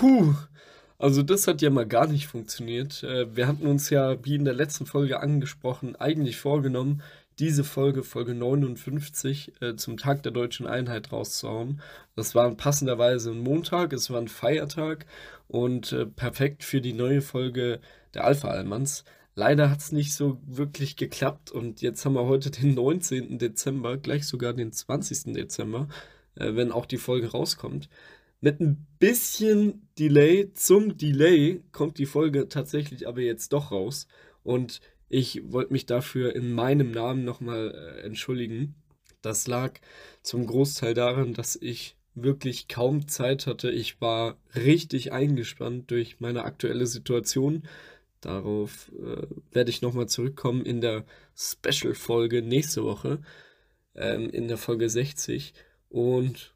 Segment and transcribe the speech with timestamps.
[0.00, 0.34] Puh,
[0.96, 3.02] also das hat ja mal gar nicht funktioniert.
[3.02, 7.02] Äh, wir hatten uns ja, wie in der letzten Folge angesprochen, eigentlich vorgenommen,
[7.38, 11.82] diese Folge, Folge 59, äh, zum Tag der deutschen Einheit rauszuhauen.
[12.16, 15.04] Das war passenderweise ein Montag, es war ein Feiertag
[15.48, 17.78] und äh, perfekt für die neue Folge
[18.14, 19.04] der Alpha-Almans.
[19.34, 23.38] Leider hat es nicht so wirklich geklappt und jetzt haben wir heute den 19.
[23.38, 25.34] Dezember, gleich sogar den 20.
[25.34, 25.88] Dezember,
[26.36, 27.90] wenn auch die Folge rauskommt.
[28.40, 34.06] Mit ein bisschen Delay zum Delay kommt die Folge tatsächlich aber jetzt doch raus.
[34.42, 38.74] Und ich wollte mich dafür in meinem Namen nochmal äh, entschuldigen.
[39.22, 39.78] Das lag
[40.22, 43.70] zum Großteil daran, dass ich wirklich kaum Zeit hatte.
[43.70, 47.64] Ich war richtig eingespannt durch meine aktuelle Situation.
[48.20, 51.04] Darauf äh, werde ich nochmal zurückkommen in der
[51.36, 53.20] Special-Folge nächste Woche,
[53.94, 55.54] ähm, in der Folge 60.
[55.88, 56.54] Und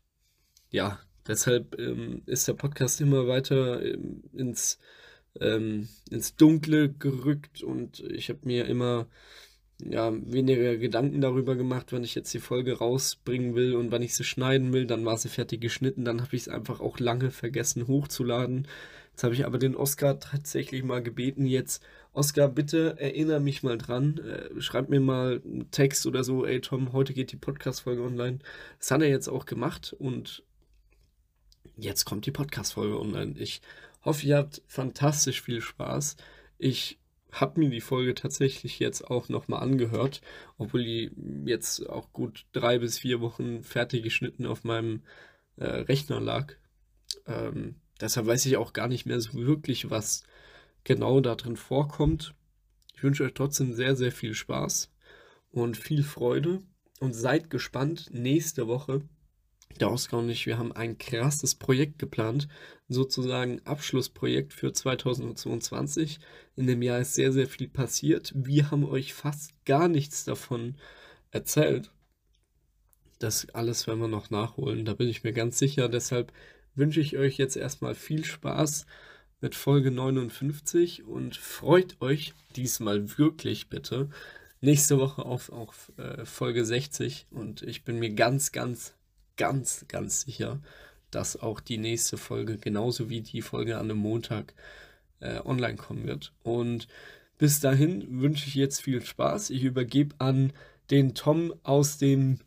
[0.71, 4.79] ja, deshalb ähm, ist der Podcast immer weiter ähm, ins
[5.41, 9.09] ähm, ins Dunkle gerückt und ich habe mir immer
[9.83, 14.15] ja, weniger Gedanken darüber gemacht, wann ich jetzt die Folge rausbringen will und wann ich
[14.15, 14.87] sie schneiden will.
[14.87, 18.69] Dann war sie fertig geschnitten, dann habe ich es einfach auch lange vergessen hochzuladen.
[19.11, 23.79] Jetzt habe ich aber den Oscar tatsächlich mal gebeten, jetzt, Oscar, bitte erinnere mich mal
[23.79, 28.03] dran, äh, schreib mir mal einen Text oder so, ey Tom, heute geht die Podcast-Folge
[28.03, 28.41] online.
[28.79, 30.43] Das hat er jetzt auch gemacht und
[31.77, 33.35] jetzt kommt die Podcast-Folge online.
[33.39, 33.61] Ich
[34.05, 36.17] hoffe, ihr habt fantastisch viel Spaß.
[36.59, 36.99] Ich
[37.33, 40.21] habe mir die Folge tatsächlich jetzt auch nochmal angehört,
[40.57, 41.11] obwohl die
[41.47, 45.03] jetzt auch gut drei bis vier Wochen fertig geschnitten auf meinem
[45.57, 46.55] äh, Rechner lag.
[47.27, 50.23] Ähm, deshalb weiß ich auch gar nicht mehr so wirklich, was
[50.85, 52.35] genau da drin vorkommt.
[52.95, 54.93] Ich wünsche euch trotzdem sehr, sehr viel Spaß
[55.51, 56.63] und viel Freude
[57.01, 59.03] und seid gespannt nächste Woche
[59.81, 62.49] der Oscar und ich, wir haben ein krasses Projekt geplant,
[62.89, 66.19] sozusagen Abschlussprojekt für 2022.
[66.57, 68.33] In dem Jahr ist sehr, sehr viel passiert.
[68.35, 70.77] Wir haben euch fast gar nichts davon
[71.31, 71.91] erzählt.
[73.19, 75.89] Das alles werden wir noch nachholen, da bin ich mir ganz sicher.
[75.89, 76.33] Deshalb
[76.75, 78.87] wünsche ich euch jetzt erstmal viel Spaß
[79.41, 84.09] mit Folge 59 und freut euch diesmal wirklich bitte
[84.65, 88.95] nächste Woche auf, auf äh, Folge 60 und ich bin mir ganz, ganz
[89.37, 90.61] ganz, ganz sicher,
[91.11, 94.55] dass auch die nächste Folge, genauso wie die Folge an einem Montag,
[95.21, 96.33] äh, online kommen wird.
[96.43, 96.89] Und
[97.39, 99.51] bis dahin wünsche ich jetzt viel Spaß.
[99.51, 100.53] Ich übergebe an
[100.91, 102.39] den Tom aus dem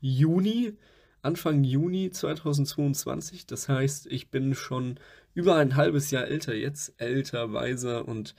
[0.00, 0.74] Juni,
[1.22, 3.46] Anfang Juni 2022.
[3.46, 4.98] Das heißt, ich bin schon
[5.34, 8.34] über ein halbes Jahr älter jetzt, älter, weiser und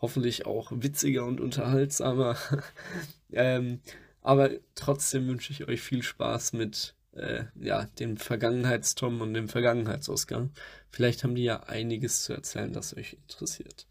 [0.00, 2.36] hoffentlich auch witziger und unterhaltsamer.
[3.32, 3.80] ähm,
[4.22, 10.50] aber trotzdem wünsche ich euch viel Spaß mit äh, ja, dem Vergangenheitstom und dem Vergangenheitsausgang.
[10.90, 13.86] Vielleicht haben die ja einiges zu erzählen, das euch interessiert.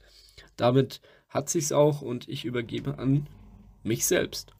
[0.55, 3.27] Damit hat sich's auch und ich übergebe an
[3.83, 4.53] mich selbst.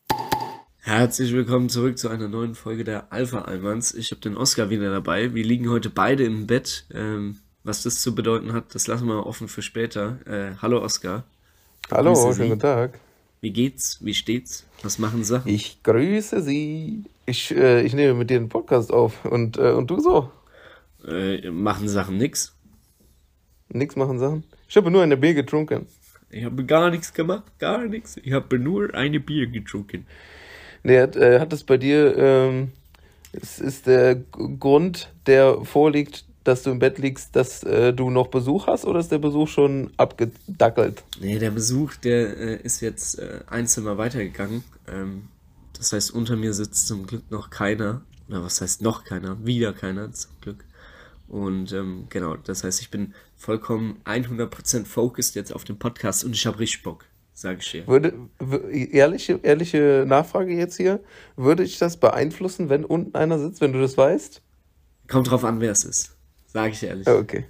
[0.80, 3.94] Herzlich willkommen zurück zu einer neuen Folge der Alpha Almans.
[3.94, 5.34] Ich habe den Oscar wieder dabei.
[5.34, 6.86] Wir liegen heute beide im Bett.
[6.94, 10.20] Ähm, was das zu bedeuten hat, das lassen wir offen für später.
[10.26, 11.26] Äh, hallo Oscar.
[11.92, 13.00] Hallo, schönen guten Tag.
[13.42, 14.00] Wie geht's?
[14.04, 14.66] Wie steht's?
[14.82, 15.50] Was machen Sachen?
[15.50, 17.04] Ich grüße Sie.
[17.26, 19.26] Ich, äh, ich nehme mit dir einen Podcast auf.
[19.26, 20.32] Und, äh, und du so?
[21.08, 22.56] Äh, machen Sachen nix.
[23.70, 24.44] Nix machen Sachen?
[24.68, 25.88] Ich habe nur eine Bier getrunken.
[26.30, 28.18] Ich habe gar nichts gemacht, gar nichts.
[28.18, 30.06] Ich habe nur eine Bier getrunken.
[30.84, 32.72] Nee, hat, äh, hat es bei dir, ähm,
[33.34, 38.28] es ist der Grund, der vorliegt, dass du im Bett liegst, dass äh, du noch
[38.28, 41.04] Besuch hast oder ist der Besuch schon abgedackelt?
[41.20, 44.64] Nee, der Besuch, der äh, ist jetzt äh, ein Zimmer weitergegangen.
[44.88, 45.28] Ähm,
[45.78, 48.02] das heißt, unter mir sitzt zum Glück noch keiner.
[48.30, 49.46] Oder was heißt noch keiner?
[49.46, 50.66] Wieder keiner, zum Glück.
[51.28, 56.32] Und ähm, genau, das heißt, ich bin vollkommen 100% focused jetzt auf den Podcast und
[56.32, 57.88] ich habe richtig Bock, sage ich dir.
[57.88, 58.14] Würde,
[58.72, 61.02] ehrliche, ehrliche Nachfrage jetzt hier,
[61.36, 64.42] würde ich das beeinflussen, wenn unten einer sitzt, wenn du das weißt?
[65.10, 66.17] Kommt drauf an, wer es ist.
[66.58, 67.08] Sag ich ehrlich.
[67.08, 67.46] Okay.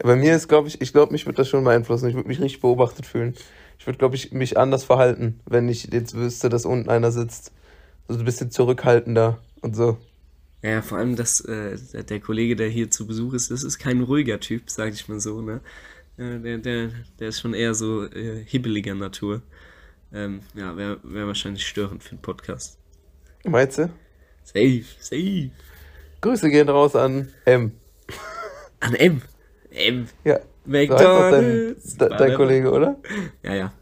[0.00, 2.10] Bei mir ist, glaube ich, ich glaube, mich würde das schon beeinflussen.
[2.10, 3.34] Ich würde mich richtig beobachtet fühlen.
[3.78, 7.52] Ich würde, glaube ich, mich anders verhalten, wenn ich jetzt wüsste, dass unten einer sitzt.
[8.06, 9.96] So ein bisschen zurückhaltender und so.
[10.62, 14.02] Ja, vor allem, dass äh, der Kollege, der hier zu Besuch ist, das ist kein
[14.02, 15.62] ruhiger Typ, sag ich mal so, ne?
[16.18, 19.40] Äh, der, der, der ist schon eher so äh, hibbeliger Natur.
[20.12, 22.76] Ähm, ja, wäre wär wahrscheinlich störend für den Podcast.
[23.46, 23.88] Meinst du?
[24.44, 25.50] Safe, safe.
[26.20, 27.72] Grüße gehen raus an M.
[28.80, 29.22] An M.
[29.70, 30.08] M.
[30.24, 30.40] Ja.
[30.64, 31.96] McDonald's.
[31.96, 32.96] Dein, dein Kollege, oder?
[33.42, 33.72] Ja, ja.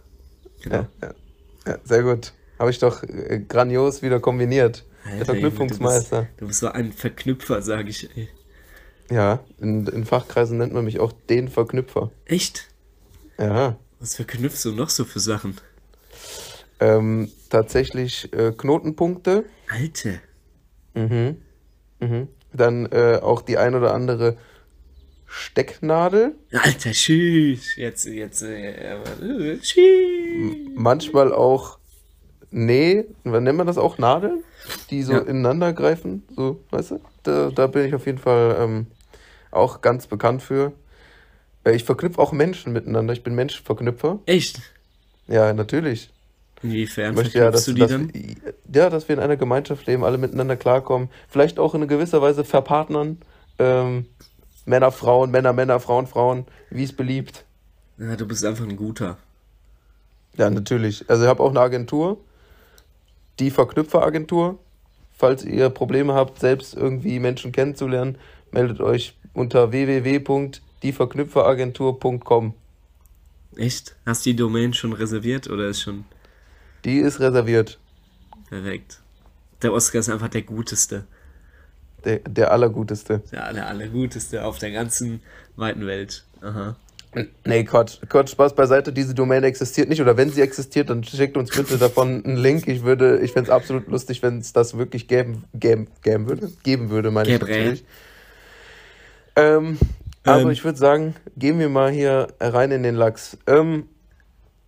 [0.62, 0.76] Genau.
[0.76, 1.14] Ja, ja.
[1.66, 2.32] ja, sehr gut.
[2.58, 4.84] Habe ich doch äh, grandios wieder kombiniert.
[5.04, 6.22] Alter, Der Verknüpfungsmeister.
[6.22, 8.08] Du bist, du bist, so ein Verknüpfer, sage ich.
[8.16, 8.28] Ey.
[9.10, 12.10] Ja, in, in Fachkreisen nennt man mich auch den Verknüpfer.
[12.26, 12.68] Echt?
[13.38, 13.76] Ja.
[14.00, 15.56] Was verknüpfst du noch so für Sachen?
[16.80, 19.44] Ähm, tatsächlich äh, Knotenpunkte.
[19.68, 20.20] Alte.
[20.94, 21.36] Mhm.
[22.00, 22.28] Mhm.
[22.52, 24.36] Dann äh, auch die ein oder andere
[25.28, 26.34] Stecknadel.
[26.52, 27.76] Alter, tschüss.
[27.76, 30.56] Jetzt, jetzt, äh, tschüss.
[30.74, 31.78] Manchmal auch,
[32.50, 34.42] nee, wann nennt man das auch Nadeln?
[34.90, 35.18] Die so Ja.
[35.20, 37.00] ineinander greifen, so, weißt du?
[37.22, 38.86] Da, da bin ich auf jeden Fall ähm,
[39.50, 40.72] auch ganz bekannt für.
[41.64, 43.12] Äh, ich verknüpfe auch Menschen miteinander.
[43.12, 44.18] Ich bin Menschenverknüpfer.
[44.26, 44.60] Echt?
[45.26, 46.10] Ja, natürlich.
[46.62, 48.12] Inwiefern Ich möchte ja, dass, du die dass, dann?
[48.74, 51.08] ja, dass wir in einer Gemeinschaft leben, alle miteinander klarkommen.
[51.28, 53.18] Vielleicht auch in gewisser Weise verpartnern.
[53.58, 54.06] Ähm,
[54.68, 57.44] Männer, Frauen, Männer, Männer, Frauen, Frauen, wie es beliebt.
[57.96, 59.16] Ja, du bist einfach ein guter.
[60.36, 61.08] Ja, natürlich.
[61.08, 62.18] Also ich habe auch eine Agentur,
[63.38, 64.58] die Verknüpferagentur.
[65.16, 68.18] Falls ihr Probleme habt, selbst irgendwie Menschen kennenzulernen,
[68.52, 72.54] meldet euch unter www.dieverknüpferagentur.com.
[73.56, 73.96] Echt?
[74.06, 76.04] Hast du die Domain schon reserviert oder ist schon
[76.84, 77.78] Die ist reserviert.
[78.48, 79.00] perfekt?
[79.62, 81.04] Der Oscar ist einfach der Guteste.
[82.04, 83.22] Der, der Allerguteste.
[83.32, 85.20] Der aller, allerguteste auf der ganzen
[85.56, 86.24] weiten Welt.
[86.40, 86.76] Aha.
[87.44, 87.98] Nee, Quatsch.
[88.08, 88.92] Quatsch, Spaß beiseite.
[88.92, 90.00] Diese Domain existiert nicht.
[90.00, 92.68] Oder wenn sie existiert, dann schickt uns bitte davon einen Link.
[92.68, 96.52] Ich würde, ich fände es absolut lustig, wenn es das wirklich gäben, gäben, gäben würde.
[96.62, 97.50] Geben würde, meine ich Gäbre.
[97.50, 97.84] natürlich.
[99.36, 99.78] Ähm,
[100.24, 100.50] aber Ähm.
[100.50, 103.38] ich würde sagen, gehen wir mal hier rein in den Lachs.
[103.46, 103.88] Ähm,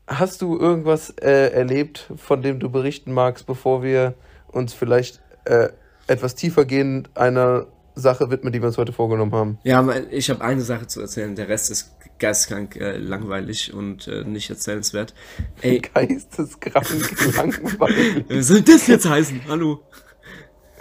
[0.07, 4.15] hast du irgendwas äh, erlebt, von dem du berichten magst, bevor wir
[4.49, 5.69] uns vielleicht äh,
[6.11, 9.59] etwas tiefergehend einer Sache widmen, die wir uns heute vorgenommen haben?
[9.63, 11.37] Ja, ich habe eine Sache zu erzählen.
[11.37, 15.15] Der Rest ist geistkrank äh, langweilig und äh, nicht erzählenswert.
[15.63, 18.25] Ey, Geisteskrank langweilig.
[18.29, 19.41] was soll das jetzt heißen?
[19.49, 19.83] Hallo.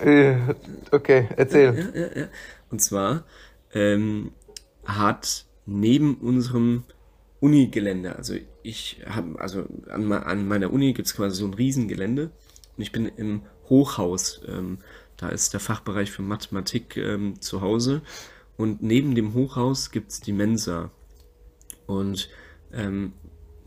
[0.03, 0.35] Äh,
[0.91, 1.91] Okay, erzähl.
[1.93, 2.27] Ja, ja, ja.
[2.71, 3.23] Und zwar
[3.73, 4.31] ähm,
[4.85, 6.83] hat neben unserem
[7.39, 8.33] Uni-Gelände, also
[8.63, 12.31] ich habe, also an, an meiner Uni gibt es quasi so ein Riesengelände
[12.75, 14.41] und ich bin im Hochhaus.
[14.47, 14.79] Ähm,
[15.19, 18.01] da ist der Fachbereich für Mathematik ähm, zu Hause
[18.57, 20.91] und neben dem Hochhaus gibt es die Mensa.
[21.87, 22.29] Und
[22.73, 23.13] ähm,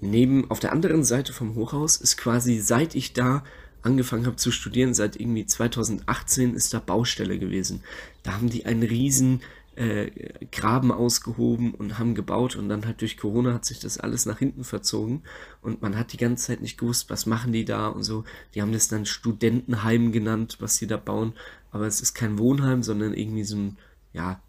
[0.00, 3.42] neben, auf der anderen Seite vom Hochhaus ist quasi, seit ich da
[3.82, 7.82] angefangen habe zu studieren, seit irgendwie 2018 ist da Baustelle gewesen.
[8.22, 9.40] Da haben die einen riesen
[9.76, 10.10] äh,
[10.50, 14.38] Graben ausgehoben und haben gebaut und dann halt durch Corona hat sich das alles nach
[14.38, 15.22] hinten verzogen
[15.62, 18.24] und man hat die ganze Zeit nicht gewusst, was machen die da und so.
[18.54, 21.34] Die haben das dann Studentenheim genannt, was die da bauen,
[21.70, 23.78] aber es ist kein Wohnheim, sondern irgendwie so ein,
[24.12, 24.40] ja,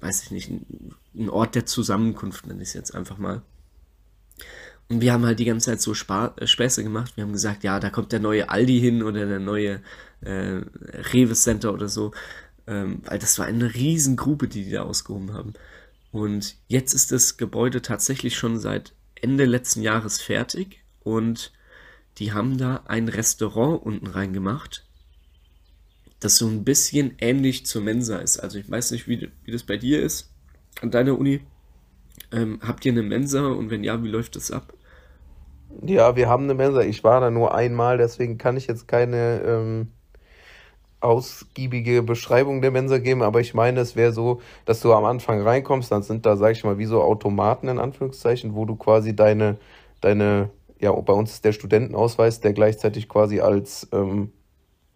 [0.00, 3.42] weiß ich nicht, ein, ein Ort der Zusammenkunft, nenne ich es jetzt einfach mal.
[4.88, 7.16] Und wir haben halt die ganze Zeit so Spa äh, Späße gemacht.
[7.16, 9.80] Wir haben gesagt, ja, da kommt der neue Aldi hin oder der neue
[10.20, 10.60] äh,
[11.12, 12.12] Rewe Center oder so.
[12.66, 15.54] Ähm, weil das war eine Riesengrube, die die da ausgehoben haben.
[16.12, 20.82] Und jetzt ist das Gebäude tatsächlich schon seit Ende letzten Jahres fertig.
[21.02, 21.52] Und
[22.18, 24.86] die haben da ein Restaurant unten reingemacht,
[26.20, 28.38] das so ein bisschen ähnlich zur Mensa ist.
[28.38, 30.30] Also ich weiß nicht, wie, wie das bei dir ist
[30.80, 31.40] an deiner Uni.
[32.32, 34.72] Ähm, habt ihr eine Mensa und wenn ja, wie läuft das ab?
[35.82, 36.80] Ja, wir haben eine Mensa.
[36.80, 39.88] Ich war da nur einmal, deswegen kann ich jetzt keine ähm,
[41.00, 45.42] ausgiebige Beschreibung der Mensa geben, aber ich meine, es wäre so, dass du am Anfang
[45.42, 49.14] reinkommst, dann sind da, sag ich mal, wie so Automaten in Anführungszeichen, wo du quasi
[49.14, 49.58] deine,
[50.00, 50.50] deine,
[50.80, 54.32] ja, bei uns ist der Studentenausweis, der gleichzeitig quasi als, ähm,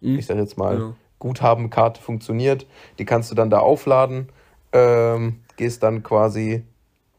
[0.01, 0.17] Hm?
[0.19, 0.95] ich sag jetzt mal, Genau.
[1.19, 2.65] Guthabenkarte funktioniert.
[2.97, 4.29] Die kannst du dann da aufladen,
[4.73, 6.63] ähm, gehst dann quasi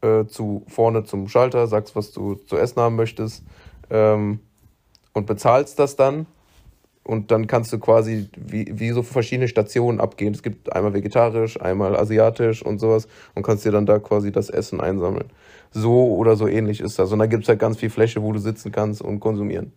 [0.01, 3.45] äh, zu vorne zum Schalter, sagst, was du zu essen haben möchtest
[3.89, 4.41] ähm,
[5.13, 6.25] und bezahlst das dann.
[7.03, 10.33] Und dann kannst du quasi wie, wie so verschiedene Stationen abgehen.
[10.33, 14.49] Es gibt einmal vegetarisch, einmal asiatisch und sowas und kannst dir dann da quasi das
[14.49, 15.25] Essen einsammeln.
[15.71, 17.11] So oder so ähnlich ist das.
[17.11, 19.73] Und dann gibt es halt ganz viel Fläche, wo du sitzen kannst und konsumieren.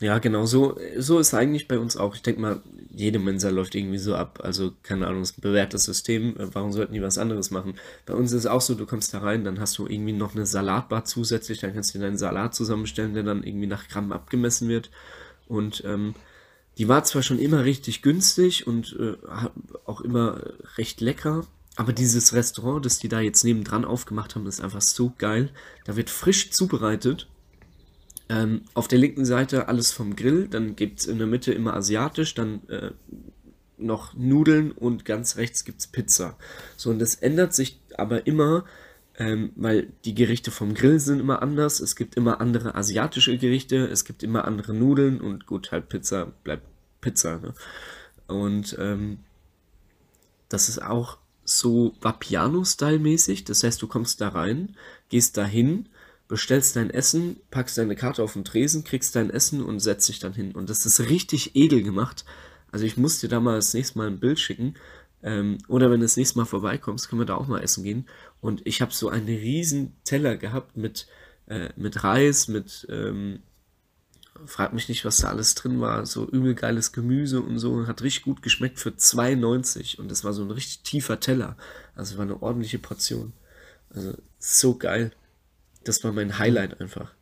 [0.00, 2.14] Ja, genau, so, so ist eigentlich bei uns auch.
[2.14, 2.62] Ich denke mal,
[2.92, 4.38] jede Mensa läuft irgendwie so ab.
[4.44, 6.36] Also, keine Ahnung, es ist ein bewährtes System.
[6.38, 7.74] Warum sollten die was anderes machen?
[8.06, 10.36] Bei uns ist es auch so, du kommst da rein, dann hast du irgendwie noch
[10.36, 14.12] eine Salatbar zusätzlich, dann kannst du dir deinen Salat zusammenstellen, der dann irgendwie nach Gramm
[14.12, 14.88] abgemessen wird.
[15.48, 16.14] Und ähm,
[16.78, 19.16] die war zwar schon immer richtig günstig und äh,
[19.84, 20.40] auch immer
[20.76, 21.44] recht lecker,
[21.76, 25.50] aber dieses Restaurant, das die da jetzt nebendran aufgemacht haben, ist einfach so geil.
[25.84, 27.28] Da wird frisch zubereitet.
[28.28, 31.74] Ähm, auf der linken Seite alles vom Grill, dann gibt es in der Mitte immer
[31.74, 32.90] asiatisch, dann äh,
[33.76, 36.36] noch Nudeln und ganz rechts gibt es Pizza.
[36.76, 38.64] So, und das ändert sich aber immer,
[39.18, 41.80] ähm, weil die Gerichte vom Grill sind immer anders.
[41.80, 46.26] Es gibt immer andere asiatische Gerichte, es gibt immer andere Nudeln und gut, halt Pizza
[46.44, 46.62] bleibt
[47.00, 47.38] Pizza.
[47.38, 47.52] Ne?
[48.28, 49.18] Und ähm,
[50.48, 53.44] das ist auch so Vapiano-Style-mäßig.
[53.44, 54.76] Das heißt, du kommst da rein,
[55.08, 55.88] gehst da hin,
[56.28, 60.20] bestellst dein Essen, packst deine Karte auf den Tresen, kriegst dein Essen und setzt dich
[60.20, 60.52] dann hin.
[60.52, 62.24] Und das ist richtig edel gemacht.
[62.70, 64.74] Also ich muss dir da mal das nächste Mal ein Bild schicken.
[65.22, 68.08] Ähm, oder wenn du das nächste Mal vorbeikommst, können wir da auch mal essen gehen.
[68.40, 71.08] Und ich habe so einen riesen Teller gehabt mit,
[71.46, 73.40] äh, mit Reis, mit, ähm,
[74.46, 77.86] frag mich nicht, was da alles drin war, so übel geiles Gemüse und so.
[77.86, 81.56] Hat richtig gut geschmeckt für 2,90 und das war so ein richtig tiefer Teller.
[81.96, 83.32] Also war eine ordentliche Portion.
[83.90, 85.12] Also so geil.
[85.84, 87.12] Das war mein Highlight einfach.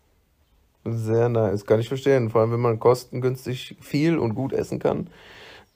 [0.84, 2.30] Sehr nice, kann ich verstehen.
[2.30, 5.08] Vor allem, wenn man kostengünstig viel und gut essen kann.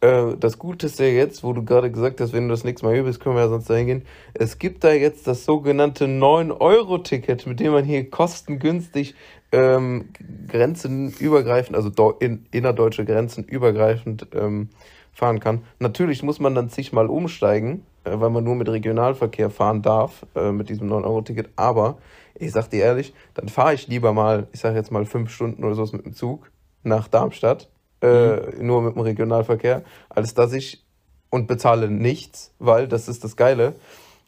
[0.00, 2.86] Äh, das Gute ist ja jetzt, wo du gerade gesagt hast, wenn du das nächste
[2.86, 4.02] Mal hier bist, können wir ja sonst da hingehen.
[4.34, 9.14] Es gibt da jetzt das sogenannte 9-Euro-Ticket, mit dem man hier kostengünstig
[9.52, 10.10] ähm,
[10.48, 14.70] grenzenübergreifend, also in, innerdeutsche Grenzen übergreifend ähm,
[15.12, 15.64] fahren kann.
[15.80, 20.52] Natürlich muss man dann zigmal umsteigen, äh, weil man nur mit Regionalverkehr fahren darf, äh,
[20.52, 21.50] mit diesem 9-Euro-Ticket.
[21.56, 21.98] Aber
[22.34, 25.62] ich sag dir ehrlich, dann fahre ich lieber mal, ich sag jetzt mal fünf Stunden
[25.62, 26.50] oder so mit dem Zug
[26.84, 27.68] nach Darmstadt
[28.02, 28.66] äh, mhm.
[28.66, 30.84] nur mit dem Regionalverkehr, als dass ich
[31.30, 33.74] und bezahle nichts, weil das ist das Geile.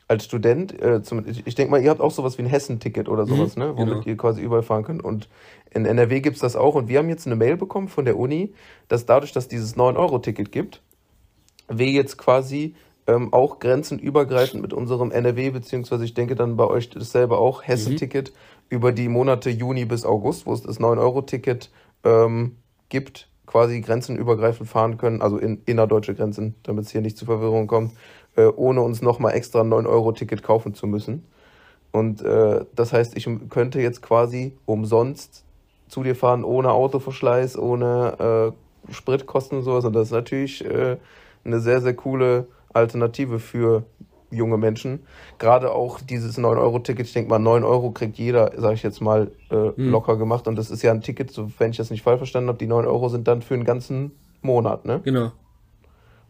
[0.09, 3.09] Als Student, äh, zum, ich, ich denke mal, ihr habt auch sowas wie ein Hessen-Ticket
[3.09, 3.76] oder sowas, mhm, ne?
[3.76, 4.07] Womit genau.
[4.07, 5.02] ihr quasi überall fahren könnt.
[5.02, 5.29] Und
[5.71, 6.75] in NRW gibt es das auch.
[6.75, 8.52] Und wir haben jetzt eine Mail bekommen von der Uni,
[8.88, 10.83] dass dadurch, dass dieses 9-Euro-Ticket gibt,
[11.69, 12.75] wir jetzt quasi
[13.07, 18.31] ähm, auch grenzenübergreifend mit unserem NRW, beziehungsweise ich denke dann bei euch dasselbe auch, Hessen-Ticket
[18.31, 18.37] mhm.
[18.69, 21.71] über die Monate Juni bis August, wo es das 9-Euro-Ticket
[22.05, 22.57] ähm,
[22.91, 27.66] gibt, quasi grenzenübergreifend fahren können, also in innerdeutsche Grenzen, damit es hier nicht zu Verwirrung
[27.66, 27.92] kommt,
[28.35, 31.26] äh, ohne uns nochmal extra ein 9-Euro-Ticket kaufen zu müssen.
[31.90, 35.44] Und äh, das heißt, ich könnte jetzt quasi umsonst
[35.87, 38.54] zu dir fahren, ohne Autoverschleiß, ohne
[38.88, 39.85] äh, Spritkosten und sowas.
[39.85, 40.97] Und das ist natürlich äh,
[41.44, 43.85] eine sehr, sehr coole Alternative für
[44.33, 45.01] junge Menschen.
[45.39, 49.31] Gerade auch dieses 9-Euro-Ticket, ich denke mal, 9 Euro kriegt jeder, sage ich jetzt mal,
[49.51, 49.91] äh, mhm.
[49.91, 50.49] locker gemacht.
[50.49, 52.67] Und das ist ja ein Ticket, so, wenn ich das nicht falsch verstanden habe, die
[52.67, 55.01] 9 Euro sind dann für einen ganzen Monat, ne?
[55.05, 55.33] Genau.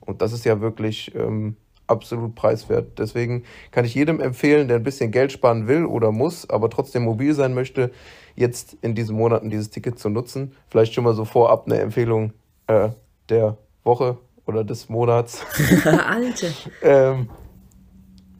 [0.00, 1.56] Und das ist ja wirklich ähm,
[1.86, 2.98] absolut preiswert.
[2.98, 7.04] Deswegen kann ich jedem empfehlen, der ein bisschen Geld sparen will oder muss, aber trotzdem
[7.04, 7.92] mobil sein möchte,
[8.34, 10.52] jetzt in diesen Monaten dieses Ticket zu nutzen.
[10.68, 12.32] Vielleicht schon mal so vorab eine Empfehlung
[12.66, 12.90] äh,
[13.28, 15.44] der Woche oder des Monats.
[15.84, 16.48] Alter.
[16.82, 17.28] ähm,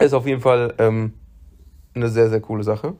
[0.02, 1.14] ist auf jeden Fall ähm,
[1.94, 2.94] eine sehr, sehr coole Sache.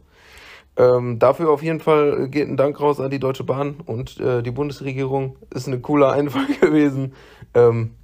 [0.76, 4.42] Ähm, dafür auf jeden Fall geht ein Dank raus an die Deutsche Bahn und äh,
[4.42, 5.36] die Bundesregierung.
[5.54, 7.14] Ist eine coole Einfall gewesen.
[7.54, 7.96] Ähm,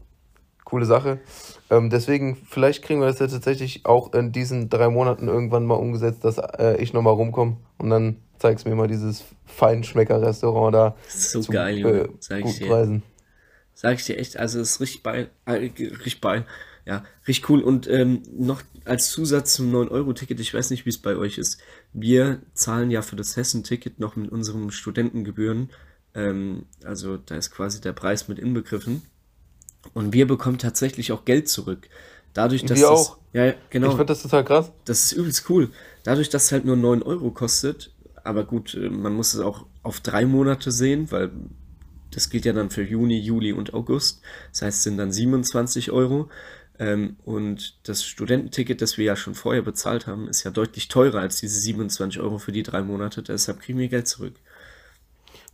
[0.64, 1.18] coole Sache.
[1.70, 5.76] Ähm, deswegen, vielleicht kriegen wir das ja tatsächlich auch in diesen drei Monaten irgendwann mal
[5.76, 10.96] umgesetzt, dass äh, ich nochmal rumkomme und dann zeigst mir mal dieses Feinschmecker-Restaurant da.
[11.06, 12.00] Das ist so zu, geil, Junge.
[12.00, 12.68] Äh, Sag ich dir.
[12.68, 13.02] Preisen.
[13.74, 16.44] Sag ich dir echt, also es ist richtig bei, äh, richtig bei.
[16.88, 17.60] Ja, richtig cool.
[17.60, 21.58] Und ähm, noch als Zusatz zum 9-Euro-Ticket, ich weiß nicht, wie es bei euch ist.
[21.92, 25.68] Wir zahlen ja für das Hessen-Ticket noch mit unseren Studentengebühren.
[26.14, 29.02] Ähm, also da ist quasi der Preis mit inbegriffen.
[29.92, 31.90] Und wir bekommen tatsächlich auch Geld zurück.
[32.32, 33.18] Dadurch, dass wir das, auch.
[33.34, 33.88] Ja, genau.
[33.88, 34.72] Ich finde das total krass.
[34.86, 35.68] Das ist übelst cool.
[36.04, 37.92] Dadurch, dass es halt nur 9 Euro kostet,
[38.24, 41.32] aber gut, äh, man muss es auch auf drei Monate sehen, weil
[42.10, 44.22] das gilt ja dann für Juni, Juli und August.
[44.52, 46.30] Das heißt, es sind dann 27 Euro.
[46.78, 51.20] Ähm, und das Studententicket, das wir ja schon vorher bezahlt haben, ist ja deutlich teurer
[51.20, 53.22] als diese 27 Euro für die drei Monate.
[53.22, 54.34] Deshalb kriegen wir Geld zurück.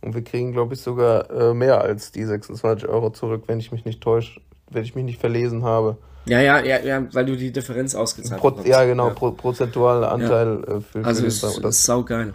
[0.01, 3.71] Und wir kriegen, glaube ich, sogar äh, mehr als die 26 Euro zurück, wenn ich
[3.71, 4.39] mich nicht täusche,
[4.69, 5.97] wenn ich mich nicht verlesen habe.
[6.27, 8.67] Ja, ja, ja, ja weil du die Differenz ausgezahlt Pro, hast.
[8.67, 9.13] Ja, genau, ja.
[9.13, 10.75] Pro, prozentualer Anteil ja.
[10.75, 12.33] Äh, für, Also, es ist saugeil.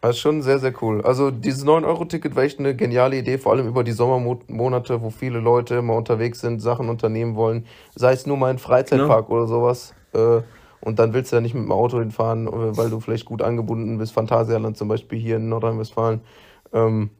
[0.00, 1.02] Das ist schon sehr, sehr cool.
[1.02, 5.40] Also dieses 9-Euro-Ticket war echt eine geniale Idee, vor allem über die Sommermonate, wo viele
[5.40, 7.66] Leute immer unterwegs sind, Sachen unternehmen wollen.
[7.94, 9.38] Sei es nur mal ein Freizeitpark genau.
[9.38, 9.94] oder sowas.
[10.14, 10.40] Äh,
[10.80, 13.42] und dann willst du ja nicht mit dem Auto hinfahren, äh, weil du vielleicht gut
[13.42, 14.12] angebunden bist.
[14.12, 16.22] Phantasialand zum Beispiel hier in Nordrhein-Westfalen.
[16.72, 17.10] Ähm,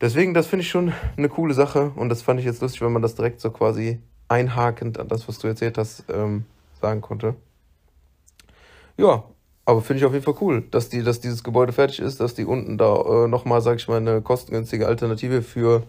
[0.00, 1.90] deswegen, das finde ich schon eine coole Sache.
[1.96, 3.98] Und das fand ich jetzt lustig, wenn man das direkt so quasi
[4.28, 6.44] einhakend an das, was du erzählt hast, ähm,
[6.80, 7.34] sagen konnte.
[8.96, 9.24] Ja,
[9.68, 12.32] aber finde ich auf jeden Fall cool, dass, die, dass dieses Gebäude fertig ist, dass
[12.32, 15.82] die unten da äh, nochmal, sag ich mal, eine kostengünstige Alternative für,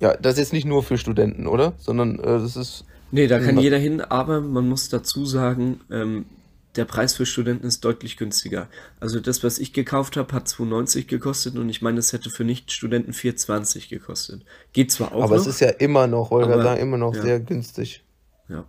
[0.00, 1.74] ja, das ist jetzt nicht nur für Studenten, oder?
[1.78, 2.84] Sondern äh, das ist.
[3.12, 6.26] Nee, da kann jeder hin, aber man muss dazu sagen, ähm,
[6.74, 8.66] der Preis für Studenten ist deutlich günstiger.
[8.98, 12.42] Also das, was ich gekauft habe, hat 2,90 gekostet und ich meine, es hätte für
[12.42, 14.44] Nicht-Studenten 4,20 gekostet.
[14.72, 17.14] Geht zwar auch Aber noch, es ist ja immer noch, wollte aber, sagen, immer noch
[17.14, 17.22] ja.
[17.22, 18.04] sehr günstig.
[18.48, 18.64] Ja,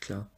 [0.00, 0.28] klar.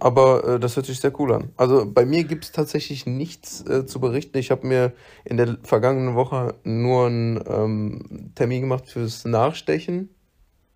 [0.00, 1.50] Aber äh, das hört sich sehr cool an.
[1.56, 4.38] Also bei mir gibt es tatsächlich nichts äh, zu berichten.
[4.38, 4.92] Ich habe mir
[5.24, 10.10] in der vergangenen Woche nur einen ähm, Termin gemacht fürs Nachstechen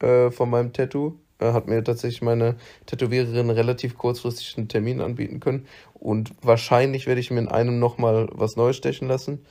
[0.00, 1.20] äh, von meinem Tattoo.
[1.38, 5.66] äh, hat mir tatsächlich meine Tätowiererin relativ kurzfristig einen Termin anbieten können.
[5.94, 9.44] Und wahrscheinlich werde ich mir in einem nochmal was Neues stechen lassen.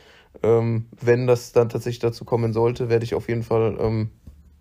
[0.44, 4.12] Ähm, wenn das dann tatsächlich dazu kommen sollte, werde ich auf jeden Fall ähm,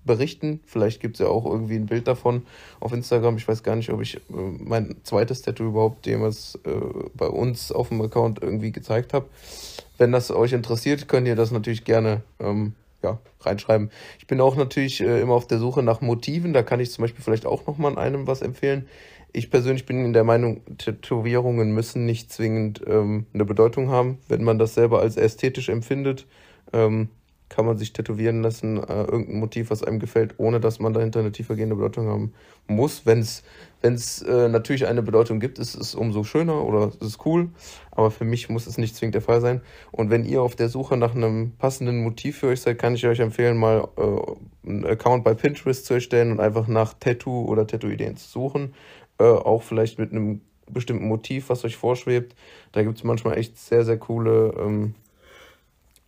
[0.05, 0.61] berichten.
[0.65, 2.43] Vielleicht gibt es ja auch irgendwie ein Bild davon
[2.81, 3.37] auf Instagram.
[3.37, 4.21] Ich weiß gar nicht, ob ich äh,
[4.59, 6.71] mein zweites Tattoo überhaupt jemals äh,
[7.15, 9.27] bei uns auf dem Account irgendwie gezeigt habe.
[9.99, 13.91] Wenn das euch interessiert, könnt ihr das natürlich gerne ähm, ja, reinschreiben.
[14.19, 16.53] Ich bin auch natürlich äh, immer auf der Suche nach Motiven.
[16.53, 18.87] Da kann ich zum Beispiel vielleicht auch nochmal einem was empfehlen.
[19.33, 24.19] Ich persönlich bin in der Meinung, Tätowierungen müssen nicht zwingend ähm, eine Bedeutung haben.
[24.29, 26.27] Wenn man das selber als ästhetisch empfindet,
[26.73, 27.11] ähm,
[27.51, 31.21] kann man sich tätowieren lassen, äh, irgendein Motiv, was einem gefällt, ohne dass man dahinter
[31.21, 32.33] eine tiefergehende Bedeutung haben
[32.69, 33.05] muss.
[33.05, 37.51] Wenn es äh, natürlich eine Bedeutung gibt, ist es umso schöner oder es ist cool,
[37.91, 39.61] aber für mich muss es nicht zwingend der Fall sein.
[39.91, 43.05] Und wenn ihr auf der Suche nach einem passenden Motiv für euch seid, kann ich
[43.05, 47.67] euch empfehlen, mal äh, einen Account bei Pinterest zu erstellen und einfach nach Tattoo oder
[47.67, 48.75] Tattoo-Ideen zu suchen.
[49.19, 50.41] Äh, auch vielleicht mit einem
[50.71, 52.37] bestimmten Motiv, was euch vorschwebt.
[52.71, 54.95] Da gibt es manchmal echt sehr, sehr coole ähm,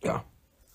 [0.03, 0.23] ja,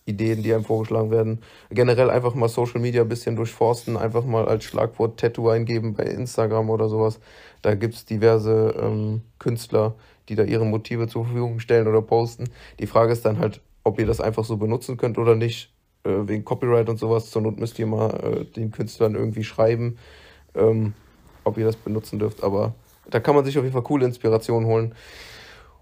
[0.09, 1.41] Ideen, die einem vorgeschlagen werden.
[1.71, 6.05] Generell einfach mal Social Media ein bisschen durchforsten, einfach mal als Schlagwort Tattoo eingeben bei
[6.05, 7.21] Instagram oder sowas.
[7.63, 9.95] Da gibt es diverse ähm, Künstler,
[10.29, 12.49] die da ihre Motive zur Verfügung stellen oder posten.
[12.79, 15.73] Die Frage ist dann halt, ob ihr das einfach so benutzen könnt oder nicht,
[16.05, 17.31] äh, wegen Copyright und sowas.
[17.31, 19.99] Zur Not müsst ihr mal äh, den Künstlern irgendwie schreiben,
[20.55, 20.95] ähm,
[21.45, 22.43] ob ihr das benutzen dürft.
[22.43, 22.75] Aber
[23.11, 24.95] da kann man sich auf jeden Fall coole Inspirationen holen.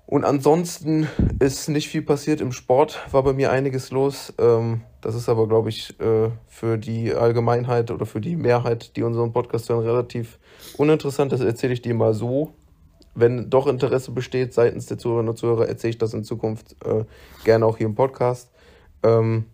[0.07, 1.09] Und ansonsten
[1.41, 4.33] ist nicht viel passiert im Sport, war bei mir einiges los.
[4.39, 9.03] Ähm, das ist aber, glaube ich, äh, für die Allgemeinheit oder für die Mehrheit, die
[9.03, 10.39] unseren Podcast hören, relativ
[10.77, 11.33] uninteressant.
[11.33, 12.53] Das erzähle ich dir mal so.
[13.17, 17.05] Wenn doch Interesse besteht seitens der Zuhörerinnen und Zuhörer, erzähle ich das in Zukunft äh,
[17.45, 18.51] gerne auch hier im Podcast.
[19.03, 19.47] Ähm,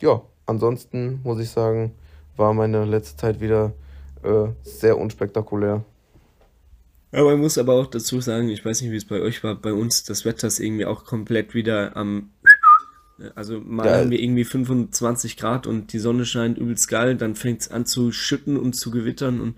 [0.00, 1.92] ja, ansonsten muss ich sagen,
[2.36, 3.72] war meine letzte Zeit wieder
[4.22, 5.82] äh, sehr unspektakulär.
[7.12, 9.54] Ja, man muss aber auch dazu sagen, ich weiß nicht, wie es bei euch war,
[9.54, 12.30] bei uns, das Wetter ist irgendwie auch komplett wieder am.
[13.34, 13.96] Also mal ja.
[13.98, 17.84] haben wir irgendwie 25 Grad und die Sonne scheint übelst geil, dann fängt es an
[17.84, 19.56] zu schütten und zu gewittern und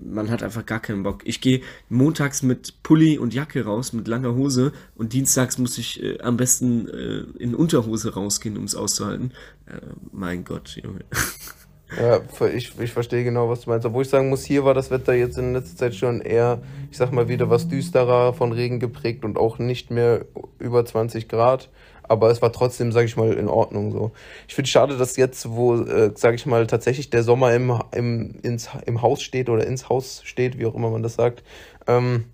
[0.00, 1.22] man hat einfach gar keinen Bock.
[1.24, 6.02] Ich gehe montags mit Pulli und Jacke raus, mit langer Hose und dienstags muss ich
[6.02, 9.32] äh, am besten äh, in Unterhose rausgehen, um es auszuhalten.
[9.66, 9.80] Äh,
[10.10, 11.04] mein Gott, Junge.
[12.00, 13.86] Ja, ich, ich verstehe genau, was du meinst.
[13.86, 16.96] Obwohl ich sagen muss, hier war das Wetter jetzt in letzter Zeit schon eher, ich
[16.96, 20.24] sag mal, wieder was düsterer, von Regen geprägt und auch nicht mehr
[20.58, 21.68] über 20 Grad.
[22.02, 24.12] Aber es war trotzdem, sag ich mal, in Ordnung so.
[24.48, 27.80] Ich finde es schade, dass jetzt, wo, äh, sag ich mal, tatsächlich der Sommer im,
[27.92, 31.42] im, ins, im Haus steht oder ins Haus steht, wie auch immer man das sagt,
[31.86, 32.24] ähm,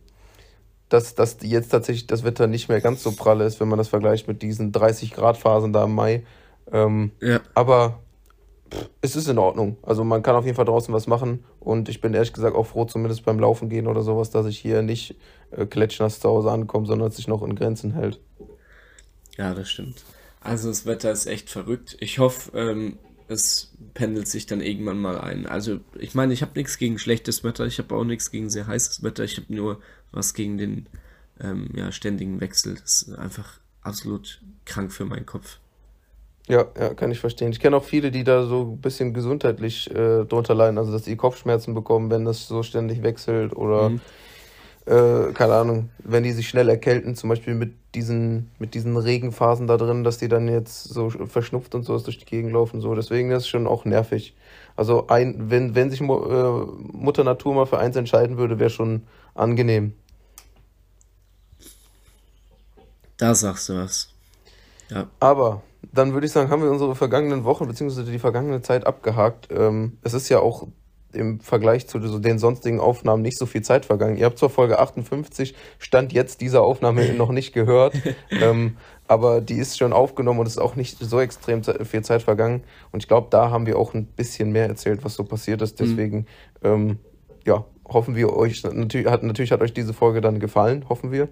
[0.89, 3.89] dass, dass jetzt tatsächlich das Wetter nicht mehr ganz so prall ist, wenn man das
[3.89, 6.25] vergleicht mit diesen 30 Grad Phasen da im Mai.
[6.73, 7.41] Ähm, ja.
[7.55, 7.99] Aber
[9.01, 9.77] es ist in Ordnung.
[9.83, 12.67] Also man kann auf jeden Fall draußen was machen und ich bin ehrlich gesagt auch
[12.67, 15.17] froh, zumindest beim Laufen gehen oder sowas, dass ich hier nicht
[15.51, 18.21] äh, klatschnass zu Hause ankomme, sondern sich noch in Grenzen hält.
[19.37, 20.05] Ja, das stimmt.
[20.41, 21.97] Also das Wetter ist echt verrückt.
[22.01, 25.47] Ich hoffe, ähm, es pendelt sich dann irgendwann mal ein.
[25.47, 28.67] Also ich meine, ich habe nichts gegen schlechtes Wetter, ich habe auch nichts gegen sehr
[28.67, 30.87] heißes Wetter, ich habe nur was gegen den
[31.41, 32.75] ähm, ja, ständigen Wechsel.
[32.75, 35.59] Das ist einfach absolut krank für meinen Kopf.
[36.49, 37.53] Ja, ja, kann ich verstehen.
[37.53, 41.05] Ich kenne auch viele, die da so ein bisschen gesundheitlich äh, drunter leiden, also dass
[41.05, 44.01] sie Kopfschmerzen bekommen, wenn das so ständig wechselt oder mhm.
[44.87, 49.67] äh, keine Ahnung, wenn die sich schnell erkälten, zum Beispiel mit diesen, mit diesen Regenphasen
[49.67, 52.81] da drin, dass die dann jetzt so verschnupft und sowas durch die Gegend laufen.
[52.81, 52.95] So.
[52.95, 54.35] Deswegen ist es schon auch nervig.
[54.75, 58.71] Also ein, wenn, wenn sich Mo äh, Mutter Natur mal für eins entscheiden würde, wäre
[58.71, 59.03] schon
[59.35, 59.93] angenehm.
[63.19, 64.09] Da sagst du was.
[64.89, 65.09] Ja.
[65.21, 68.11] Aber dann würde ich sagen, haben wir unsere vergangenen Wochen bzw.
[68.11, 69.49] die vergangene Zeit abgehakt.
[69.51, 70.67] Ähm, es ist ja auch
[71.13, 74.17] im Vergleich zu den sonstigen Aufnahmen nicht so viel Zeit vergangen.
[74.17, 77.95] Ihr habt zur Folge 58, Stand jetzt dieser Aufnahme noch nicht gehört,
[78.31, 82.23] ähm, aber die ist schon aufgenommen und es ist auch nicht so extrem viel Zeit
[82.23, 82.63] vergangen.
[82.93, 85.81] Und ich glaube, da haben wir auch ein bisschen mehr erzählt, was so passiert ist.
[85.81, 85.85] Mhm.
[85.85, 86.25] Deswegen, mhm.
[86.63, 86.99] ähm,
[87.47, 91.29] ja, hoffen wir euch, natürlich hat, natürlich hat euch diese Folge dann gefallen, hoffen wir.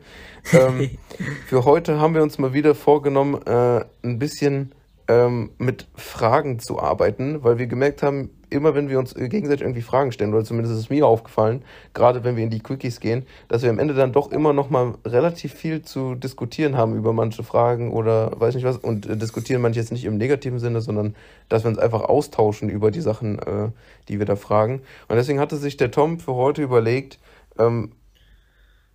[0.53, 0.91] Ähm,
[1.47, 4.73] für heute haben wir uns mal wieder vorgenommen, äh, ein bisschen
[5.09, 9.83] ähm, mit Fragen zu arbeiten, weil wir gemerkt haben, immer wenn wir uns gegenseitig irgendwie
[9.83, 11.63] Fragen stellen, oder zumindest ist es mir aufgefallen,
[11.95, 14.71] gerade wenn wir in die Quickies gehen, dass wir am Ende dann doch immer noch
[14.71, 18.77] mal relativ viel zu diskutieren haben über manche Fragen oder weiß nicht was.
[18.77, 21.15] Und äh, diskutieren manche jetzt nicht im negativen Sinne, sondern
[21.49, 23.71] dass wir uns einfach austauschen über die Sachen, äh,
[24.09, 24.83] die wir da fragen.
[25.09, 27.19] Und deswegen hatte sich der Tom für heute überlegt,
[27.59, 27.93] ähm,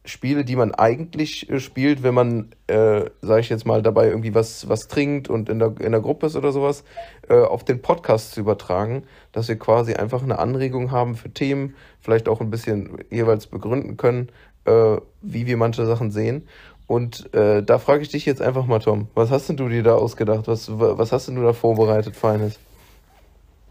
[0.03, 4.33] Spiele, die man eigentlich äh, spielt, wenn man, äh, sage ich jetzt mal, dabei irgendwie
[4.33, 6.83] was, was trinkt und in der, in der Gruppe ist oder sowas,
[7.29, 11.75] äh, auf den Podcast zu übertragen, dass wir quasi einfach eine Anregung haben für Themen,
[11.99, 14.29] vielleicht auch ein bisschen jeweils begründen können,
[14.65, 16.47] äh, wie wir manche Sachen sehen.
[16.87, 19.83] Und äh, da frage ich dich jetzt einfach mal, Tom, was hast denn du dir
[19.83, 20.47] da ausgedacht?
[20.47, 22.59] Was, was hast denn du da vorbereitet, Feines?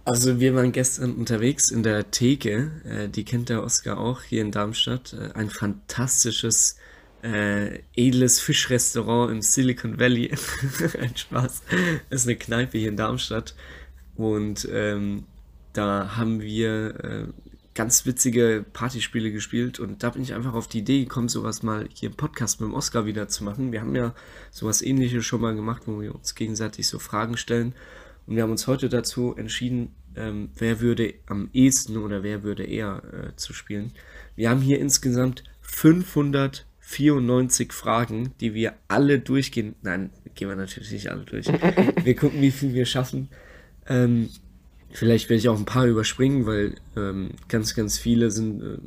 [0.05, 4.41] Also wir waren gestern unterwegs in der Theke, äh, die kennt der Oskar auch hier
[4.41, 5.13] in Darmstadt.
[5.13, 6.77] Äh, ein fantastisches,
[7.23, 10.31] äh, edles Fischrestaurant im Silicon Valley.
[10.99, 11.63] ein Spaß.
[12.09, 13.55] Das ist eine Kneipe hier in Darmstadt.
[14.17, 15.25] Und ähm,
[15.73, 17.27] da haben wir äh,
[17.75, 21.89] ganz witzige Partyspiele gespielt und da bin ich einfach auf die Idee gekommen, sowas mal
[21.95, 23.73] hier im Podcast mit dem Oscar wieder zu machen.
[23.73, 24.15] Wir haben ja
[24.51, 27.75] sowas ähnliches schon mal gemacht, wo wir uns gegenseitig so Fragen stellen.
[28.31, 32.63] Und wir haben uns heute dazu entschieden, ähm, wer würde am ehesten oder wer würde
[32.63, 33.91] eher äh, zu spielen.
[34.37, 39.75] Wir haben hier insgesamt 594 Fragen, die wir alle durchgehen.
[39.83, 41.49] Nein, gehen wir natürlich nicht alle durch.
[42.05, 43.31] Wir gucken, wie viel wir schaffen.
[43.89, 44.29] Ähm,
[44.93, 48.79] vielleicht werde ich auch ein paar überspringen, weil ähm, ganz, ganz viele sind äh,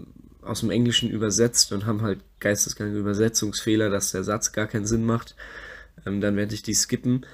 [0.42, 5.06] aus dem Englischen übersetzt und haben halt geisteskranke Übersetzungsfehler, dass der Satz gar keinen Sinn
[5.06, 5.36] macht.
[6.06, 7.26] Ähm, dann werde ich die skippen.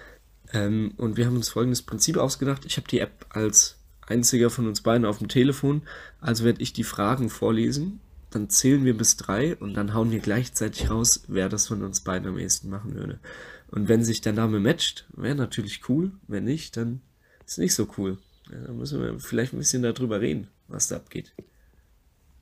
[0.54, 2.66] Ähm, und wir haben uns folgendes Prinzip ausgedacht.
[2.66, 5.84] Ich habe die App als einziger von uns beiden auf dem Telefon.
[6.20, 10.20] Also werde ich die Fragen vorlesen, dann zählen wir bis drei und dann hauen wir
[10.20, 13.20] gleichzeitig raus, wer das von uns beiden am ehesten machen würde.
[13.72, 16.12] Und wenn sich der Name matcht, wäre natürlich cool.
[16.28, 17.02] Wenn nicht, dann
[17.46, 18.18] ist nicht so cool.
[18.52, 21.34] Ja, dann müssen wir vielleicht ein bisschen darüber reden, was da abgeht.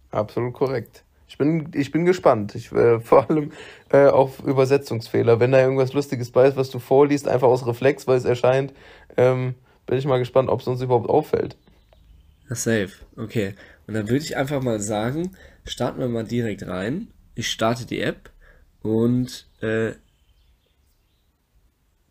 [0.10, 1.04] Absolut korrekt.
[1.28, 2.56] Ich bin, ich bin gespannt.
[2.56, 3.52] Ich, äh, vor allem
[3.90, 5.40] äh, auf Übersetzungsfehler.
[5.40, 8.74] Wenn da irgendwas Lustiges bei ist, was du vorliest, einfach aus Reflex, weil es erscheint,
[9.18, 11.58] ähm, bin ich mal gespannt, ob es uns überhaupt auffällt.
[12.50, 12.92] safe.
[13.16, 13.56] Okay.
[13.88, 15.36] Und dann würde ich einfach mal sagen,
[15.66, 17.08] starten wir mal direkt rein.
[17.36, 18.32] Ich starte die App
[18.82, 19.94] und äh,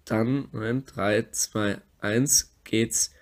[0.05, 3.13] dann, Moment, 3, 2, 1, geht's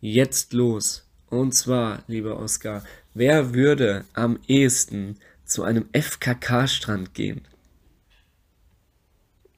[0.00, 1.08] jetzt los.
[1.30, 5.16] Und zwar, lieber Oskar, wer würde am ehesten
[5.54, 7.46] zu einem FKK-Strand gehen?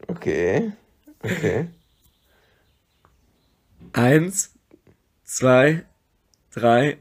[0.06, 0.72] Okay,
[1.22, 1.68] okay.
[3.94, 4.54] Eins,
[5.24, 5.86] zwei,
[6.52, 6.98] drei,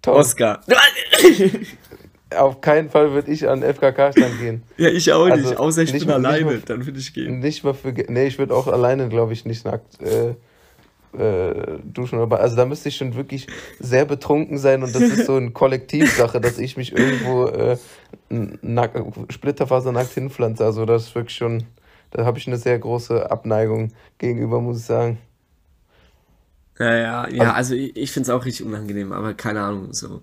[0.00, 0.14] Tom.
[0.14, 0.62] Oscar.
[2.34, 4.62] Auf keinen Fall würde ich an FKK-Stand gehen.
[4.78, 7.40] Ja, ich auch nicht, also, außer ich nicht, bin alleine, mal, dann würde ich gehen.
[7.40, 10.36] Nicht mal für, nee, ich würde auch alleine, glaube ich, nicht nackt äh,
[11.18, 12.18] äh, duschen.
[12.18, 13.46] Aber, also da müsste ich schon wirklich
[13.78, 17.76] sehr betrunken sein und das ist so eine Kollektivsache, dass ich mich irgendwo äh,
[18.28, 18.92] nack,
[19.30, 20.64] splitterfasernackt hinpflanze.
[20.64, 21.64] Also das ist wirklich schon,
[22.10, 25.18] da habe ich eine sehr große Abneigung gegenüber, muss ich sagen.
[26.78, 29.92] Ja, ja, ja, also, also ich, ich finde es auch richtig unangenehm, aber keine Ahnung,
[29.92, 30.22] so.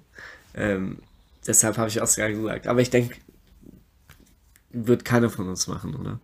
[0.56, 1.00] Ähm,
[1.46, 2.68] deshalb habe ich Oscar gesagt.
[2.68, 3.16] Aber ich denke,
[4.72, 6.20] wird keiner von uns machen, oder?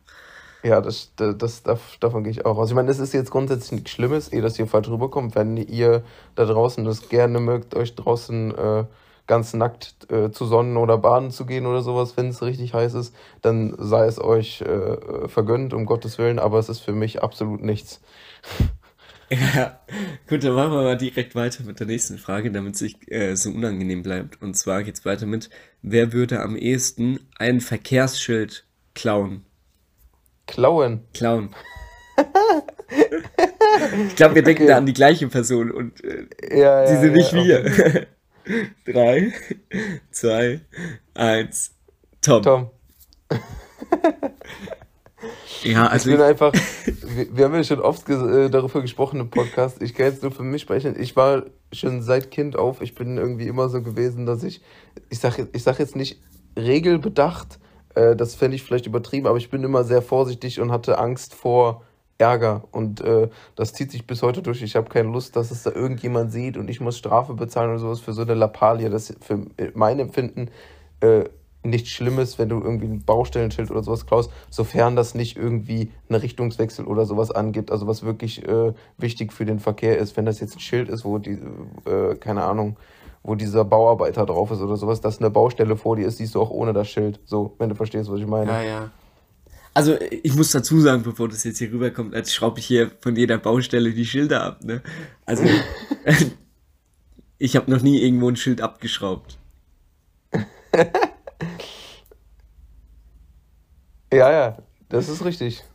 [0.66, 2.70] Ja, das, das, das, davon gehe ich auch aus.
[2.70, 5.36] Ich meine, das ist jetzt grundsätzlich nichts Schlimmes, eh, dass ihr falsch rüberkommt.
[5.36, 8.86] Wenn ihr da draußen das gerne mögt, euch draußen äh,
[9.28, 12.96] ganz nackt äh, zu sonnen oder baden zu gehen oder sowas, wenn es richtig heiß
[12.96, 17.22] ist, dann sei es euch äh, vergönnt, um Gottes Willen, aber es ist für mich
[17.22, 18.02] absolut nichts.
[19.32, 19.80] Ja,
[20.30, 23.36] gut, dann machen wir mal direkt weiter mit der nächsten Frage, damit es nicht äh,
[23.36, 24.40] so unangenehm bleibt.
[24.40, 25.50] Und zwar geht es weiter mit,
[25.82, 29.44] wer würde am ehesten ein Verkehrsschild klauen?
[30.48, 31.02] Klauen?
[31.14, 31.56] Klauen.
[34.08, 34.72] ich glaube, wir denken okay.
[34.72, 38.08] da an die gleiche Person und äh, ja, ja, sie sind nicht ja, wir.
[38.86, 39.34] Drei,
[40.12, 40.62] zwei,
[41.16, 41.74] eins,
[42.22, 42.44] Tom.
[42.44, 42.70] Tom.
[45.64, 46.54] Ja, also ich bin einfach,
[47.16, 49.82] wir, wir, haben ja schon oft äh, darüber gesprochen im Podcast.
[49.82, 50.96] Ich kann jetzt nur für mich sprechen.
[51.00, 54.62] Ich war schon seit Kind auf, ich bin irgendwie immer so gewesen, dass ich,
[55.10, 56.22] ich sage ich sag jetzt nicht
[56.58, 57.60] regelbedacht,
[57.96, 61.34] äh, das fände ich vielleicht übertrieben, aber ich bin immer sehr vorsichtig und hatte Angst
[61.34, 61.82] vor
[62.18, 62.64] Ärger.
[62.72, 64.62] Und äh, das zieht sich bis heute durch.
[64.62, 67.80] Ich habe keine Lust, dass es da irgendjemand sieht und ich muss Strafe bezahlen oder
[67.80, 68.90] sowas für so eine Lappalie.
[68.90, 70.50] Das ist für mein Empfinden
[71.02, 71.26] äh,
[71.64, 76.22] nichts Schlimmes, wenn du irgendwie ein Baustellenschild oder sowas klaust, sofern das nicht irgendwie einen
[76.22, 80.16] Richtungswechsel oder sowas angibt, also was wirklich äh, wichtig für den Verkehr ist.
[80.16, 81.40] Wenn das jetzt ein Schild ist, wo die,
[81.86, 82.78] äh, keine Ahnung,
[83.26, 86.42] wo dieser Bauarbeiter drauf ist oder sowas, dass eine Baustelle vor dir ist, siehst du
[86.42, 87.20] auch ohne das Schild.
[87.26, 88.52] So, wenn du verstehst, was ich meine.
[88.52, 88.92] Ja, ja.
[89.74, 93.16] Also ich muss dazu sagen, bevor das jetzt hier rüberkommt, als schraube ich hier von
[93.16, 94.64] jeder Baustelle die Schilder ab.
[94.64, 94.82] Ne?
[95.26, 95.44] Also
[97.40, 99.38] ich habe noch nie irgendwo ein Schild abgeschraubt.
[104.14, 104.58] Ja, ja,
[104.88, 105.66] das ist richtig.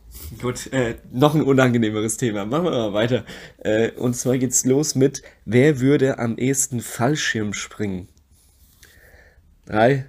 [0.41, 2.45] Gut, äh, noch ein unangenehmeres Thema.
[2.45, 3.25] Machen wir mal weiter.
[3.59, 8.07] Äh, und zwar geht's los mit, wer würde am ehesten Fallschirm springen?
[9.65, 10.05] Drei,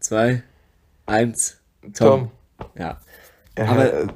[0.00, 0.42] zwei,
[1.08, 1.56] Eins.
[1.82, 1.92] Tom.
[1.94, 2.30] Tom.
[2.78, 3.00] Ja.
[3.56, 4.06] Aber äh,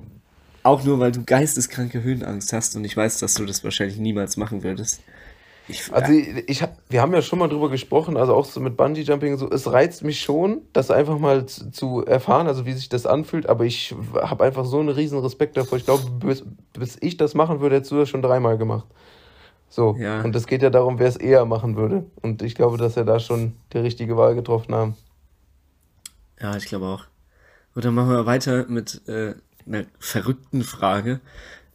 [0.63, 4.37] auch nur, weil du geisteskranke Höhenangst hast und ich weiß, dass du das wahrscheinlich niemals
[4.37, 5.01] machen würdest.
[5.68, 8.61] Ich, also ich, ich hab, wir haben ja schon mal drüber gesprochen, also auch so
[8.61, 12.66] mit Bungee Jumping so, es reizt mich schon, das einfach mal zu, zu erfahren, also
[12.66, 15.79] wie sich das anfühlt, aber ich habe einfach so einen riesen Respekt davor.
[15.79, 18.87] Ich glaube, bis, bis ich das machen würde, hättest du das schon dreimal gemacht.
[19.68, 19.96] So.
[19.98, 20.20] Ja.
[20.20, 22.05] Und es geht ja darum, wer es eher machen würde.
[22.20, 24.96] Und ich glaube, dass wir da schon die richtige Wahl getroffen haben.
[26.40, 27.05] Ja, ich glaube auch.
[27.72, 29.35] Gut, dann machen wir weiter mit äh,
[29.66, 31.20] einer verrückten Frage.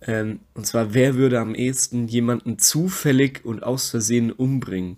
[0.02, 4.98] Ähm, und zwar, wer würde am ehesten jemanden zufällig und aus Versehen umbringen?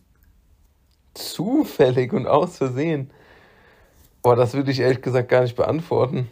[1.13, 3.09] Zufällig und aus Versehen?
[4.21, 6.27] Boah, das würde ich ehrlich gesagt gar nicht beantworten.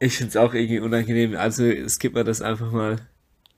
[0.00, 1.36] Ich finde es auch irgendwie unangenehm.
[1.36, 2.98] Also skippen wir das einfach mal.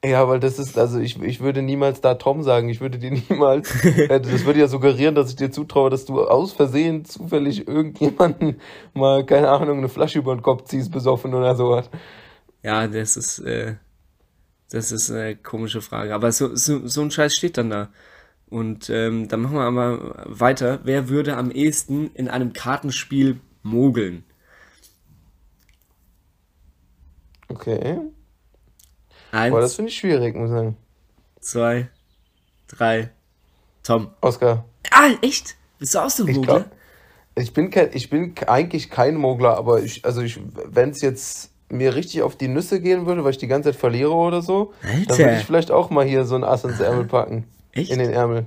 [0.04, 2.68] Ja, weil das ist, also ich, ich würde niemals da Tom sagen.
[2.68, 6.22] Ich würde dir niemals, äh, das würde ja suggerieren, dass ich dir zutraue, dass du
[6.22, 8.60] aus Versehen zufällig irgendjemanden
[8.94, 11.90] mal, keine Ahnung, eine Flasche über den Kopf ziehst, besoffen oder sowas.
[12.66, 13.76] Ja, das ist, äh,
[14.72, 16.12] das ist eine komische Frage.
[16.12, 17.90] Aber so, so, so ein Scheiß steht dann da.
[18.48, 20.80] Und ähm, dann machen wir aber weiter.
[20.82, 24.24] Wer würde am ehesten in einem Kartenspiel mogeln?
[27.46, 28.00] Okay.
[29.30, 29.52] Eins.
[29.52, 30.76] Boah, das finde ich schwierig, muss ich sagen.
[31.38, 31.88] Zwei,
[32.66, 33.10] drei,
[33.84, 34.10] Tom.
[34.20, 34.64] Oscar.
[34.90, 35.54] Ah, echt?
[35.78, 36.68] Bist du auch so ein Mogler?
[37.36, 41.52] Ich, bin kein, ich bin eigentlich kein Mogler, aber ich, also ich, wenn es jetzt
[41.68, 44.72] mir richtig auf die Nüsse gehen würde, weil ich die ganze Zeit verliere oder so,
[44.82, 45.06] Alter.
[45.08, 47.44] dann würde ich vielleicht auch mal hier so ein Ass ins Ärmel packen.
[47.72, 47.90] Echt?
[47.90, 48.46] In den Ärmel.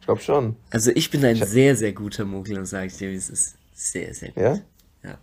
[0.00, 0.56] Ich glaube schon.
[0.70, 3.56] Also ich bin ein ich sehr, sehr guter Mogler, sage ich dir, wie es ist.
[3.74, 4.42] Sehr, sehr gut.
[4.42, 4.58] Ja?
[5.04, 5.18] Ja.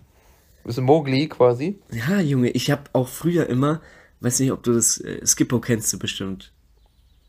[0.64, 1.80] Bist du Mogli quasi?
[1.92, 3.82] Ja, Junge, ich habe auch früher immer,
[4.22, 6.54] weiß nicht, ob du das, äh, Skippo kennst du bestimmt.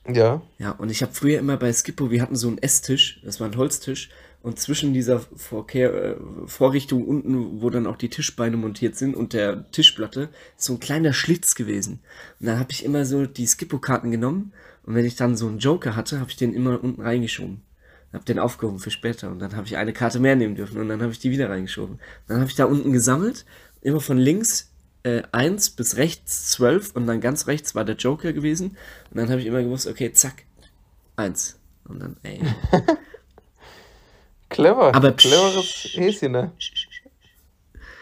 [0.09, 0.41] Ja.
[0.59, 3.49] Ja, und ich habe früher immer bei Skippo, wir hatten so einen Esstisch, das war
[3.49, 4.11] ein Holztisch,
[4.47, 9.33] und zwischen dieser Vorkehr, äh, Vorrichtung unten, wo dann auch die Tischbeine montiert sind und
[9.33, 11.99] der Tischplatte, ist so ein kleiner Schlitz gewesen.
[12.39, 14.53] Und dann habe ich immer so die Skippo-Karten genommen
[14.85, 17.63] und wenn ich dann so einen Joker hatte, habe ich den immer unten reingeschoben.
[18.13, 20.89] Hab den aufgehoben für später und dann habe ich eine Karte mehr nehmen dürfen und
[20.91, 21.99] dann habe ich die wieder reingeschoben.
[22.29, 23.47] Dann habe ich da unten gesammelt,
[23.81, 24.71] immer von links
[25.03, 28.77] äh, 1 bis rechts 12 und dann ganz rechts war der Joker gewesen
[29.11, 30.45] und dann habe ich immer gewusst, okay, zack,
[31.17, 31.59] 1.
[31.89, 32.41] Und dann, ey.
[34.49, 34.95] Clever.
[34.95, 36.53] Aber cleveres Häschen, ne?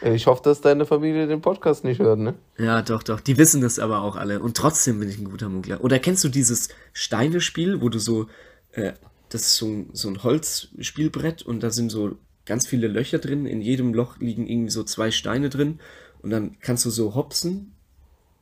[0.04, 2.34] Ich hoffe, dass deine Familie den Podcast nicht hört, ne?
[2.58, 3.20] Ja, doch, doch.
[3.20, 4.40] Die wissen das aber auch alle.
[4.40, 5.82] Und trotzdem bin ich ein guter Muggler.
[5.82, 8.26] Oder kennst du dieses Steinespiel, wo du so,
[8.72, 8.92] äh,
[9.30, 13.46] das ist so, so ein Holzspielbrett und da sind so ganz viele Löcher drin.
[13.46, 15.80] In jedem Loch liegen irgendwie so zwei Steine drin.
[16.20, 17.72] Und dann kannst du so hopsen.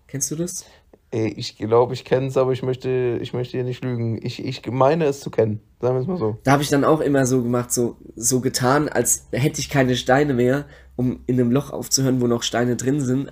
[0.09, 0.65] Kennst du das?
[1.14, 4.18] Ich glaube, ich kenne es, aber ich möchte, ich möchte hier nicht lügen.
[4.22, 5.61] Ich, ich meine es zu kennen.
[5.79, 6.38] Sagen wir es mal so.
[6.42, 9.94] Da habe ich dann auch immer so gemacht, so, so getan, als hätte ich keine
[9.94, 10.64] Steine mehr,
[10.96, 13.31] um in einem Loch aufzuhören, wo noch Steine drin sind,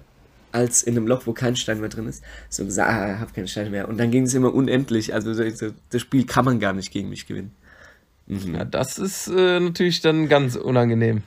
[0.52, 2.22] als in einem Loch, wo kein Stein mehr drin ist.
[2.50, 3.88] So gesagt, ah, ich habe keine Steine mehr.
[3.88, 5.14] Und dann ging es immer unendlich.
[5.14, 7.54] Also das Spiel kann man gar nicht gegen mich gewinnen.
[8.26, 8.56] Mhm.
[8.56, 11.22] Ja, das ist äh, natürlich dann ganz unangenehm.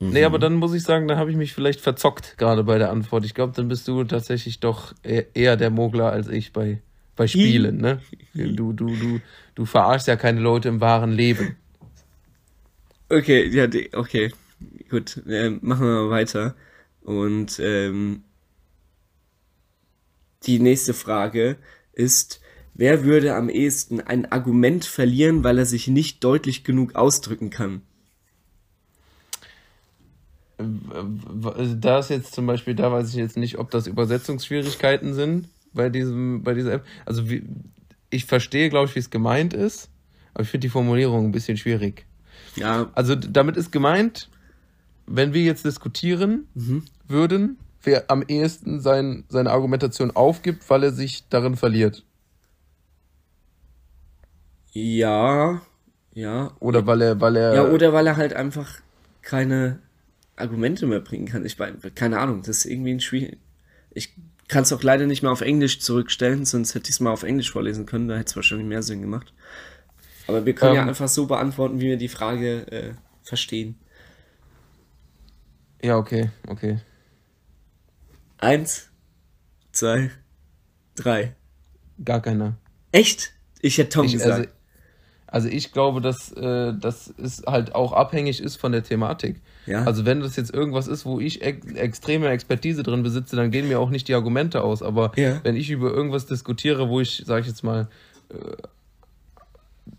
[0.00, 0.10] Mhm.
[0.10, 2.90] Nee, aber dann muss ich sagen, da habe ich mich vielleicht verzockt, gerade bei der
[2.90, 3.24] Antwort.
[3.24, 6.80] Ich glaube, dann bist du tatsächlich doch e-, eher der Mogler als ich bei,
[7.16, 8.00] bei Spielen, ne?
[8.34, 9.20] Du, du, du,
[9.54, 11.56] du verarschst ja keine Leute im wahren Leben.
[13.10, 14.32] Okay, ja, okay.
[14.88, 16.54] Gut, äh, machen wir mal weiter.
[17.02, 18.24] Und ähm,
[20.44, 21.56] die nächste Frage
[21.92, 22.40] ist,
[22.74, 27.82] wer würde am ehesten ein Argument verlieren, weil er sich nicht deutlich genug ausdrücken kann?
[31.80, 35.88] Da ist jetzt zum Beispiel, da weiß ich jetzt nicht, ob das Übersetzungsschwierigkeiten sind bei
[35.88, 36.84] diesem, bei dieser App.
[37.06, 37.44] Also wie,
[38.10, 39.88] ich verstehe, glaube ich, wie es gemeint ist,
[40.34, 42.06] aber ich finde die Formulierung ein bisschen schwierig.
[42.56, 42.90] Ja.
[42.94, 44.28] Also damit ist gemeint,
[45.06, 46.84] wenn wir jetzt diskutieren mhm.
[47.08, 52.04] würden, wer am ehesten sein, seine Argumentation aufgibt, weil er sich darin verliert.
[54.72, 55.60] Ja,
[56.12, 56.52] ja.
[56.60, 57.54] Oder weil er, weil er.
[57.54, 58.68] Ja, oder weil er halt einfach
[59.22, 59.80] keine
[60.40, 61.44] Argumente mehr bringen kann.
[61.44, 63.38] Ich meine, keine Ahnung, das ist irgendwie ein Schwierig.
[63.92, 64.14] Ich
[64.48, 67.22] kann es auch leider nicht mehr auf Englisch zurückstellen, sonst hätte ich es mal auf
[67.22, 69.32] Englisch vorlesen können, da hätte es wahrscheinlich mehr Sinn gemacht.
[70.26, 73.78] Aber wir können ähm, ja einfach so beantworten, wie wir die Frage äh, verstehen.
[75.82, 76.80] Ja, okay, okay.
[78.38, 78.90] Eins,
[79.72, 80.10] zwei,
[80.94, 81.34] drei.
[82.04, 82.56] Gar keiner.
[82.92, 83.32] Echt?
[83.60, 84.32] Ich hätte Tom ich, gesagt.
[84.32, 84.50] Also,
[85.30, 89.40] also ich glaube, dass äh, das ist halt auch abhängig ist von der Thematik.
[89.66, 89.84] Ja.
[89.84, 93.68] Also wenn das jetzt irgendwas ist, wo ich ex extreme Expertise drin besitze, dann gehen
[93.68, 94.82] mir auch nicht die Argumente aus.
[94.82, 95.40] Aber ja.
[95.44, 97.88] wenn ich über irgendwas diskutiere, wo ich, sage ich jetzt mal,
[98.30, 98.34] äh,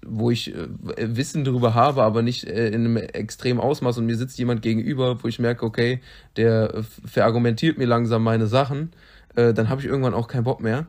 [0.05, 0.67] wo ich äh,
[0.97, 5.23] Wissen darüber habe, aber nicht äh, in einem extremen Ausmaß und mir sitzt jemand gegenüber,
[5.23, 6.01] wo ich merke, okay,
[6.35, 8.91] der verargumentiert mir langsam meine Sachen,
[9.35, 10.87] äh, dann habe ich irgendwann auch keinen Bock mehr.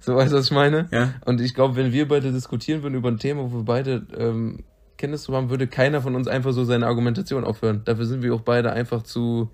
[0.00, 0.88] So weißt du, was ich meine?
[0.90, 1.14] Ja.
[1.24, 4.64] Und ich glaube, wenn wir beide diskutieren würden über ein Thema, wo wir beide ähm,
[4.96, 7.82] Kenntnis zu haben, würde keiner von uns einfach so seine Argumentation aufhören.
[7.84, 9.50] Dafür sind wir auch beide einfach zu,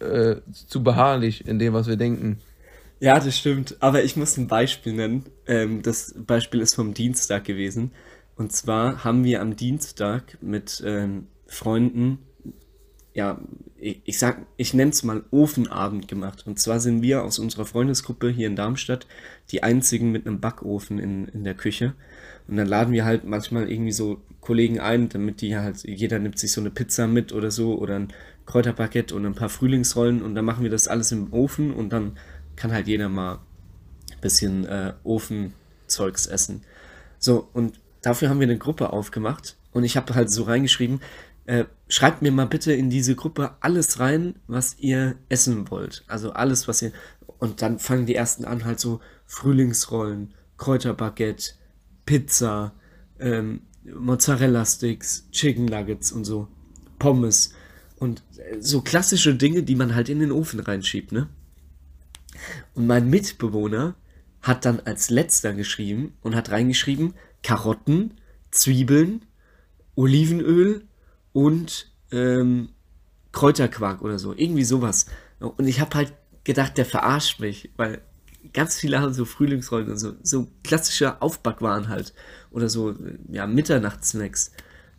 [0.00, 2.38] äh, zu beharrlich in dem, was wir denken.
[3.00, 3.76] Ja, das stimmt.
[3.80, 5.24] Aber ich muss ein Beispiel nennen.
[5.46, 7.90] Ähm, das Beispiel ist vom Dienstag gewesen.
[8.36, 12.18] Und zwar haben wir am Dienstag mit ähm, Freunden,
[13.14, 13.40] ja,
[13.78, 16.46] ich, ich sag, ich nenne es mal Ofenabend gemacht.
[16.46, 19.06] Und zwar sind wir aus unserer Freundesgruppe hier in Darmstadt
[19.50, 21.94] die einzigen mit einem Backofen in, in der Küche.
[22.48, 26.38] Und dann laden wir halt manchmal irgendwie so Kollegen ein, damit die halt, jeder nimmt
[26.38, 28.12] sich so eine Pizza mit oder so oder ein
[28.46, 32.18] Kräuterpaket und ein paar Frühlingsrollen und dann machen wir das alles im Ofen und dann
[32.56, 33.38] kann halt jeder mal
[34.12, 36.62] ein bisschen äh, Ofenzeugs essen.
[37.18, 41.00] So, und dafür haben wir eine Gruppe aufgemacht und ich habe halt so reingeschrieben,
[41.46, 46.04] äh, schreibt mir mal bitte in diese Gruppe alles rein, was ihr essen wollt.
[46.06, 46.92] Also alles, was ihr.
[47.38, 51.52] Und dann fangen die ersten an, halt so Frühlingsrollen, Kräuterbaguette,
[52.06, 52.72] Pizza,
[53.18, 56.48] ähm, Mozzarella-Sticks, Chicken Nuggets und so,
[56.98, 57.52] Pommes.
[57.96, 61.28] Und äh, so klassische Dinge, die man halt in den Ofen reinschiebt, ne?
[62.74, 63.94] Und mein Mitbewohner
[64.42, 68.14] hat dann als letzter geschrieben und hat reingeschrieben Karotten,
[68.50, 69.22] Zwiebeln,
[69.94, 70.86] Olivenöl
[71.34, 72.70] und ähm,
[73.32, 74.32] Kräuterquark oder so.
[74.34, 75.06] Irgendwie sowas.
[75.40, 78.00] Und ich habe halt gedacht, der verarscht mich, weil
[78.54, 82.14] ganz viele haben so Frühlingsrollen und so, so klassische Aufbackwaren halt.
[82.50, 82.94] Oder so,
[83.28, 84.52] ja, Mitternachtssnacks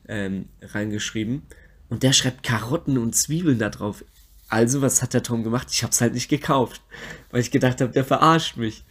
[0.07, 1.43] ähm, reingeschrieben.
[1.89, 4.03] Und der schreibt Karotten und Zwiebeln da drauf.
[4.49, 5.69] Also, was hat der Tom gemacht?
[5.71, 6.81] Ich hab's halt nicht gekauft,
[7.31, 8.83] weil ich gedacht habe, der verarscht mich.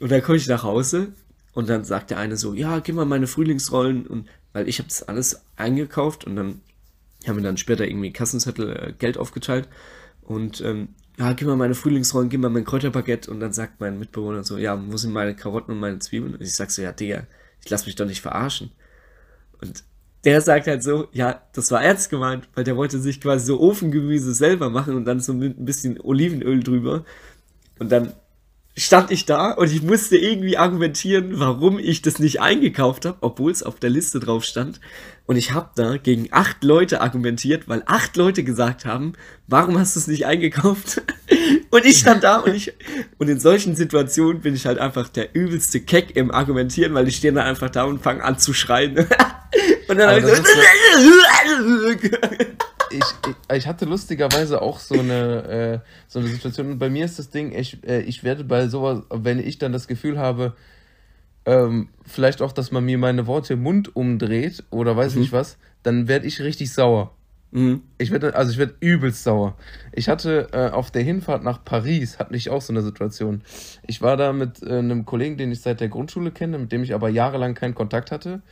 [0.00, 1.12] Und dann komme ich nach Hause
[1.52, 4.88] und dann sagt der eine so, ja, gib mal meine Frühlingsrollen und weil ich habe
[4.88, 6.60] das alles eingekauft und dann
[7.28, 9.68] haben wir dann später irgendwie Kassenzettel äh, Geld aufgeteilt
[10.22, 13.98] und ähm, ja, gib mal meine Frühlingsrollen, gib mal mein Kräuterbaguette und dann sagt mein
[13.98, 16.34] Mitbewohner so, ja, wo sind meine Karotten und meine Zwiebeln?
[16.34, 17.26] Und ich sag so, ja, Digga,
[17.64, 18.70] ich lass mich doch nicht verarschen.
[19.62, 19.82] Und
[20.24, 23.60] der sagt halt so, ja, das war ernst gemeint, weil der wollte sich quasi so
[23.60, 27.04] Ofengemüse selber machen und dann so ein bisschen Olivenöl drüber.
[27.78, 28.12] Und dann
[28.78, 33.50] stand ich da und ich musste irgendwie argumentieren, warum ich das nicht eingekauft habe, obwohl
[33.50, 34.80] es auf der Liste drauf stand.
[35.24, 39.14] Und ich habe da gegen acht Leute argumentiert, weil acht Leute gesagt haben,
[39.48, 41.02] warum hast du es nicht eingekauft?
[41.70, 42.74] und ich stand da und ich
[43.18, 47.16] und in solchen Situationen bin ich halt einfach der übelste Keck im Argumentieren, weil ich
[47.16, 48.98] stehe da einfach da und fange an zu schreien.
[49.88, 50.32] und dann habe ich so
[52.90, 53.04] ich,
[53.56, 56.72] ich, hatte lustigerweise auch so eine, äh, so eine Situation.
[56.72, 59.72] Und bei mir ist das Ding, ich, äh, ich werde bei sowas, wenn ich dann
[59.72, 60.54] das Gefühl habe,
[61.44, 65.20] ähm, vielleicht auch, dass man mir meine Worte im Mund umdreht oder weiß mhm.
[65.22, 67.12] nicht was, dann werde ich richtig sauer.
[67.52, 67.82] Mhm.
[67.98, 69.56] Ich werde, also ich werde übelst sauer.
[69.92, 73.42] Ich hatte äh, auf der Hinfahrt nach Paris, hatte ich auch so eine Situation.
[73.86, 76.82] Ich war da mit äh, einem Kollegen, den ich seit der Grundschule kenne, mit dem
[76.82, 78.42] ich aber jahrelang keinen Kontakt hatte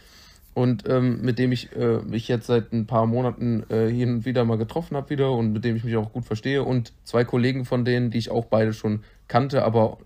[0.54, 4.24] und ähm, mit dem ich äh, mich jetzt seit ein paar Monaten äh, hin und
[4.24, 7.24] wieder mal getroffen habe wieder und mit dem ich mich auch gut verstehe und zwei
[7.24, 9.98] Kollegen von denen, die ich auch beide schon kannte, aber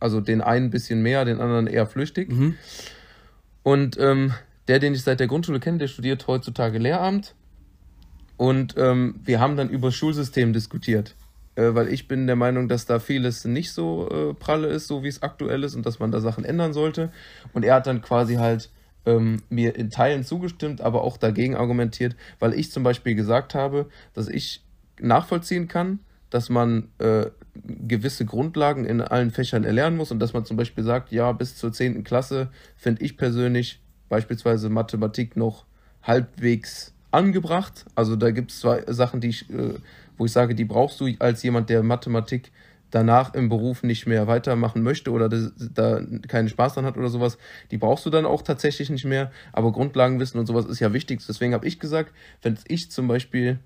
[0.00, 2.30] also den einen ein bisschen mehr, den anderen eher flüchtig.
[2.30, 2.56] Mhm.
[3.62, 4.32] Und ähm,
[4.66, 7.34] der, den ich seit der Grundschule kenne, der studiert heutzutage Lehramt
[8.36, 11.14] und ähm, wir haben dann über das Schulsystem diskutiert.
[11.54, 15.02] Äh, weil ich bin der Meinung, dass da vieles nicht so äh, pralle ist, so
[15.04, 17.12] wie es aktuell ist und dass man da Sachen ändern sollte.
[17.52, 18.70] Und er hat dann quasi halt
[19.06, 23.88] ähm, mir in Teilen zugestimmt, aber auch dagegen argumentiert, weil ich zum Beispiel gesagt habe,
[24.14, 24.62] dass ich
[25.00, 30.44] nachvollziehen kann, dass man äh, gewisse Grundlagen in allen Fächern erlernen muss und dass man
[30.44, 32.04] zum Beispiel sagt, ja, bis zur 10.
[32.04, 35.66] Klasse finde ich persönlich beispielsweise Mathematik noch
[36.02, 37.84] halbwegs angebracht.
[37.94, 39.74] Also da gibt es zwei Sachen, die ich, äh,
[40.16, 42.50] wo ich sage, die brauchst du als jemand, der Mathematik
[42.92, 47.38] danach im Beruf nicht mehr weitermachen möchte oder da keinen Spaß dran hat oder sowas,
[47.72, 49.32] die brauchst du dann auch tatsächlich nicht mehr.
[49.52, 51.20] Aber Grundlagenwissen und sowas ist ja wichtig.
[51.26, 53.58] Deswegen habe ich gesagt, fände ich zum Beispiel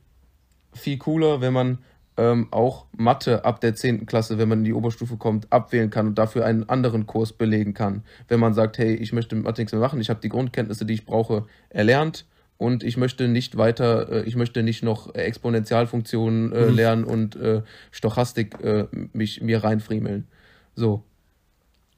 [0.72, 1.78] viel cooler, wenn man
[2.16, 4.06] ähm, auch Mathe ab der 10.
[4.06, 7.74] Klasse, wenn man in die Oberstufe kommt, abwählen kann und dafür einen anderen Kurs belegen
[7.74, 8.04] kann.
[8.28, 10.94] Wenn man sagt, hey, ich möchte Mathe nichts mehr machen, ich habe die Grundkenntnisse, die
[10.94, 12.26] ich brauche, erlernt
[12.58, 16.74] und ich möchte nicht weiter, äh, ich möchte nicht noch Exponentialfunktionen äh, mhm.
[16.74, 20.26] lernen und äh, Stochastik äh, mich mir reinfriemeln.
[20.74, 21.04] So.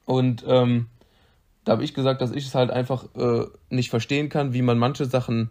[0.04, 0.86] Und ähm,
[1.64, 4.78] da habe ich gesagt, dass ich es halt einfach äh, nicht verstehen kann, wie man
[4.78, 5.50] manche Sachen,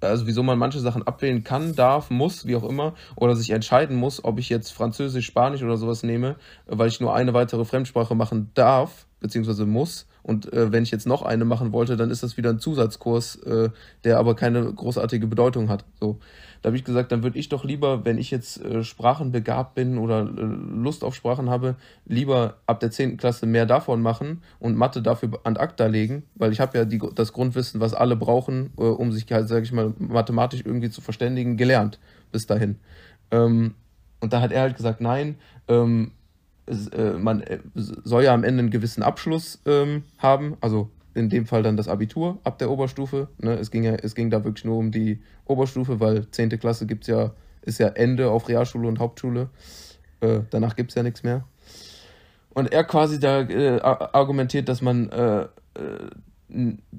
[0.00, 3.96] also wieso man manche Sachen abwählen kann, darf, muss, wie auch immer, oder sich entscheiden
[3.96, 6.36] muss, ob ich jetzt Französisch, Spanisch oder sowas nehme,
[6.66, 10.06] weil ich nur eine weitere Fremdsprache machen darf beziehungsweise muss.
[10.26, 13.36] Und äh, wenn ich jetzt noch eine machen wollte, dann ist das wieder ein Zusatzkurs,
[13.44, 13.70] äh,
[14.02, 15.84] der aber keine großartige Bedeutung hat.
[16.00, 16.18] So,
[16.62, 19.98] da habe ich gesagt, dann würde ich doch lieber, wenn ich jetzt äh, sprachenbegabt bin
[19.98, 23.18] oder äh, Lust auf Sprachen habe, lieber ab der 10.
[23.18, 27.00] Klasse mehr davon machen und Mathe dafür an acta legen, weil ich habe ja die,
[27.14, 31.02] das Grundwissen, was alle brauchen, äh, um sich halt, sage ich mal, mathematisch irgendwie zu
[31.02, 32.00] verständigen, gelernt
[32.32, 32.80] bis dahin.
[33.30, 33.74] Ähm,
[34.18, 35.36] und da hat er halt gesagt, nein,
[35.68, 36.15] ähm, äh,
[37.18, 41.62] man äh, soll ja am Ende einen gewissen Abschluss ähm, haben, also in dem Fall
[41.62, 43.28] dann das Abitur ab der Oberstufe.
[43.38, 43.54] Ne?
[43.54, 46.50] Es, ging ja, es ging da wirklich nur um die Oberstufe, weil 10.
[46.58, 49.48] Klasse gibt's ja, ist ja Ende auf Realschule und Hauptschule.
[50.20, 51.44] Äh, danach gibt es ja nichts mehr.
[52.50, 55.48] Und er quasi da äh, argumentiert, dass man, äh, äh,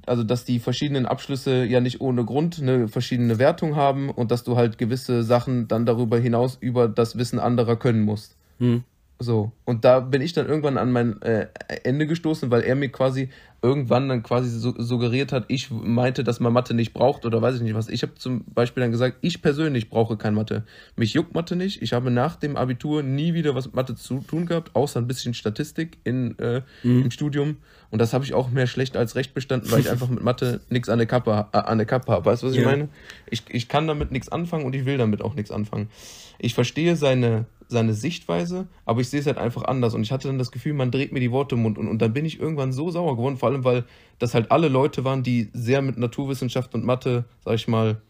[0.06, 4.44] also dass die verschiedenen Abschlüsse ja nicht ohne Grund eine verschiedene Wertung haben und dass
[4.44, 8.36] du halt gewisse Sachen dann darüber hinaus über das Wissen anderer können musst.
[8.60, 8.84] Hm.
[9.20, 11.48] So, und da bin ich dann irgendwann an mein äh,
[11.84, 13.30] Ende gestoßen, weil er mir quasi
[13.64, 17.56] irgendwann dann quasi so, suggeriert hat, ich meinte, dass man Mathe nicht braucht oder weiß
[17.56, 17.90] ich nicht was.
[17.90, 20.64] Ich habe zum Beispiel dann gesagt, ich persönlich brauche kein Mathe.
[20.96, 21.82] Mich juckt Mathe nicht.
[21.82, 25.08] Ich habe nach dem Abitur nie wieder was mit Mathe zu tun gehabt, außer ein
[25.08, 27.04] bisschen Statistik in, äh, mhm.
[27.04, 27.58] im Studium.
[27.90, 30.62] Und das habe ich auch mehr schlecht als recht bestanden, weil ich einfach mit Mathe
[30.70, 32.26] nichts an der Kappe, äh, an der Kappe habe.
[32.26, 32.62] Weißt du, was ja.
[32.62, 32.90] ich meine?
[33.30, 35.90] Ich, ich kann damit nichts anfangen und ich will damit auch nichts anfangen.
[36.38, 39.94] Ich verstehe seine seine Sichtweise, aber ich sehe es halt einfach anders.
[39.94, 41.78] Und ich hatte dann das Gefühl, man dreht mir die Worte im Mund.
[41.78, 43.84] Und, und dann bin ich irgendwann so sauer geworden, vor allem, weil
[44.20, 48.02] das halt alle Leute waren, die sehr mit Naturwissenschaft und Mathe, sag ich mal,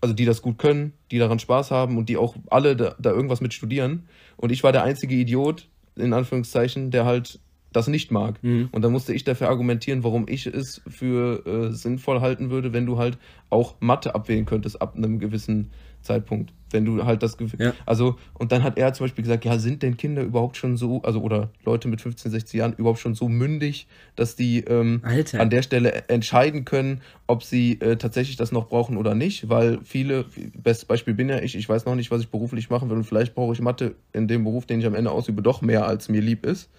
[0.00, 3.10] also die das gut können, die daran Spaß haben und die auch alle da, da
[3.10, 4.08] irgendwas mit studieren.
[4.36, 7.38] Und ich war der einzige Idiot, in Anführungszeichen, der halt
[7.72, 8.42] das nicht mag.
[8.42, 8.68] Mhm.
[8.72, 12.86] Und dann musste ich dafür argumentieren, warum ich es für äh, sinnvoll halten würde, wenn
[12.86, 13.18] du halt
[13.50, 15.70] auch Mathe abwählen könntest ab einem gewissen
[16.02, 16.52] Zeitpunkt.
[16.70, 17.60] Wenn du halt das Gefühl.
[17.60, 17.74] Ja.
[17.84, 21.02] Also, und dann hat er zum Beispiel gesagt, ja, sind denn Kinder überhaupt schon so,
[21.02, 23.86] also oder Leute mit 15, 16 Jahren überhaupt schon so mündig,
[24.16, 25.02] dass die ähm,
[25.36, 29.80] an der Stelle entscheiden können, ob sie äh, tatsächlich das noch brauchen oder nicht, weil
[29.84, 30.24] viele,
[30.54, 33.04] bestes Beispiel bin ja ich, ich weiß noch nicht, was ich beruflich machen will und
[33.04, 36.08] vielleicht brauche ich Mathe in dem Beruf, den ich am Ende ausübe, doch mehr als
[36.08, 36.70] mir lieb ist.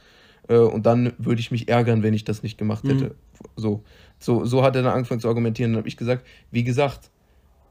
[0.48, 3.06] Äh, und dann würde ich mich ärgern, wenn ich das nicht gemacht hätte.
[3.06, 3.12] Mhm.
[3.56, 3.84] So.
[4.20, 5.74] So, so hat er dann angefangen zu argumentieren.
[5.74, 7.12] Dann habe ich gesagt, wie gesagt,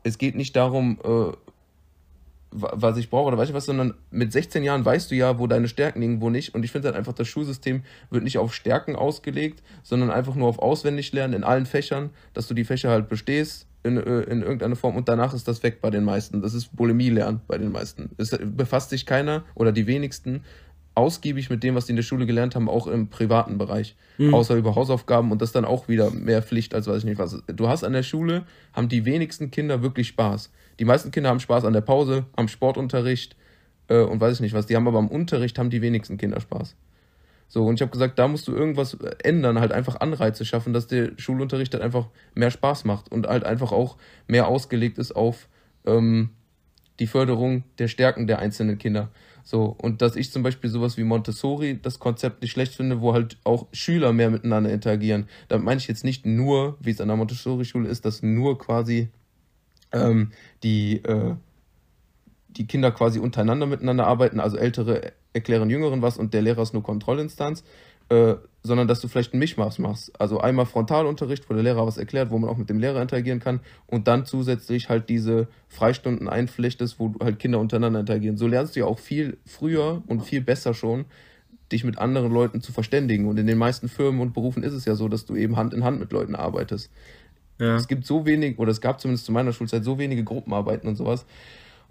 [0.02, 1.32] es geht nicht darum, äh,
[2.52, 5.46] was ich brauche oder weiß ich was, sondern mit 16 Jahren weißt du ja, wo
[5.46, 6.54] deine Stärken liegen, wo nicht.
[6.54, 10.48] Und ich finde halt einfach, das Schulsystem wird nicht auf Stärken ausgelegt, sondern einfach nur
[10.48, 14.76] auf Auswendiglernen in allen Fächern, dass du die Fächer halt bestehst in, äh, in irgendeiner
[14.76, 16.42] Form und danach ist das weg bei den meisten.
[16.42, 18.10] Das ist Bulimie lernen bei den meisten.
[18.18, 20.44] Es befasst sich keiner oder die wenigsten
[20.94, 23.96] ausgiebig mit dem, was die in der Schule gelernt haben, auch im privaten Bereich.
[24.18, 24.34] Mhm.
[24.34, 27.42] Außer über Hausaufgaben und das dann auch wieder mehr Pflicht als weiß ich nicht was.
[27.46, 30.50] Du hast an der Schule, haben die wenigsten Kinder wirklich Spaß.
[30.78, 33.36] Die meisten Kinder haben Spaß an der Pause, am Sportunterricht
[33.88, 34.66] äh, und weiß ich nicht was.
[34.66, 36.76] Die haben aber am Unterricht haben die wenigsten Kinder Spaß.
[37.48, 40.86] So, und ich habe gesagt, da musst du irgendwas ändern, halt einfach Anreize schaffen, dass
[40.86, 45.48] der Schulunterricht halt einfach mehr Spaß macht und halt einfach auch mehr ausgelegt ist auf
[45.84, 46.30] ähm,
[46.98, 49.10] die Förderung der Stärken der einzelnen Kinder.
[49.44, 53.12] So, und dass ich zum Beispiel sowas wie Montessori, das Konzept nicht schlecht finde, wo
[53.12, 55.28] halt auch Schüler mehr miteinander interagieren.
[55.48, 59.08] Da meine ich jetzt nicht nur, wie es an der Montessori-Schule ist, dass nur quasi
[59.92, 60.30] ähm,
[60.62, 61.34] die, äh,
[62.48, 66.74] die Kinder quasi untereinander miteinander arbeiten, also Ältere erklären Jüngeren was und der Lehrer ist
[66.74, 67.64] nur Kontrollinstanz,
[68.12, 70.12] äh, sondern dass du vielleicht einen Mischmaß machst.
[70.20, 73.40] Also einmal Frontalunterricht, wo der Lehrer was erklärt, wo man auch mit dem Lehrer interagieren
[73.40, 78.36] kann und dann zusätzlich halt diese Freistunden einpflichtest, wo halt Kinder untereinander interagieren.
[78.36, 81.06] So lernst du ja auch viel früher und viel besser schon,
[81.72, 83.26] dich mit anderen Leuten zu verständigen.
[83.26, 85.72] Und in den meisten Firmen und Berufen ist es ja so, dass du eben Hand
[85.74, 86.92] in Hand mit Leuten arbeitest.
[87.58, 87.76] Ja.
[87.76, 90.96] Es gibt so wenig, oder es gab zumindest zu meiner Schulzeit so wenige Gruppenarbeiten und
[90.96, 91.24] sowas,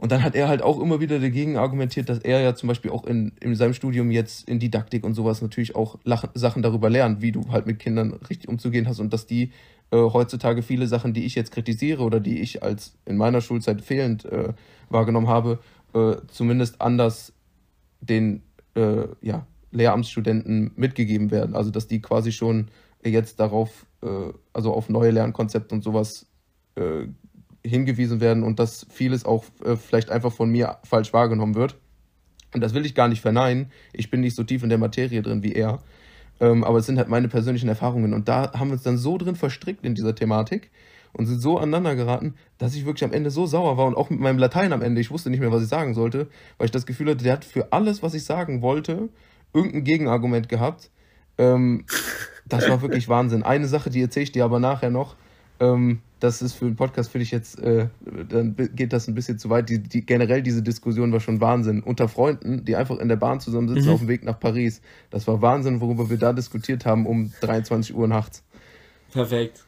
[0.01, 2.89] und dann hat er halt auch immer wieder dagegen argumentiert, dass er ja zum Beispiel
[2.89, 5.99] auch in, in seinem Studium jetzt in Didaktik und sowas natürlich auch
[6.33, 9.51] Sachen darüber lernt, wie du halt mit Kindern richtig umzugehen hast und dass die
[9.91, 13.83] äh, heutzutage viele Sachen, die ich jetzt kritisiere oder die ich als in meiner Schulzeit
[13.83, 14.53] fehlend äh,
[14.89, 15.59] wahrgenommen habe,
[15.93, 17.31] äh, zumindest anders
[17.99, 18.41] den
[18.73, 21.55] äh, ja, Lehramtsstudenten mitgegeben werden.
[21.55, 22.69] Also dass die quasi schon
[23.05, 26.25] jetzt darauf, äh, also auf neue Lernkonzepte und sowas
[26.73, 27.05] äh,
[27.65, 31.75] hingewiesen werden und dass vieles auch äh, vielleicht einfach von mir falsch wahrgenommen wird.
[32.53, 33.71] Und das will ich gar nicht verneinen.
[33.93, 35.81] Ich bin nicht so tief in der Materie drin wie er.
[36.39, 38.13] Ähm, aber es sind halt meine persönlichen Erfahrungen.
[38.13, 40.71] Und da haben wir uns dann so drin verstrickt in dieser Thematik
[41.13, 44.09] und sind so aneinander geraten, dass ich wirklich am Ende so sauer war und auch
[44.09, 45.01] mit meinem Latein am Ende.
[45.01, 47.45] Ich wusste nicht mehr, was ich sagen sollte, weil ich das Gefühl hatte, der hat
[47.45, 49.09] für alles, was ich sagen wollte,
[49.53, 50.89] irgendein Gegenargument gehabt.
[51.37, 51.85] Ähm,
[52.45, 53.43] das war wirklich Wahnsinn.
[53.43, 55.15] Eine Sache, die erzähle ich dir aber nachher noch
[55.61, 57.87] Ähm, das ist für einen Podcast, finde ich jetzt, äh,
[58.29, 59.69] dann geht das ein bisschen zu weit.
[59.69, 61.81] Die, die, generell diese Diskussion war schon Wahnsinn.
[61.81, 63.93] Unter Freunden, die einfach in der Bahn zusammensitzen mhm.
[63.93, 64.81] auf dem Weg nach Paris.
[65.09, 68.43] Das war Wahnsinn, worüber wir da diskutiert haben um 23 Uhr nachts.
[69.13, 69.63] Perfekt.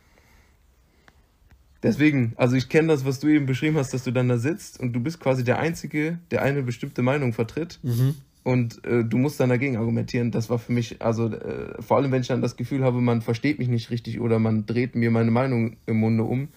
[1.84, 4.80] Deswegen, also ich kenne das, was du eben beschrieben hast, dass du dann da sitzt
[4.80, 7.80] und du bist quasi der Einzige, der eine bestimmte Meinung vertritt.
[7.84, 8.16] Mhm.
[8.44, 10.32] Und äh, du musst dann dagegen argumentieren.
[10.32, 13.22] Das war für mich, also äh, vor allem, wenn ich dann das Gefühl habe, man
[13.22, 16.50] versteht mich nicht richtig oder man dreht mir meine Meinung im Munde um,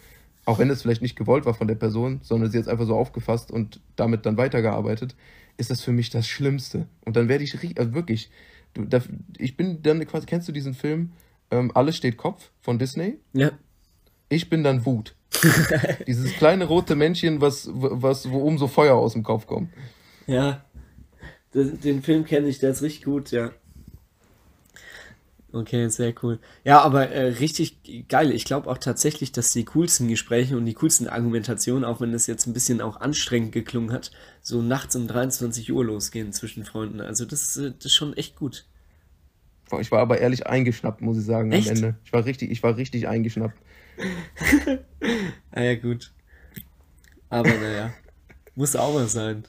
[0.47, 2.97] auch wenn es vielleicht nicht gewollt war von der Person, sondern sie jetzt einfach so
[2.97, 5.15] aufgefasst und damit dann weitergearbeitet,
[5.59, 6.87] ist das für mich das Schlimmste.
[7.05, 8.31] Und dann werde ich also wirklich,
[8.75, 9.01] du, da,
[9.39, 11.13] ich bin dann quasi, kennst du diesen Film
[11.51, 13.19] ähm, Alles steht Kopf von Disney?
[13.33, 13.53] Ja.
[14.29, 15.15] Ich bin dann Wut.
[16.07, 19.71] Dieses kleine rote Männchen, was, was, wo oben so Feuer aus dem Kopf kommt.
[20.27, 20.65] Ja.
[21.57, 23.51] Den, den Film kenne ich, der ist richtig gut, ja.
[25.53, 26.39] Okay, sehr cool.
[26.65, 28.31] Ja, aber äh, richtig geil.
[28.31, 32.27] Ich glaube auch tatsächlich, dass die coolsten Gespräche und die coolsten Argumentationen, auch wenn das
[32.27, 34.11] jetzt ein bisschen auch anstrengend geklungen hat,
[34.43, 37.01] so nachts um 23 Uhr losgehen zwischen Freunden.
[37.01, 38.67] Also das, äh, das ist schon echt gut.
[39.81, 41.71] Ich war aber ehrlich eingeschnappt, muss ich sagen, echt?
[41.71, 41.97] am Ende.
[42.05, 43.57] Ich war richtig, ich war richtig eingeschnappt.
[45.53, 46.13] ah ja, gut.
[47.31, 47.95] Aber naja,
[48.55, 49.45] muss auch mal sein.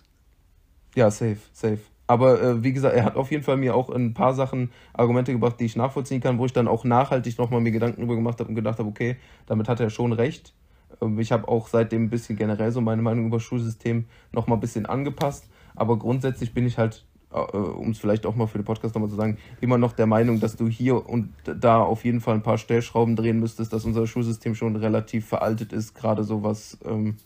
[0.95, 1.81] Ja, safe, safe.
[2.07, 5.33] Aber äh, wie gesagt, er hat auf jeden Fall mir auch ein paar Sachen, Argumente
[5.33, 8.39] gebracht, die ich nachvollziehen kann, wo ich dann auch nachhaltig nochmal mir Gedanken darüber gemacht
[8.39, 10.53] habe und gedacht habe, okay, damit hat er schon recht.
[11.01, 14.61] Ähm, ich habe auch seitdem ein bisschen generell so meine Meinung über Schulsystem nochmal ein
[14.61, 15.49] bisschen angepasst.
[15.75, 19.09] Aber grundsätzlich bin ich halt, äh, um es vielleicht auch mal für den Podcast nochmal
[19.09, 22.43] zu sagen, immer noch der Meinung, dass du hier und da auf jeden Fall ein
[22.43, 27.17] paar Stellschrauben drehen müsstest, dass unser Schulsystem schon relativ veraltet ist, gerade so was ähm,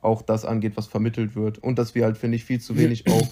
[0.00, 1.58] auch das angeht, was vermittelt wird.
[1.58, 3.28] Und dass wir halt, finde ich, viel zu wenig auf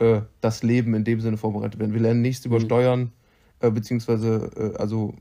[0.00, 1.92] äh, das Leben in dem Sinne vorbereitet werden.
[1.92, 2.64] Wir lernen nichts über mhm.
[2.64, 3.12] Steuern,
[3.60, 5.14] äh, beziehungsweise äh, also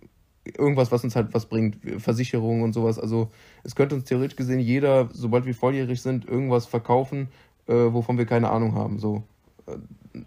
[0.46, 2.98] irgendwas, was uns halt was bringt, Versicherungen und sowas.
[2.98, 3.30] Also
[3.64, 7.28] es könnte uns theoretisch gesehen jeder, sobald wir volljährig sind, irgendwas verkaufen,
[7.68, 9.00] äh, wovon wir keine Ahnung haben.
[9.00, 9.24] So
[9.68, 9.78] äh,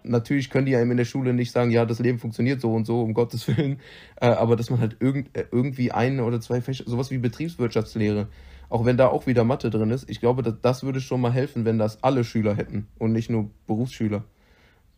[0.03, 2.85] natürlich können die einem in der Schule nicht sagen, ja, das Leben funktioniert so und
[2.85, 3.79] so, um Gottes Willen,
[4.21, 8.27] äh, aber dass man halt irgend, irgendwie eine oder zwei Fächer, sowas wie Betriebswirtschaftslehre,
[8.69, 11.33] auch wenn da auch wieder Mathe drin ist, ich glaube, das, das würde schon mal
[11.33, 14.23] helfen, wenn das alle Schüler hätten und nicht nur Berufsschüler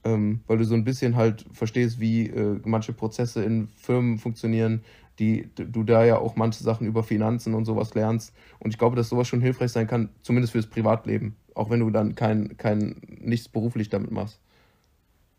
[0.06, 4.84] ähm, weil du so ein bisschen halt verstehst, wie äh, manche Prozesse in Firmen funktionieren,
[5.20, 8.34] die du da ja auch manche Sachen über Finanzen und sowas lernst.
[8.60, 11.90] Und ich glaube, dass sowas schon hilfreich sein kann, zumindest fürs Privatleben, auch wenn du
[11.90, 14.40] dann kein, kein nichts beruflich damit machst.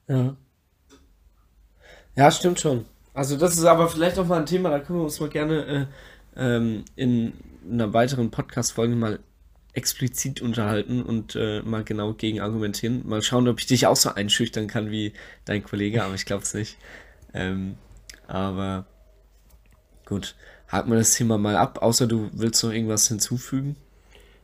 [0.08, 0.36] Ja.
[2.16, 2.86] Ja, stimmt schon.
[3.12, 5.88] Also das ist aber vielleicht auch mal ein Thema, da können wir uns mal gerne
[6.36, 7.34] äh, ähm, in
[7.70, 9.20] einer weiteren Podcast-Folge mal
[9.76, 13.06] explizit unterhalten und äh, mal genau gegen argumentieren.
[13.06, 15.12] Mal schauen, ob ich dich auch so einschüchtern kann wie
[15.44, 16.78] dein Kollege, aber ich glaube es nicht.
[17.34, 17.76] Ähm,
[18.26, 18.86] aber
[20.06, 20.34] gut,
[20.68, 23.76] haken wir das Thema mal ab, außer du willst noch irgendwas hinzufügen.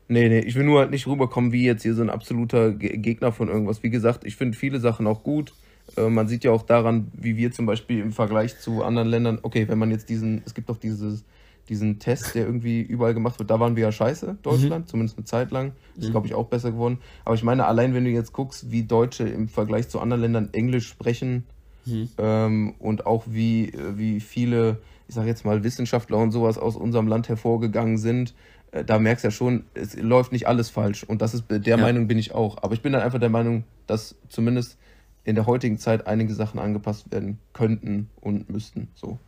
[0.08, 3.32] Nee, nee, ich will nur halt nicht rüberkommen wie jetzt hier so ein absoluter Gegner
[3.32, 3.82] von irgendwas.
[3.82, 5.54] Wie gesagt, ich finde viele Sachen auch gut.
[5.96, 9.38] Äh, man sieht ja auch daran, wie wir zum Beispiel im Vergleich zu anderen Ländern,
[9.40, 11.24] okay, wenn man jetzt diesen, es gibt auch dieses
[11.68, 14.88] diesen Test, der irgendwie überall gemacht wird, da waren wir ja scheiße, Deutschland, mhm.
[14.88, 15.72] zumindest eine Zeit lang.
[15.96, 16.10] Ist, mhm.
[16.10, 16.98] glaube ich, auch besser geworden.
[17.24, 20.48] Aber ich meine, allein wenn du jetzt guckst, wie Deutsche im Vergleich zu anderen Ländern
[20.52, 21.44] Englisch sprechen
[21.84, 22.08] mhm.
[22.18, 27.06] ähm, und auch wie, wie viele, ich sage jetzt mal, Wissenschaftler und sowas aus unserem
[27.06, 28.34] Land hervorgegangen sind,
[28.72, 31.04] äh, da merkst du ja schon, es läuft nicht alles falsch.
[31.04, 31.76] Und das ist der ja.
[31.76, 32.62] Meinung bin ich auch.
[32.62, 34.78] Aber ich bin dann einfach der Meinung, dass zumindest
[35.24, 38.88] in der heutigen Zeit einige Sachen angepasst werden könnten und müssten.
[38.94, 39.18] So.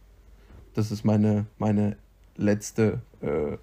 [0.74, 1.96] Das ist meine, meine
[2.36, 3.56] letzte, äh,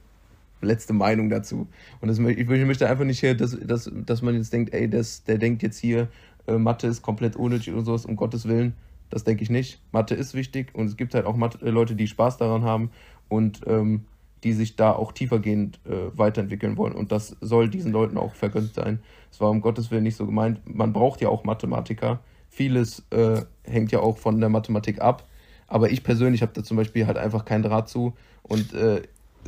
[0.61, 1.67] letzte Meinung dazu.
[1.99, 5.24] Und das, ich möchte einfach nicht hier, dass, dass, dass man jetzt denkt, ey, das,
[5.24, 6.07] der denkt jetzt hier,
[6.47, 8.74] äh, Mathe ist komplett unnötig oder sowas, um Gottes Willen.
[9.09, 9.82] Das denke ich nicht.
[9.91, 12.91] Mathe ist wichtig und es gibt halt auch Mathe, äh, Leute, die Spaß daran haben
[13.28, 14.05] und ähm,
[14.43, 16.93] die sich da auch tiefergehend äh, weiterentwickeln wollen.
[16.93, 18.99] Und das soll diesen Leuten auch vergönnt sein.
[19.32, 20.61] Es war um Gottes Willen nicht so gemeint.
[20.65, 22.19] Man braucht ja auch Mathematiker.
[22.49, 25.28] Vieles äh, hängt ja auch von der Mathematik ab.
[25.72, 28.13] Aber ich persönlich habe da zum Beispiel halt einfach keinen Draht zu.
[28.43, 29.03] Und äh,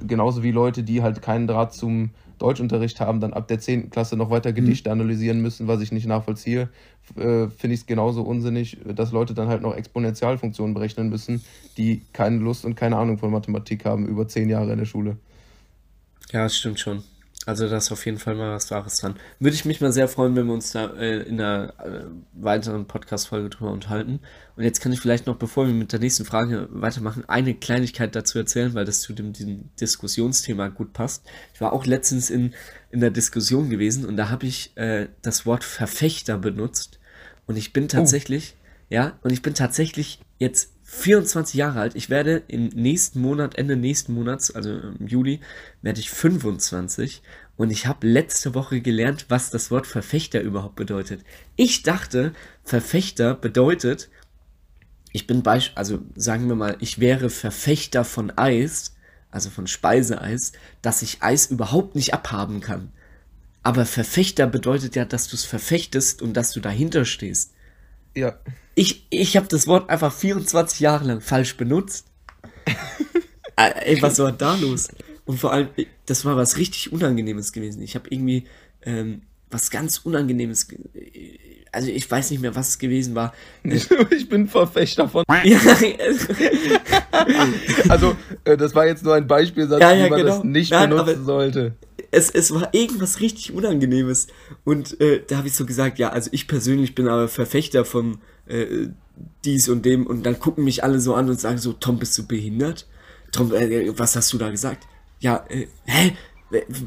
[0.07, 3.89] genauso wie Leute, die halt keinen Draht zum Deutschunterricht haben, dann ab der 10.
[3.89, 5.01] Klasse noch weiter Gedichte mhm.
[5.01, 6.69] analysieren müssen, was ich nicht nachvollziehe,
[7.17, 11.43] äh, finde ich es genauso unsinnig, dass Leute dann halt noch Exponentialfunktionen berechnen müssen,
[11.77, 15.17] die keine Lust und keine Ahnung von Mathematik haben über zehn Jahre in der Schule.
[16.31, 17.03] Ja, das stimmt schon.
[17.45, 19.15] Also da ist auf jeden Fall mal was Wahres dran.
[19.39, 22.85] Würde ich mich mal sehr freuen, wenn wir uns da äh, in einer äh, weiteren
[22.85, 24.19] Podcast-Folge drüber unterhalten.
[24.55, 28.15] Und jetzt kann ich vielleicht noch, bevor wir mit der nächsten Frage weitermachen, eine Kleinigkeit
[28.15, 31.25] dazu erzählen, weil das zu dem, dem Diskussionsthema gut passt.
[31.53, 32.53] Ich war auch letztens in,
[32.91, 36.99] in der Diskussion gewesen und da habe ich äh, das Wort Verfechter benutzt.
[37.45, 37.87] Und ich bin oh.
[37.87, 38.65] tatsächlich, oh.
[38.89, 41.95] ja, und ich bin tatsächlich jetzt 24 Jahre alt.
[41.95, 45.41] Ich werde im nächsten Monat, Ende nächsten Monats, also im Juli,
[45.81, 47.21] werde ich 25.
[47.57, 51.21] Und ich habe letzte Woche gelernt, was das Wort Verfechter überhaupt bedeutet.
[51.55, 52.33] Ich dachte,
[52.63, 54.09] Verfechter bedeutet,
[55.11, 58.95] ich bin beispielsweise, also sagen wir mal, ich wäre Verfechter von Eis,
[59.29, 62.91] also von Speiseeis, dass ich Eis überhaupt nicht abhaben kann.
[63.63, 67.52] Aber Verfechter bedeutet ja, dass du es verfechtest und dass du dahinter stehst.
[68.15, 68.37] Ja.
[68.75, 72.05] Ich, ich habe das Wort einfach 24 Jahre lang falsch benutzt.
[73.55, 74.89] Ey, was war da los?
[75.25, 75.69] Und vor allem,
[76.05, 77.81] das war was richtig Unangenehmes gewesen.
[77.81, 78.45] Ich habe irgendwie
[78.81, 80.67] ähm, was ganz Unangenehmes.
[81.71, 83.33] Also ich weiß nicht mehr, was es gewesen war.
[83.63, 85.23] ich bin Verfechter von.
[87.89, 90.35] also, äh, das war jetzt nur ein Beispielsatz, ja, ja, wie man genau.
[90.35, 91.75] das nicht Nein, benutzen sollte.
[92.13, 94.27] Es, es war irgendwas richtig Unangenehmes.
[94.63, 98.19] Und äh, da habe ich so gesagt, ja, also ich persönlich bin aber Verfechter von
[98.45, 98.87] äh,
[99.43, 100.05] dies und dem.
[100.05, 102.87] Und dann gucken mich alle so an und sagen so, Tom, bist du behindert?
[103.31, 104.87] Tom, äh, was hast du da gesagt?
[105.19, 106.15] Ja, äh, hä?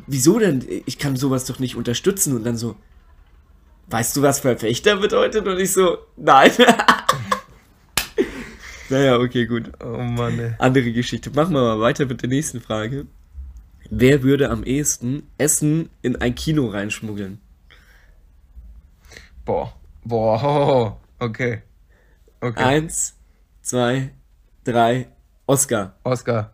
[0.06, 0.64] Wieso denn?
[0.86, 2.36] Ich kann sowas doch nicht unterstützen.
[2.36, 2.76] Und dann so,
[3.88, 5.46] weißt du, was Verfechter bedeutet?
[5.46, 6.52] Und ich so, nein.
[8.88, 9.72] naja, okay, gut.
[9.84, 10.38] Oh Mann.
[10.38, 10.54] Ey.
[10.58, 11.30] Andere Geschichte.
[11.30, 13.06] Machen wir mal weiter mit der nächsten Frage.
[13.90, 17.40] Wer würde am ehesten Essen in ein Kino reinschmuggeln?
[19.44, 19.72] Boah.
[20.04, 20.98] Boah.
[21.18, 21.62] Okay.
[22.42, 22.62] Okay.
[22.62, 23.16] Eins,
[23.62, 24.10] zwei,
[24.64, 25.08] drei.
[25.46, 25.94] Oscar.
[26.04, 26.52] Oscar.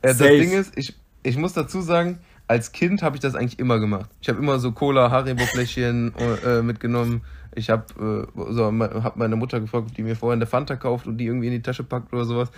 [0.00, 3.58] Äh, das Ding ist, ich, ich muss dazu sagen, als Kind habe ich das eigentlich
[3.58, 4.10] immer gemacht.
[4.20, 6.14] Ich habe immer so Cola, Haribo-Fläschchen
[6.44, 7.22] äh, mitgenommen.
[7.54, 11.06] Ich habe äh, so, hab meine Mutter gefragt, ob die mir vorher eine Fanta kauft
[11.06, 12.50] und die irgendwie in die Tasche packt oder sowas.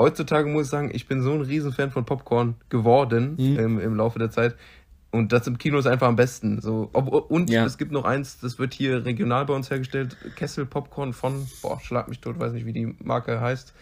[0.00, 3.58] Heutzutage muss ich sagen, ich bin so ein Riesenfan von Popcorn geworden mhm.
[3.58, 4.56] im, im Laufe der Zeit.
[5.12, 6.60] Und das im Kino ist einfach am besten.
[6.60, 7.64] So, ob, und ja.
[7.64, 10.16] es gibt noch eins, das wird hier regional bei uns hergestellt.
[10.36, 13.74] Kessel Popcorn von, boah, schlag mich tot, weiß nicht, wie die Marke heißt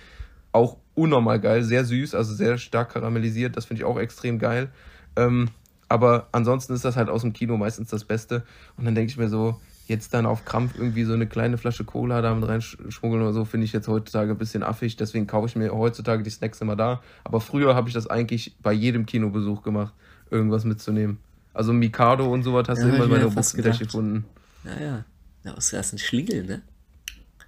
[0.52, 4.70] auch unnormal geil, sehr süß, also sehr stark karamellisiert, das finde ich auch extrem geil.
[5.16, 5.50] Ähm,
[5.88, 8.44] aber ansonsten ist das halt aus dem Kino meistens das Beste.
[8.76, 11.84] Und dann denke ich mir so, jetzt dann auf Krampf irgendwie so eine kleine Flasche
[11.84, 14.96] Cola da mit reinschmuggeln oder so, finde ich jetzt heutzutage ein bisschen affig.
[14.96, 17.02] Deswegen kaufe ich mir heutzutage die Snacks immer da.
[17.24, 19.94] Aber früher habe ich das eigentlich bei jedem Kinobesuch gemacht,
[20.30, 21.18] irgendwas mitzunehmen.
[21.54, 24.24] Also Mikado und sowas hast ja, du immer in meiner Buchtasche gefunden.
[24.64, 25.04] Ja, ja.
[25.44, 26.62] Ja, das ist ein Schlingel, ne?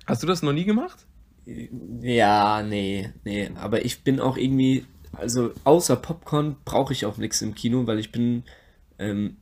[0.06, 1.06] Hast du das noch nie gemacht?
[2.00, 3.50] Ja, nee, nee.
[3.56, 7.98] Aber ich bin auch irgendwie, also außer Popcorn brauche ich auch nichts im Kino, weil
[7.98, 8.44] ich bin
[8.98, 9.36] ähm,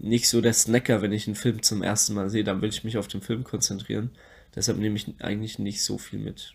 [0.00, 2.44] nicht so der Snacker, wenn ich einen Film zum ersten Mal sehe.
[2.44, 4.10] Dann will ich mich auf den Film konzentrieren.
[4.54, 6.54] Deshalb nehme ich eigentlich nicht so viel mit.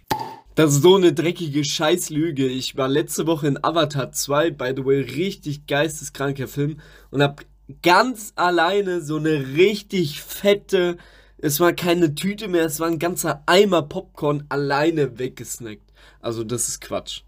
[0.55, 2.47] Das ist so eine dreckige Scheißlüge.
[2.47, 6.79] Ich war letzte Woche in Avatar 2, by the way, richtig geisteskranker Film
[7.11, 7.45] und hab
[7.81, 10.97] ganz alleine so eine richtig fette
[11.37, 15.93] es war keine Tüte mehr, es war ein ganzer Eimer Popcorn alleine weggesnackt.
[16.19, 17.21] Also das ist Quatsch.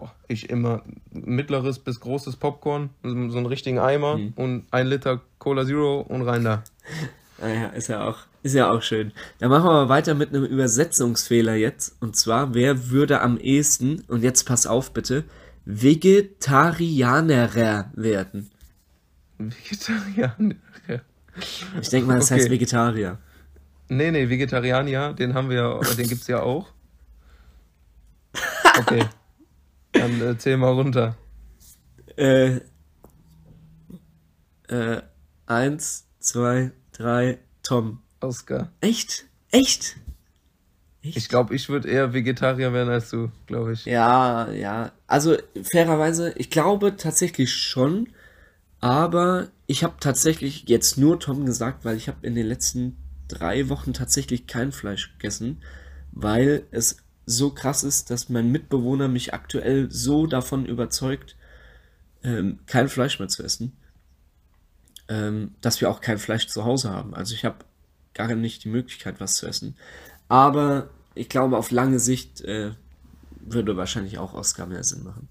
[0.00, 0.82] Boah, ich immer
[1.12, 4.32] mittleres bis großes Popcorn, so einen richtigen Eimer mhm.
[4.34, 6.64] und ein Liter Cola Zero und rein da.
[7.38, 9.12] Naja, ist ja auch, ist ja auch schön.
[9.40, 12.00] Dann machen wir mal weiter mit einem Übersetzungsfehler jetzt.
[12.00, 15.24] Und zwar, wer würde am ehesten, und jetzt pass auf bitte,
[15.66, 18.50] Vegetarianerer werden?
[19.36, 20.54] Vegetarianer.
[21.78, 22.40] Ich denke mal, das okay.
[22.40, 23.18] heißt Vegetarier.
[23.88, 26.68] Nee, nee, Vegetarianier, den haben wir, den gibt's ja auch.
[28.78, 29.04] Okay.
[29.92, 31.16] Dann äh, zähl mal runter.
[32.16, 32.60] Äh,
[34.68, 35.02] äh,
[35.46, 38.02] eins, zwei, drei, Tom.
[38.20, 38.70] Oscar.
[38.80, 39.26] Echt?
[39.50, 39.96] Echt?
[41.02, 41.16] Echt?
[41.16, 43.86] Ich glaube, ich würde eher Vegetarier werden als du, glaube ich.
[43.86, 44.92] Ja, ja.
[45.06, 48.08] Also fairerweise, ich glaube tatsächlich schon,
[48.80, 52.96] aber ich habe tatsächlich jetzt nur Tom gesagt, weil ich habe in den letzten
[53.28, 55.62] drei Wochen tatsächlich kein Fleisch gegessen,
[56.12, 61.36] weil es so krass ist, dass mein Mitbewohner mich aktuell so davon überzeugt,
[62.22, 63.76] ähm, kein Fleisch mehr zu essen,
[65.08, 67.14] ähm, dass wir auch kein Fleisch zu Hause haben.
[67.14, 67.64] Also ich habe
[68.14, 69.76] gar nicht die Möglichkeit, was zu essen.
[70.28, 72.72] Aber ich glaube, auf lange Sicht äh,
[73.40, 75.28] würde wahrscheinlich auch Oscar mehr Sinn machen.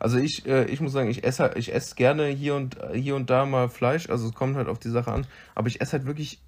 [0.00, 3.30] Also ich, äh, ich muss sagen, ich esse ich esse gerne hier und hier und
[3.30, 6.06] da mal Fleisch, also es kommt halt auf die Sache an, aber ich esse halt
[6.06, 6.40] wirklich,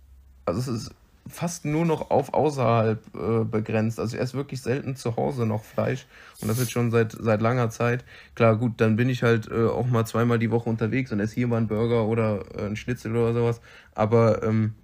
[0.45, 0.95] also es ist
[1.29, 4.01] fast nur noch auf außerhalb äh, begrenzt.
[4.01, 6.07] Also ich esse wirklich selten zu Hause noch Fleisch
[6.41, 8.05] und das jetzt schon seit seit langer Zeit.
[8.35, 11.35] Klar, gut, dann bin ich halt äh, auch mal zweimal die Woche unterwegs und esse
[11.35, 13.61] hier mal einen Burger oder äh, einen Schnitzel oder sowas,
[13.95, 14.75] aber ähm,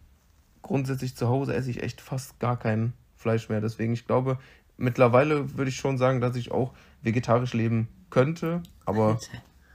[0.63, 3.61] grundsätzlich zu Hause esse ich echt fast gar kein Fleisch mehr.
[3.61, 4.39] Deswegen, ich glaube,
[4.77, 6.73] mittlerweile würde ich schon sagen, dass ich auch
[7.03, 9.19] vegetarisch leben könnte, aber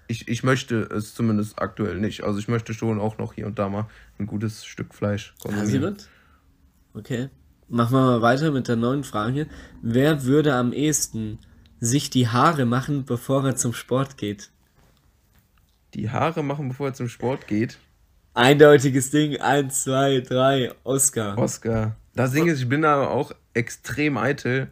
[0.08, 2.24] ich, ich möchte es zumindest aktuell nicht.
[2.24, 3.88] Also ich möchte schon auch noch hier und da mal
[4.20, 5.98] ein gutes Stück Fleisch konsumieren.
[6.94, 7.30] Okay.
[7.68, 9.48] Machen wir mal weiter mit der neuen Frage.
[9.82, 11.40] Wer würde am ehesten
[11.80, 14.52] sich die Haare machen, bevor er zum Sport geht?
[15.94, 17.78] Die Haare machen, bevor er zum Sport geht?
[18.34, 19.40] Eindeutiges Ding.
[19.40, 20.74] Eins, zwei, drei.
[20.84, 21.38] Oscar.
[21.38, 21.96] Oscar.
[22.14, 24.70] Das Ding ist, ich bin da auch extrem eitel.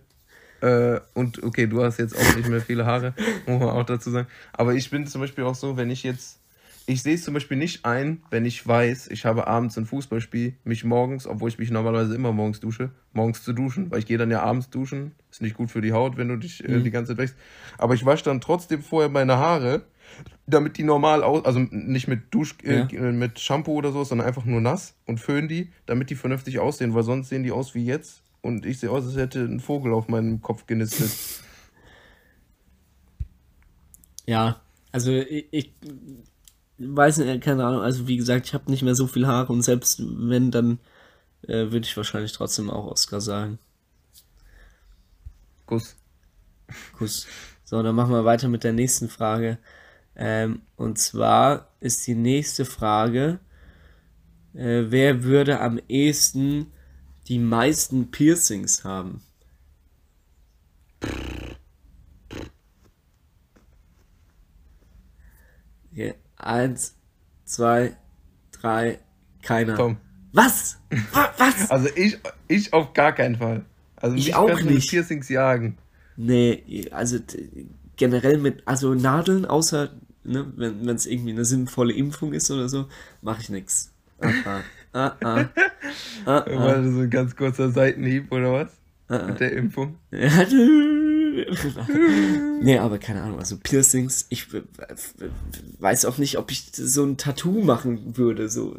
[0.61, 3.13] Äh, und okay, du hast jetzt auch nicht mehr viele Haare,
[3.47, 4.27] muss man auch dazu sagen.
[4.51, 6.38] Aber ich bin zum Beispiel auch so, wenn ich jetzt
[6.89, 10.55] ich sehe es zum Beispiel nicht ein, wenn ich weiß, ich habe abends ein Fußballspiel,
[10.63, 14.17] mich morgens, obwohl ich mich normalerweise immer morgens dusche, morgens zu duschen, weil ich gehe
[14.17, 15.11] dann ja abends duschen.
[15.29, 16.83] Ist nicht gut für die Haut, wenn du dich äh, mhm.
[16.83, 17.35] die ganze Zeit wächst.
[17.77, 19.83] Aber ich wasche dann trotzdem vorher meine Haare,
[20.47, 22.87] damit die normal aus, also nicht mit Dusch, äh, ja.
[22.87, 26.57] äh, mit Shampoo oder so, sondern einfach nur nass und föhn die, damit die vernünftig
[26.57, 29.59] aussehen, weil sonst sehen die aus wie jetzt und ich sehe aus, als hätte ein
[29.59, 31.11] Vogel auf meinem Kopf genistet.
[34.25, 34.59] Ja,
[34.91, 35.73] also ich, ich
[36.79, 39.61] weiß nicht, keine Ahnung, also wie gesagt, ich habe nicht mehr so viel Haare und
[39.61, 40.79] selbst wenn, dann
[41.43, 43.59] äh, würde ich wahrscheinlich trotzdem auch Oscar sagen.
[45.65, 45.95] Kuss.
[46.97, 47.27] Kuss.
[47.63, 49.59] So, dann machen wir weiter mit der nächsten Frage.
[50.15, 53.39] Ähm, und zwar ist die nächste Frage,
[54.53, 56.71] äh, wer würde am ehesten
[57.27, 59.21] die meisten Piercings haben?
[65.95, 66.13] Yeah.
[66.39, 66.95] Eins,
[67.45, 67.95] zwei,
[68.51, 68.99] drei,
[69.43, 69.75] keiner.
[69.75, 69.97] Tom.
[70.31, 70.77] Was?
[71.37, 71.69] Was?
[71.69, 72.17] Also ich,
[72.47, 73.65] ich auf gar keinen Fall.
[73.97, 74.89] Also ich auch nicht.
[74.89, 75.77] Piercings jagen.
[76.15, 77.19] Nee, also
[77.95, 79.91] generell mit, also Nadeln, außer,
[80.23, 82.87] ne, wenn es irgendwie eine sinnvolle Impfung ist oder so,
[83.21, 83.93] mache ich nichts.
[84.91, 85.49] Ah, ah, ah, ah,
[86.25, 86.59] ah, ah.
[86.59, 88.71] War so ein ganz kurzer Seitenhieb oder was?
[89.07, 89.27] Ah, ah.
[89.27, 89.99] Mit der Impfung?
[91.47, 91.87] Ja,
[92.61, 94.47] nee, aber keine Ahnung, also Piercings, ich
[95.79, 98.49] weiß auch nicht, ob ich so ein Tattoo machen würde.
[98.49, 98.75] So.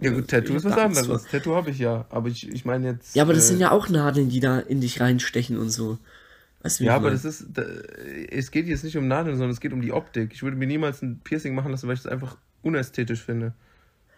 [0.00, 1.24] Ja gut, Tattoo ist was anderes.
[1.24, 3.14] Tattoo habe ich ja, aber ich, ich meine jetzt...
[3.14, 5.98] Ja, aber das äh, sind ja auch Nadeln, die da in dich reinstechen und so.
[6.62, 7.62] Weißt du, ja, aber das ist, da,
[8.30, 10.32] es geht jetzt nicht um Nadeln, sondern es geht um die Optik.
[10.32, 13.52] Ich würde mir niemals ein Piercing machen lassen, weil ich es einfach unästhetisch finde.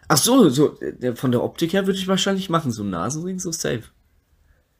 [0.07, 0.77] Ach so, so
[1.15, 3.83] von der Optik her würde ich wahrscheinlich machen, so ein Nasenring, so safe.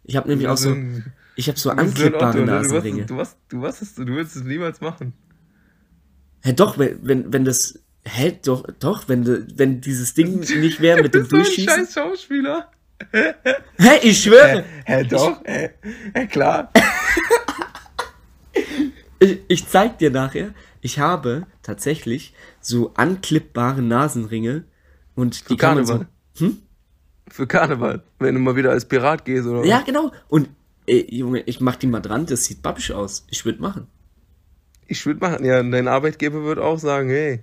[0.03, 0.75] Ich habe nämlich auch so,
[1.41, 3.05] ich habe so anklippbare Nasenringe.
[3.05, 5.13] Du, was, du, was ist, du würdest es niemals machen.
[6.43, 9.25] Hä, doch, wenn, wenn, wenn das, hä, doch, doch, wenn,
[9.57, 11.65] wenn dieses Ding nicht wäre mit dem Durchschießen.
[11.65, 12.71] Du bist so ein scheiß Schauspieler.
[13.11, 14.63] Hä, ich schwöre.
[14.85, 16.71] Hä, doch, hä, klar.
[19.19, 24.65] ich, ich zeig dir nachher, ich habe tatsächlich so anklippbare Nasenringe
[25.15, 26.05] und die kann man so,
[26.37, 26.61] hm?
[27.27, 30.11] Für Karneval, wenn du mal wieder als Pirat gehst oder Ja, genau.
[30.27, 30.49] Und
[30.91, 33.25] ey, Junge, ich mach die mal dran, das sieht babbisch aus.
[33.29, 33.87] Ich würde machen.
[34.87, 35.63] Ich würde machen, ja.
[35.63, 37.39] Dein Arbeitgeber würde auch sagen, hey,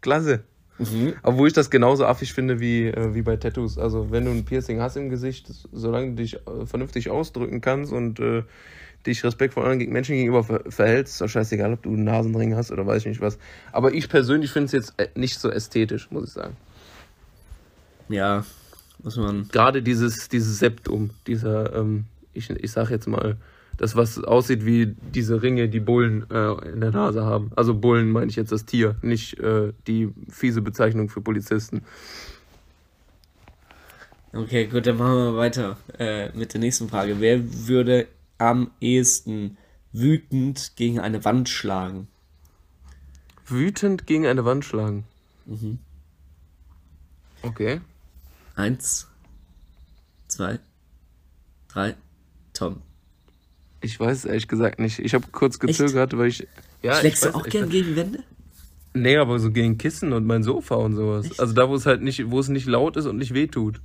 [0.00, 0.44] klasse.
[0.78, 1.14] Mhm.
[1.24, 3.78] Obwohl ich das genauso affig finde wie, äh, wie bei Tattoos.
[3.78, 7.92] Also wenn du ein Piercing hast im Gesicht, solange du dich äh, vernünftig ausdrücken kannst
[7.92, 8.44] und äh,
[9.04, 12.70] dich respektvoll anderen Menschen gegenüber ver verhältst, ist doch scheißegal, ob du einen Nasenring hast
[12.70, 13.38] oder weiß ich nicht was.
[13.72, 16.56] Aber ich persönlich finde es jetzt äh, nicht so ästhetisch, muss ich sagen.
[18.08, 18.44] Ja,
[19.02, 19.48] muss man.
[19.48, 22.04] Gerade dieses, dieses Septum, dieser, ähm,
[22.38, 23.36] ich, ich sag jetzt mal,
[23.76, 27.52] das, was aussieht wie diese Ringe, die Bullen äh, in der Nase haben.
[27.54, 31.82] Also Bullen meine ich jetzt das Tier, nicht äh, die fiese Bezeichnung für Polizisten.
[34.32, 37.20] Okay, gut, dann machen wir weiter äh, mit der nächsten Frage.
[37.20, 39.56] Wer würde am ehesten
[39.92, 42.08] wütend gegen eine Wand schlagen?
[43.46, 45.04] Wütend gegen eine Wand schlagen?
[45.46, 45.78] Mhm.
[47.42, 47.80] Okay.
[48.54, 49.06] Eins,
[50.26, 50.58] zwei,
[51.68, 51.94] drei,
[52.58, 52.82] Tom.
[53.80, 54.98] Ich weiß es ehrlich gesagt nicht.
[54.98, 56.18] Ich habe kurz gezögert, Echt?
[56.18, 56.48] weil ich.
[56.82, 58.24] Ja, Schlägst ich weiß, du auch gern gegen Wände?
[58.94, 61.26] Nee, aber so gegen Kissen und mein Sofa und sowas.
[61.26, 61.38] Echt?
[61.38, 63.80] Also da, wo es halt nicht, wo es nicht laut ist und nicht wehtut.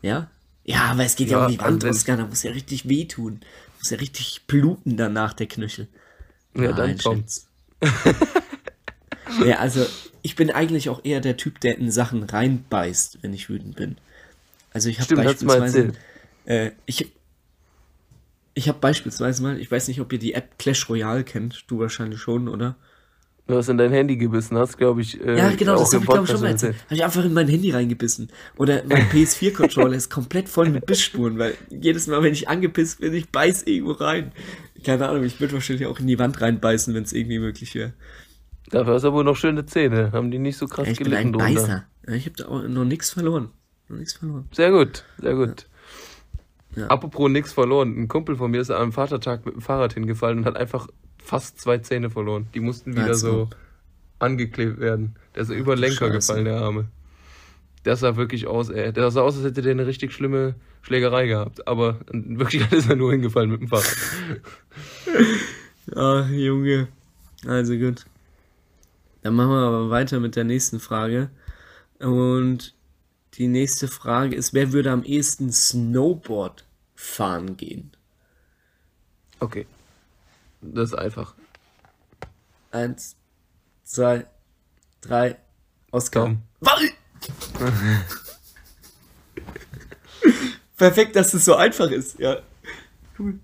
[0.00, 0.30] Ja?
[0.64, 2.88] Ja, aber es geht ja, ja um die Wand, also Oskar, da muss ja richtig
[2.88, 3.40] wehtun.
[3.78, 5.88] Muss ja richtig bluten danach, der Knöchel.
[6.54, 7.24] Ja, Nein, dann Tom.
[9.44, 9.84] ja, also
[10.22, 13.96] ich bin eigentlich auch eher der Typ, der in Sachen reinbeißt, wenn ich wütend bin.
[14.72, 15.92] Also ich habe beispielsweise,
[16.46, 17.10] äh, ich,
[18.60, 21.78] ich habe beispielsweise mal, ich weiß nicht, ob ihr die App Clash Royale kennt, du
[21.78, 22.76] wahrscheinlich schon, oder?
[23.46, 25.18] Du hast in dein Handy gebissen, hast, glaube ich.
[25.18, 26.76] Äh, ja, genau, das habe ich, glaube ich, schon mal erzählt.
[26.84, 28.28] Habe ich einfach in mein Handy reingebissen.
[28.58, 33.14] Oder mein PS4-Controller ist komplett voll mit Bissspuren, weil jedes Mal, wenn ich angepisst bin,
[33.14, 34.32] ich beiß irgendwo rein.
[34.84, 37.94] Keine Ahnung, ich würde wahrscheinlich auch in die Wand reinbeißen, wenn es irgendwie möglich wäre.
[38.68, 40.12] Dafür hast du aber noch schöne Zähne.
[40.12, 41.84] Haben die nicht so krass ja, ich gelitten bin ein Beißer.
[42.06, 43.48] Ja, ich habe da auch noch nichts verloren.
[43.88, 44.48] Noch nichts verloren.
[44.52, 45.62] Sehr gut, sehr gut.
[45.62, 45.69] Ja.
[46.88, 47.96] Apropos nichts verloren.
[47.96, 51.60] Ein Kumpel von mir ist am Vatertag mit dem Fahrrad hingefallen und hat einfach fast
[51.60, 52.46] zwei Zähne verloren.
[52.54, 53.48] Die mussten wieder so
[54.18, 55.16] angeklebt werden.
[55.34, 56.12] Der ist über den Lenker Scheiße.
[56.12, 56.88] gefallen, der Arme.
[57.82, 58.92] Das sah wirklich aus, ey.
[58.92, 61.66] Das sah aus, als hätte der eine richtig schlimme Schlägerei gehabt.
[61.66, 63.96] Aber in Wirklichkeit ist er nur hingefallen mit dem Fahrrad.
[65.96, 66.88] Ach, Junge.
[67.46, 68.04] Also gut.
[69.22, 71.30] Dann machen wir aber weiter mit der nächsten Frage.
[71.98, 72.74] Und
[73.34, 77.92] die nächste Frage ist, wer würde am ehesten Snowboard fahren gehen?
[79.38, 79.66] Okay.
[80.60, 81.34] Das ist einfach.
[82.70, 83.16] Eins,
[83.84, 84.26] zwei,
[85.00, 85.36] drei,
[85.90, 86.36] Oscar.
[86.60, 86.90] Warte!
[90.76, 92.38] Perfekt, dass es so einfach ist, ja.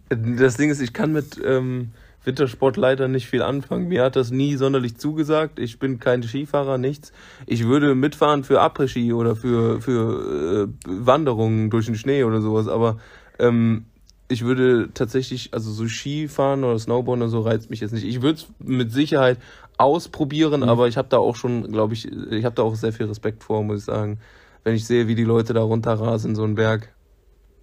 [0.08, 1.92] Das Ding ist, ich kann mit ähm,
[2.26, 3.88] Wintersport leider nicht viel anfangen.
[3.88, 5.58] Mir hat das nie sonderlich zugesagt.
[5.58, 7.12] Ich bin kein Skifahrer, nichts.
[7.46, 12.68] Ich würde mitfahren für Après-Ski oder für, für äh, Wanderungen durch den Schnee oder sowas,
[12.68, 12.98] aber
[13.38, 13.84] ähm,
[14.28, 18.04] ich würde tatsächlich, also so Skifahren oder Snowboarden oder so reizt mich jetzt nicht.
[18.04, 19.38] Ich würde es mit Sicherheit
[19.78, 20.68] ausprobieren, Mhm.
[20.68, 23.44] aber ich habe da auch schon, glaube ich, ich habe da auch sehr viel Respekt
[23.44, 24.18] vor, muss ich sagen.
[24.64, 26.92] Wenn ich sehe, wie die Leute da runterrasen, so einen Berg.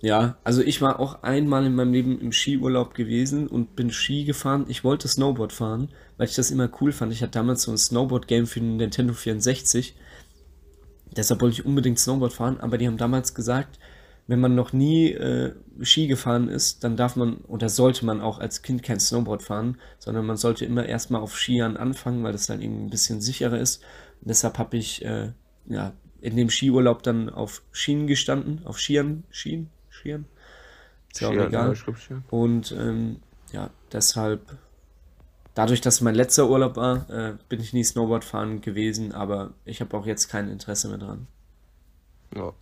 [0.04, 4.26] Ja, also ich war auch einmal in meinem Leben im Skiurlaub gewesen und bin Ski
[4.26, 4.66] gefahren.
[4.68, 5.88] Ich wollte Snowboard fahren,
[6.18, 7.14] weil ich das immer cool fand.
[7.14, 9.95] Ich hatte damals so ein Snowboard-Game für den Nintendo 64.
[11.16, 13.80] Deshalb wollte ich unbedingt Snowboard fahren, aber die haben damals gesagt,
[14.28, 18.39] wenn man noch nie äh, Ski gefahren ist, dann darf man oder sollte man auch
[18.39, 22.47] als Kind kein Snowboard fahren, sondern man sollte immer erstmal auf Skiern anfangen, weil das
[22.47, 23.82] dann irgendwie ein bisschen sicherer ist.
[24.20, 25.32] Und deshalb habe ich äh,
[25.70, 29.70] ja, in dem Skiurlaub dann auf Schienen gestanden, auf Skiern, Skien,
[30.04, 30.26] Skiern.
[31.12, 31.76] Ist ja auch egal.
[32.30, 33.18] Und ähm,
[33.51, 34.58] ja, deshalb,
[35.54, 39.80] dadurch, dass mein letzter Urlaub war, äh, bin ich nie Snowboard fahren gewesen, aber ich
[39.80, 41.28] habe auch jetzt kein Interesse mehr dran.
[42.36, 42.54] Ja.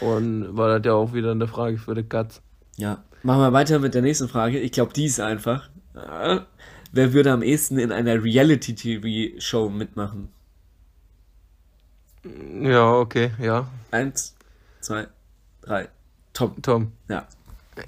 [0.00, 2.40] Und war das ja auch wieder eine Frage für die Katz.
[2.76, 4.58] Ja, machen wir weiter mit der nächsten Frage.
[4.58, 5.68] Ich glaube, die ist einfach.
[5.94, 6.40] Äh,
[6.92, 10.30] wer würde am ehesten in einer Reality-TV-Show mitmachen?
[12.62, 13.68] Ja, okay, ja.
[13.90, 14.34] Eins,
[14.80, 15.08] zwei,
[15.60, 15.88] drei.
[16.32, 16.54] Tom.
[16.62, 16.92] Tom.
[17.08, 17.26] Ja.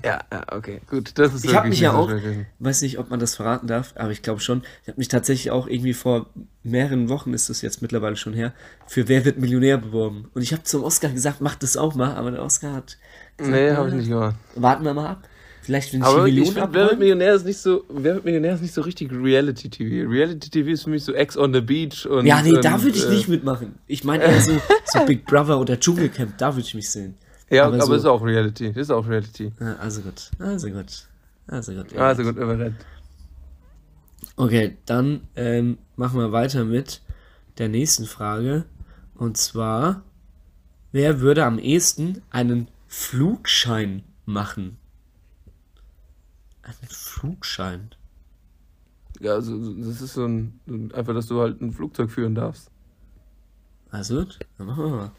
[0.02, 1.12] Ja, okay, gut.
[1.18, 2.10] Das ist Ich habe mich ja auch,
[2.58, 5.50] weiß nicht, ob man das verraten darf, aber ich glaube schon, ich habe mich tatsächlich
[5.50, 6.26] auch irgendwie vor
[6.62, 8.54] mehreren Wochen, ist das jetzt mittlerweile schon her,
[8.86, 10.30] für Wer wird Millionär beworben.
[10.32, 12.96] Und ich habe zum Oscar gesagt, mach das auch mal, aber der Oscar hat
[13.36, 14.36] gesagt, Nee, habe ich nicht gemacht.
[14.54, 15.28] warten wir mal ab.
[15.60, 16.98] Vielleicht, wenn ich Aber die ich Millionen finde, Wer wird.
[16.98, 20.10] Millionär ist nicht so, Wer wird Millionär ist nicht so richtig Reality TV.
[20.10, 22.26] Reality TV ist für mich so Ex on the Beach und.
[22.26, 23.74] Ja, nee, da und, würde ich äh, nicht mitmachen.
[23.86, 24.52] Ich meine eher so,
[24.86, 27.14] so Big Brother oder Dschungelcamp, da würde ich mich sehen.
[27.54, 28.68] Ja, aber aber, so- ist auch Reality.
[28.68, 29.52] Ist auch Reality.
[29.80, 31.06] Also gut, also gut,
[31.46, 31.92] also gut.
[31.92, 31.98] ja.
[32.00, 32.76] Also gut, überrennt.
[34.36, 37.02] Okay, dann ähm, machen wir weiter mit
[37.58, 38.64] der nächsten Frage.
[39.14, 40.02] Und zwar,
[40.92, 44.76] wer würde am ehesten einen Flugschein machen?
[46.62, 47.90] Einen Flugschein?
[49.20, 52.34] Ja, also das ist so ein, so ein- einfach, dass du halt ein Flugzeug führen
[52.34, 52.70] darfst.
[53.90, 55.12] Also gut, dann machen wir mal.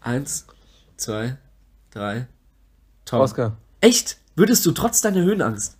[0.00, 0.46] Eins,
[0.96, 1.38] zwei,
[1.92, 2.26] drei.
[3.04, 3.20] Tom.
[3.20, 3.56] Oscar.
[3.80, 4.18] Echt?
[4.36, 5.78] Würdest du trotz deiner Höhenangst?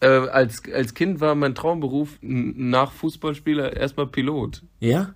[0.00, 4.62] Äh, als, als Kind war mein Traumberuf nach Fußballspieler erstmal Pilot.
[4.80, 5.14] Ja?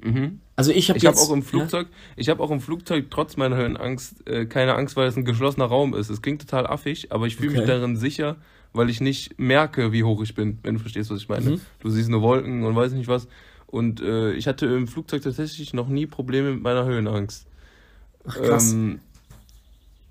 [0.00, 0.40] Mhm.
[0.56, 1.28] Also ich habe Ich habe jetzt...
[1.28, 5.08] auch im Flugzeug, ich habe auch im Flugzeug trotz meiner Höhenangst äh, keine Angst, weil
[5.08, 6.08] es ein geschlossener Raum ist.
[6.08, 7.68] Es klingt total affig, aber ich fühle mich Okay.
[7.68, 8.36] darin sicher,
[8.72, 11.50] weil ich nicht merke, wie hoch ich bin, wenn du verstehst, was ich meine.
[11.50, 11.60] Mhm.
[11.80, 13.28] Du siehst nur Wolken und weiß nicht was.
[13.66, 17.44] Und äh, ich hatte im Flugzeug tatsächlich noch nie Probleme mit meiner Höhenangst.
[17.44, 18.30] Ja?
[18.30, 18.72] Ach, krass.
[18.72, 19.00] Ähm,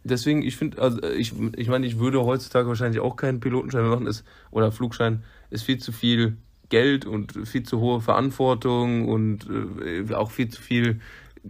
[0.08, 3.82] deswegen, ich finde, also äh, ich, ich meine, ich würde heutzutage wahrscheinlich auch keinen Pilotenschein
[3.84, 6.38] mehr machen, ist, oder Flugschein, ist viel zu viel
[6.70, 9.47] Geld und viel zu hohe Verantwortung und
[9.84, 10.99] äh, auch viel zu viel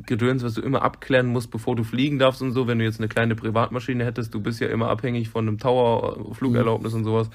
[0.06, 2.68] Gedöns, was du immer abklären musst, bevor du fliegen darfst und so.
[2.68, 6.18] Wenn du jetzt eine kleine Privatmaschine hättest, du bist ja immer abhängig von einem Tower,
[6.30, 7.30] äh, Flugerlaubnis und sowas.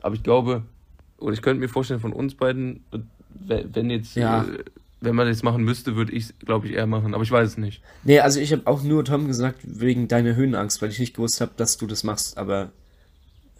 [0.00, 0.62] Aber ich glaube,
[1.18, 4.42] oder ich könnte mir vorstellen, von uns beiden, äh, wenn jetzt, Ja.
[4.42, 4.64] äh,
[5.02, 7.14] wenn man das machen müsste, würde ich es, glaube ich, eher machen.
[7.14, 7.82] Aber ich weiß es nicht.
[8.04, 11.40] Nee, also ich habe auch nur Tom gesagt, wegen deiner Höhenangst, weil ich nicht gewusst
[11.40, 12.38] habe, dass du das machst.
[12.38, 12.72] Aber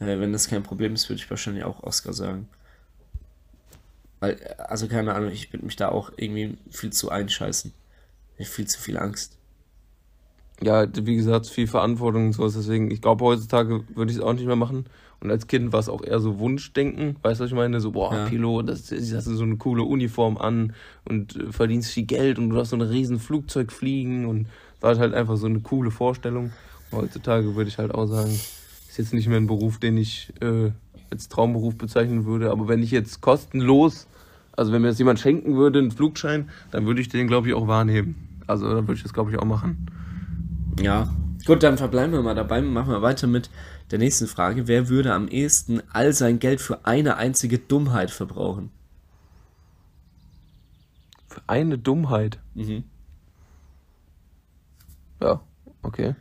[0.01, 2.49] äh, wenn das kein Problem ist, würde ich wahrscheinlich auch Oscar sagen.
[4.21, 7.73] Weil, also keine Ahnung, ich würde mich da auch irgendwie viel zu einscheißen.
[8.39, 9.39] Ich viel zu viel Angst.
[10.63, 12.55] ja, wie gesagt, viel Verantwortung und sowas.
[12.55, 14.87] Deswegen, ich glaube, heutzutage würde ich es auch nicht mehr machen.
[15.23, 17.17] Und als Kind war es auch eher so Wunschdenken.
[17.23, 17.81] Weißt du, was ich meine?
[17.81, 18.25] So, boah, Ja.
[18.27, 20.73] Pilot, das, das hast du so eine coole Uniform an
[21.05, 24.49] und verdienst viel Geld und du darfst so ein riesen Flugzeug fliegen und
[24.81, 26.51] war halt einfach so eine coole Vorstellung.
[26.91, 30.73] Heutzutage würde ich halt auch sagen, ist jetzt nicht mehr ein Beruf, den ich äh,
[31.11, 32.51] als Traumberuf bezeichnen würde.
[32.51, 34.09] Aber wenn ich jetzt kostenlos,
[34.57, 37.55] also wenn mir das jemand schenken würde, einen Flugschein, dann würde ich den, glaube ich,
[37.55, 38.41] auch wahrnehmen.
[38.49, 39.87] Also dann würde ich das, glaube ich, auch machen.
[40.83, 41.15] Ja.
[41.47, 42.61] Gut, dann verbleiben wir mal dabei.
[42.61, 43.51] Machen wir weiter mit
[43.93, 44.67] der nächsten Frage.
[44.67, 48.71] Wer würde am ehesten all sein Geld für eine einzige Dummheit verbrauchen?
[51.29, 52.41] Für eine Dummheit.
[52.55, 52.85] Mhm.
[55.21, 55.43] Ja,
[55.83, 56.17] okay.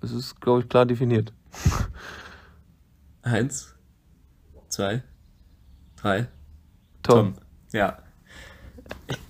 [0.00, 1.32] Es ist, glaube ich, klar definiert.
[3.22, 3.74] Eins,
[4.68, 5.02] zwei,
[5.96, 6.28] drei.
[7.02, 7.34] Tom.
[7.72, 7.98] Ja.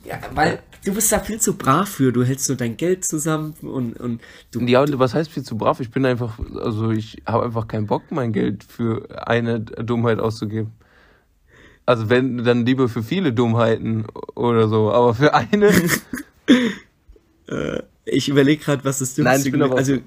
[0.04, 2.12] Ja, weil du bist da viel zu brav für.
[2.12, 4.20] Du hältst nur dein Geld zusammen und, und
[4.52, 4.60] du.
[4.60, 5.80] Ja, und was heißt viel zu brav?
[5.80, 10.72] Ich bin einfach, also ich habe einfach keinen Bock, mein Geld für eine Dummheit auszugeben.
[11.84, 15.70] Also wenn, dann lieber für viele Dummheiten oder so, aber für eine.
[17.48, 19.98] Äh, ich überlege gerade, was das Nein, ich bin aber auch- Also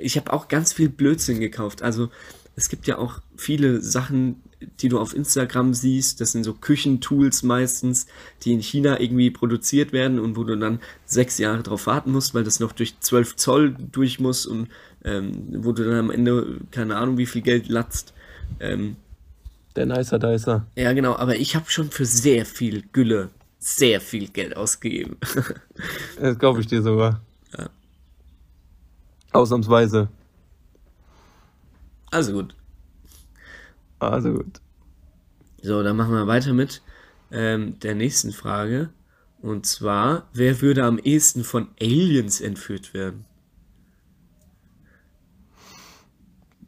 [0.00, 1.80] ich habe auch ganz viel Blödsinn gekauft.
[1.82, 2.08] Also
[2.56, 4.42] es gibt ja auch viele Sachen,
[4.80, 6.20] die du auf Instagram siehst.
[6.20, 8.06] Das sind so Küchentools meistens,
[8.42, 12.34] die in China irgendwie produziert werden und wo du dann sechs Jahre drauf warten musst,
[12.34, 14.68] weil das noch durch 12 Zoll durch muss und
[15.04, 18.12] ähm, wo du dann am Ende keine Ahnung wie viel Geld latzt.
[18.60, 18.96] Ähm,
[19.76, 20.66] Der Nicer Dicer.
[20.76, 23.30] ja, genau, aber ich habe schon für sehr viel Gülle
[23.62, 25.16] sehr viel Geld ausgegeben.
[26.20, 27.20] Das glaube ich dir sogar.
[27.56, 27.68] Ja.
[29.32, 30.08] Ausnahmsweise.
[32.10, 32.54] also gut.
[34.10, 34.60] Also gut.
[35.62, 36.82] So, dann machen wir weiter mit
[37.30, 38.90] ähm, der nächsten Frage.
[39.40, 43.24] Und zwar, wer würde am ehesten von Aliens entführt werden?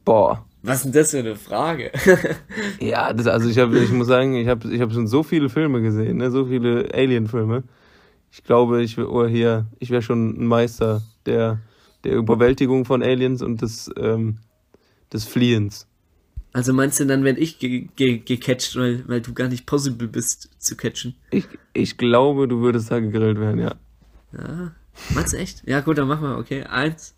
[0.05, 0.45] Boah.
[0.62, 1.93] Was ist denn das für eine Frage?
[2.80, 5.49] Ja, das, also ich, hab, ich muss sagen, ich habe ich hab schon so viele
[5.49, 6.30] Filme gesehen, ne?
[6.30, 7.64] so viele Alien-Filme.
[8.32, 11.61] Ich glaube, ich wäre oh, hier, ich wäre schon ein Meister der,
[12.03, 14.39] der Überwältigung von Aliens und des, ähm,
[15.12, 15.87] des Fliehens.
[16.55, 20.07] Also meinst du dann, wenn ich ge ge gecatcht, weil, weil du gar nicht possible
[20.07, 21.17] bist zu catchen?
[21.31, 23.75] Ich, ich glaube, du würdest da gegrillt werden, ja.
[24.33, 24.73] Ja,
[25.11, 25.67] meinst du echt?
[25.67, 26.63] Ja, gut, dann machen wir, okay.
[26.63, 27.17] Eins,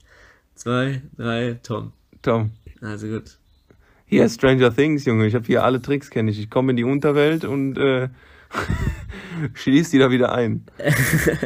[0.54, 1.92] zwei, drei, Tom.
[2.22, 2.52] Tom.
[2.80, 3.36] Also gut.
[4.06, 5.26] Hier Stranger Things, Junge.
[5.26, 6.40] Ich habe hier alle Tricks, kenne ich.
[6.40, 8.08] Ich komme in die Unterwelt und äh,
[9.52, 10.64] schließ die da wieder ein.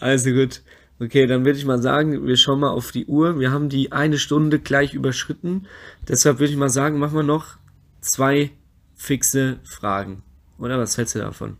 [0.00, 0.62] Also gut.
[1.00, 3.38] Okay, dann würde ich mal sagen, wir schauen mal auf die Uhr.
[3.38, 5.66] Wir haben die eine Stunde gleich überschritten.
[6.08, 7.56] Deshalb würde ich mal sagen, machen wir noch
[8.00, 8.50] zwei
[8.96, 10.22] fixe Fragen.
[10.58, 11.56] Oder was hältst du davon?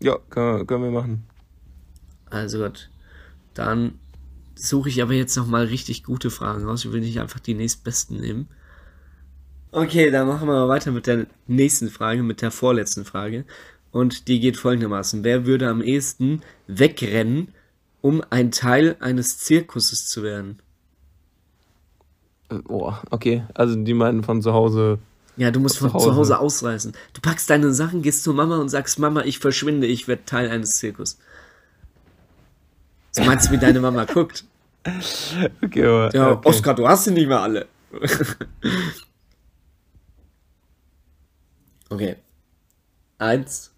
[0.00, 1.24] Ja, können, wir- können wir machen.
[2.30, 2.88] Also gut.
[3.54, 3.98] Dann
[4.54, 6.84] suche ich aber jetzt noch mal richtig gute Fragen raus.
[6.84, 8.46] Ich will nicht einfach die nächstbesten nehmen.
[9.72, 13.44] Okay, dann machen wir mal weiter mit der nächsten Frage, mit der vorletzten Frage.
[13.90, 15.24] Und die geht folgendermaßen.
[15.24, 17.48] Wer würde am ehesten wegrennen,
[18.00, 20.60] um ein Teil eines Zirkuses zu werden?
[22.50, 23.44] Äh, Boah, okay.
[23.54, 24.98] Also die meinen von zu Hause.
[25.36, 26.16] Ja, du musst Zu von zu Hause.
[26.16, 26.92] Hause ausreißen.
[27.12, 30.50] Du packst deine Sachen, gehst zu Mama und sagst, Mama, ich verschwinde, ich werde Teil
[30.50, 31.18] eines Zirkus.
[33.12, 34.44] So meinst du, wie deine Mama guckt?
[35.62, 36.14] Okay, aber.
[36.14, 36.48] Ja, okay.
[36.48, 37.66] Oskar, du hast sie nicht mehr alle.
[41.90, 42.16] okay.
[43.18, 43.70] Eins,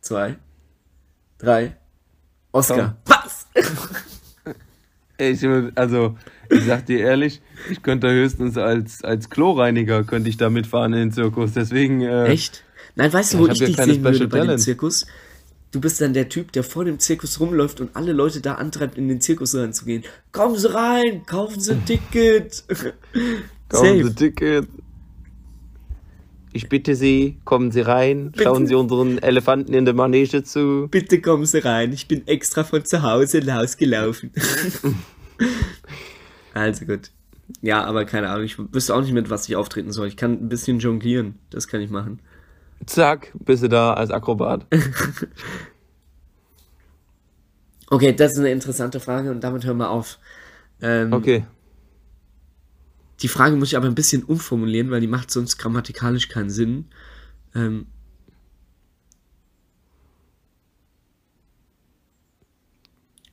[0.00, 0.36] zwei,
[1.38, 1.76] drei.
[2.52, 2.96] Oskar.
[5.18, 6.16] Ich, also,
[6.48, 10.98] ich sag dir ehrlich, ich könnte höchstens als, als Kloreiniger könnte ich da mitfahren in
[10.98, 11.52] den Zirkus.
[11.52, 12.00] Deswegen.
[12.00, 12.64] Äh, Echt?
[12.96, 14.64] Nein, weißt du, Ja, wo ich dich sehen würde Special bei dem Talents.
[14.64, 15.06] Zirkus?
[15.72, 18.98] Du bist dann der Typ, der vor dem Zirkus rumläuft und alle Leute da antreibt,
[18.98, 20.04] in den Zirkus reinzugehen.
[20.32, 22.64] Kommen Sie rein, kaufen Sie ein Ticket.
[23.68, 24.14] Kaufen Sie Safe.
[24.14, 24.68] Ticket.
[26.52, 28.44] Ich bitte Sie, kommen Sie rein, Bitte.
[28.44, 30.88] schauen Sie unseren Elefanten in der Manege zu.
[30.90, 34.32] Bitte kommen Sie rein, ich bin extra von zu Hause rausgelaufen.
[36.54, 37.10] also gut.
[37.62, 40.08] Ja, aber keine Ahnung, ich wüsste auch nicht, mit was ich auftreten soll.
[40.08, 42.20] Ich kann ein bisschen jonglieren, das kann ich machen.
[42.86, 44.66] Zack, bist du da als Akrobat.
[47.92, 50.18] Okay, das ist eine interessante Frage und damit hören wir auf.
[50.80, 51.44] Ähm, Okay.
[53.22, 56.86] Die Frage muss ich aber ein bisschen umformulieren, weil die macht sonst grammatikalisch keinen Sinn.
[57.54, 57.86] Ähm,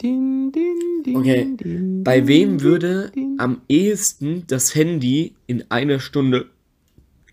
[0.02, 2.04] Din, din, din, Okay.
[2.04, 6.50] bei wem würde am ehesten das Handy in einer Stunde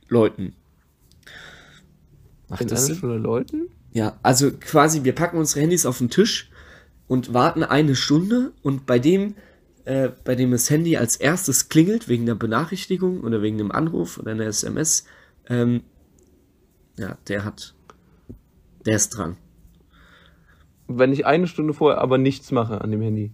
[0.09, 0.55] läuten?
[2.49, 2.95] Macht in das einer?
[2.97, 3.69] Stunde Leuten?
[3.93, 6.51] Ja, also quasi, wir packen unsere Handys auf den Tisch
[7.07, 9.35] und warten eine Stunde und bei dem,
[9.85, 14.19] äh, bei dem das Handy als erstes klingelt, wegen der Benachrichtigung oder wegen einem Anruf
[14.19, 15.05] oder einer SMS,
[15.49, 15.83] ähm,
[16.97, 17.75] ja, der hat,
[18.87, 19.37] der ist dran.
[20.87, 23.33] Wenn ich eine Stunde vorher aber nichts mache an dem Handy.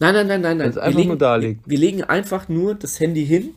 [0.00, 0.72] Nein, nein, nein, nein, nein.
[1.18, 1.64] Da liegt.
[1.66, 3.54] Wir, wir legen einfach nur das Handy hin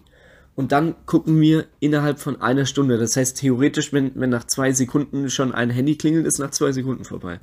[0.56, 2.98] und dann gucken wir innerhalb von einer Stunde.
[2.98, 6.72] Das heißt, theoretisch, wenn, wenn nach zwei Sekunden schon ein Handy klingelt, ist nach zwei
[6.72, 7.40] Sekunden vorbei.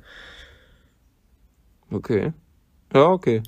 [1.91, 2.33] Okay.
[2.93, 3.43] Ja, okay.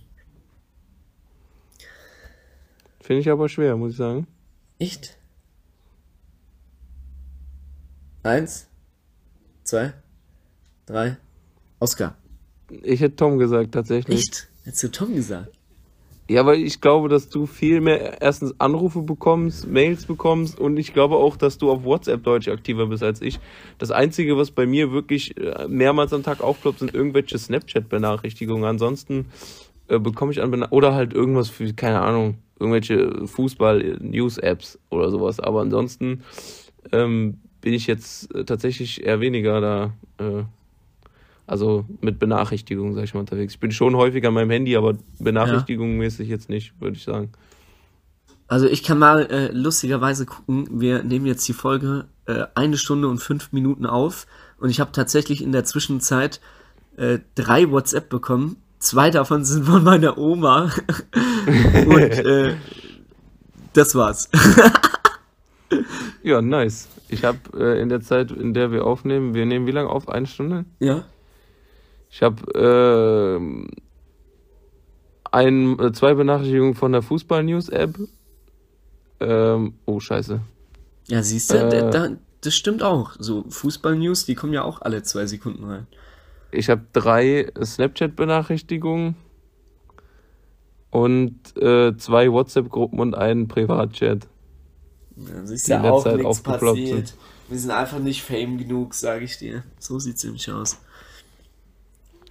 [3.05, 4.25] Finde ich aber schwer, muss ich sagen.
[4.79, 5.15] Echt?
[8.23, 8.67] Eins,
[9.63, 9.93] zwei,
[10.87, 11.17] drei.
[11.79, 12.15] Oscar.
[12.81, 14.17] Ich hätte Tom gesagt, tatsächlich.
[14.17, 14.47] Echt?
[14.63, 15.55] Hättest du Tom gesagt?
[16.27, 20.91] Ja, weil ich glaube, dass du viel mehr erstens Anrufe bekommst, Mails bekommst und ich
[20.91, 23.39] glaube auch, dass du auf WhatsApp deutlich aktiver bist als ich.
[23.77, 28.65] Das Einzige, was bei mir wirklich äh, mehrmals am Tag aufploppt, sind irgendwelche Snapchat-Benachrichtigungen.
[28.65, 29.27] Ansonsten
[29.87, 35.39] äh, bekomme ich an oder halt irgendwas für, keine Ahnung, irgendwelche Fußball-News-Apps oder sowas.
[35.39, 36.23] Aber ansonsten
[36.91, 39.93] ähm, bin ich jetzt äh, tatsächlich eher weniger da.
[40.17, 40.43] Äh,
[41.47, 43.53] also mit Benachrichtigungen, sag ich mal, unterwegs.
[43.53, 47.31] Ich bin schon häufiger an meinem Handy, aber Benachrichtigungen mäßig jetzt nicht, würde ich sagen.
[48.47, 53.07] Also ich kann mal äh, lustigerweise gucken, wir nehmen jetzt die Folge äh, eine Stunde
[53.07, 54.27] und fünf Minuten auf
[54.59, 56.41] und ich habe tatsächlich in der Zwischenzeit
[56.97, 58.57] äh, drei WhatsApp bekommen.
[58.85, 60.69] Zwei davon sind von meiner Oma.
[61.87, 62.55] und äh,
[63.73, 64.29] das war's.
[66.21, 66.87] ja, nice.
[67.09, 70.07] Ich habe äh, in der Zeit, in der wir aufnehmen, wir nehmen wie lange auf?
[70.07, 70.65] Eine Stunde?
[70.77, 71.03] Ja.
[72.11, 73.65] Ich habe äh,
[75.31, 77.97] ein, zwei Benachrichtigungen von der Fußball-News-App.
[79.19, 80.41] Ähm, oh, scheiße.
[81.07, 82.09] Ja, siehst du, äh, da,
[82.41, 83.15] das stimmt auch.
[83.17, 85.87] So Fußball-News, die kommen ja auch alle zwei Sekunden rein.
[86.55, 89.15] Ich habe drei Snapchat-Benachrichtigungen
[90.89, 94.27] und äh, zwei WhatsApp-Gruppen und einen Privatchat.
[95.17, 97.07] Ja, siehst du, auch nichts passiert.
[97.07, 97.13] Sind.
[97.47, 99.63] Wir sind einfach nicht fame genug, sage ich dir.
[99.79, 100.77] So sieht es nämlich aus.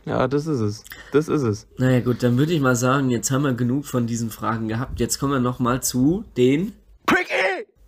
[0.06, 0.84] Ja, das ist es.
[1.12, 1.66] Das ist es.
[1.78, 5.00] Naja, gut, dann würde ich mal sagen, jetzt haben wir genug von diesen Fragen gehabt.
[5.00, 6.72] Jetzt kommen wir nochmal zu den.
[7.06, 7.43] Quickie!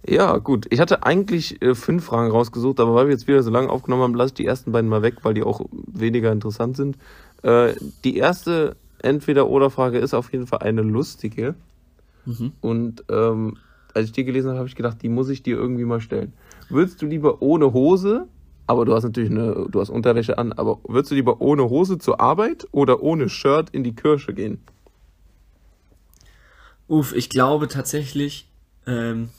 [0.09, 0.67] Ja, gut.
[0.71, 4.03] Ich hatte eigentlich äh, fünf Fragen rausgesucht, aber weil wir jetzt wieder so lange aufgenommen
[4.03, 6.97] haben, lasse ich die ersten beiden mal weg, weil die auch weniger interessant sind.
[7.43, 11.55] Äh, die erste Entweder-Oder-Frage ist auf jeden Fall eine lustige.
[12.25, 12.53] Mhm.
[12.61, 13.57] Und ähm,
[13.95, 16.33] als ich die gelesen habe, habe ich gedacht, die muss ich dir irgendwie mal stellen.
[16.69, 18.27] Würdest du lieber ohne Hose
[18.67, 21.99] aber du hast natürlich eine, du hast Unterwäsche an, aber würdest du lieber ohne Hose
[21.99, 24.61] zur Arbeit oder ohne Shirt in die Kirche gehen?
[26.89, 28.49] Uff, ich glaube tatsächlich
[28.87, 29.31] ähm,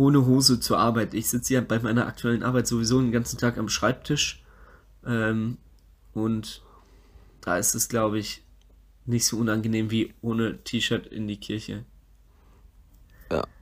[0.00, 1.12] ohne Hose zur Arbeit.
[1.12, 4.42] Ich sitze ja bei meiner aktuellen Arbeit sowieso den ganzen Tag am Schreibtisch
[5.06, 5.58] ähm,
[6.14, 6.62] und
[7.42, 8.42] da ist es, glaube ich,
[9.04, 11.84] nicht so unangenehm wie ohne T-Shirt in die Kirche.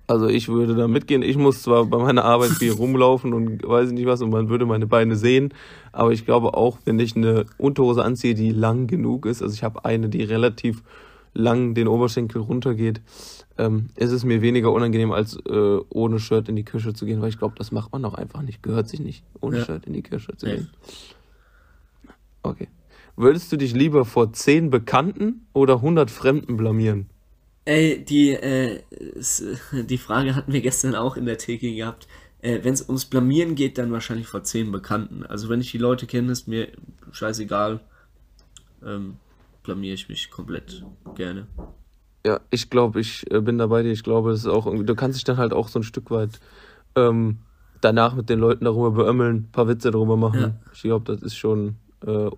[0.07, 1.21] Also ich würde da mitgehen.
[1.23, 4.49] Ich muss zwar bei meiner Arbeit viel rumlaufen und weiß ich nicht was und man
[4.49, 5.53] würde meine Beine sehen,
[5.93, 9.65] aber ich glaube auch, wenn ich eine Unterhose anziehe, die lang genug ist, also ich
[9.65, 10.83] habe eine, die relativ
[11.35, 13.01] lang den Oberschenkel runtergeht,
[13.59, 17.21] ähm, ist es mir weniger unangenehm, als äh, ohne Shirt in die Kirche zu gehen,
[17.21, 18.63] weil ich glaube, das macht man auch einfach nicht.
[18.63, 19.65] Gehört sich nicht, ohne ja.
[19.65, 20.71] Shirt in die Kirche zu gehen.
[22.43, 22.69] Okay.
[23.17, 27.11] Würdest du dich lieber vor zehn Bekannten oder 100 Fremden blamieren?
[27.65, 28.81] Ey, die, äh,
[29.73, 32.07] die Frage hatten wir gestern auch in der Theke gehabt.
[32.41, 35.27] Äh, wenn es ums Blamieren geht, dann wahrscheinlich vor zehn Bekannten.
[35.27, 36.69] Also wenn ich die Leute kenne, ist mir
[37.11, 37.81] scheißegal.
[38.87, 39.17] Ähm,
[39.69, 40.83] blamier ich mich komplett
[41.15, 41.47] gerne.
[42.25, 43.93] Ja, ich glaube, ich äh, bin da bei dir.
[43.93, 46.11] Ich glaube, das ist auch irgendwie, du kannst dich dann halt auch so ein Stück
[46.11, 46.41] weit
[46.97, 47.41] ähm,
[47.83, 50.41] danach mit den Leuten darüber beömmeln, ein paar Witze darüber machen.
[50.41, 50.55] Ja.
[50.73, 51.77] Ich glaube, das ist schon.
[52.07, 52.31] Äh,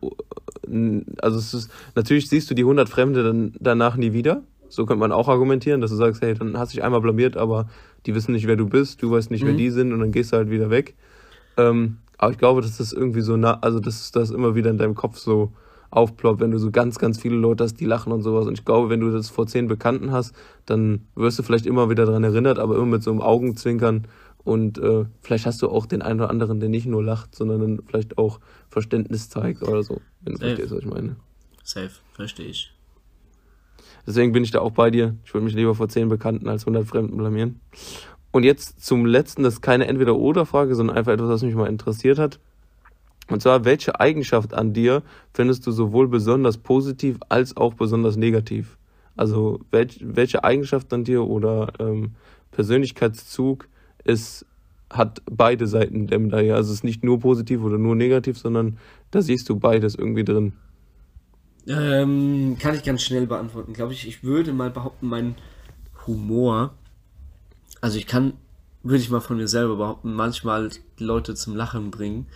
[1.22, 4.42] also es ist, natürlich siehst du die 100 Fremde dann danach nie wieder.
[4.68, 7.36] So könnte man auch argumentieren, dass du sagst, hey, dann hast du dich einmal blamiert,
[7.36, 7.68] aber
[8.06, 9.48] die wissen nicht, wer du bist, du weißt nicht, mhm.
[9.48, 10.96] wer die sind und dann gehst du halt wieder weg.
[11.56, 14.78] Ähm, aber ich glaube, dass das irgendwie so, nah, also dass das immer wieder in
[14.78, 15.52] deinem Kopf so
[15.90, 18.46] aufploppt, wenn du so ganz, ganz viele Leute hast, die lachen und sowas.
[18.46, 20.34] Und ich glaube, wenn du das vor zehn Bekannten hast,
[20.66, 24.06] dann wirst du vielleicht immer wieder daran erinnert, aber immer mit so einem Augenzwinkern.
[24.42, 27.60] Und äh, vielleicht hast du auch den einen oder anderen, der nicht nur lacht, sondern
[27.60, 30.48] dann vielleicht auch Verständnis zeigt oder so, wenn du Safe.
[30.48, 31.16] verstehst, was ich meine.
[31.62, 32.72] Safe, verstehe ich.
[34.06, 35.16] Deswegen bin ich da auch bei dir.
[35.24, 37.60] Ich würde mich lieber vor zehn Bekannten als 100 Fremden blamieren.
[38.32, 42.18] Und jetzt zum letzten, das ist keine Entweder-Oder-Frage, sondern einfach etwas, was mich mal interessiert
[42.18, 42.38] hat.
[43.30, 45.02] Und zwar, welche Eigenschaft an dir
[45.32, 48.76] findest du sowohl besonders positiv als auch besonders negativ?
[49.16, 52.12] Also, welch, welche Eigenschaft an dir oder ähm,
[52.50, 53.68] Persönlichkeitszug
[54.04, 54.46] ist,
[54.90, 56.54] hat beide Seiten der Medaille?
[56.54, 58.78] Also, es ist nicht nur positiv oder nur negativ, sondern
[59.10, 60.52] da siehst du beides irgendwie drin.
[61.66, 64.08] Ähm, kann ich ganz schnell beantworten, glaube ich.
[64.08, 65.34] Ich würde mal behaupten, mein
[66.06, 66.74] Humor,
[67.80, 68.34] also ich kann,
[68.82, 72.26] würde ich mal von mir selber behaupten, manchmal Leute zum Lachen bringen.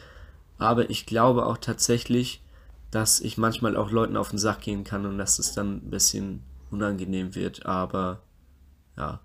[0.65, 2.43] Aber ich glaube auch tatsächlich,
[2.91, 5.91] dass ich manchmal auch Leuten auf den Sack gehen kann und dass es dann ein
[5.91, 7.67] bisschen unangenehm wird.
[7.67, 8.23] Aber
[8.97, 9.21] ja,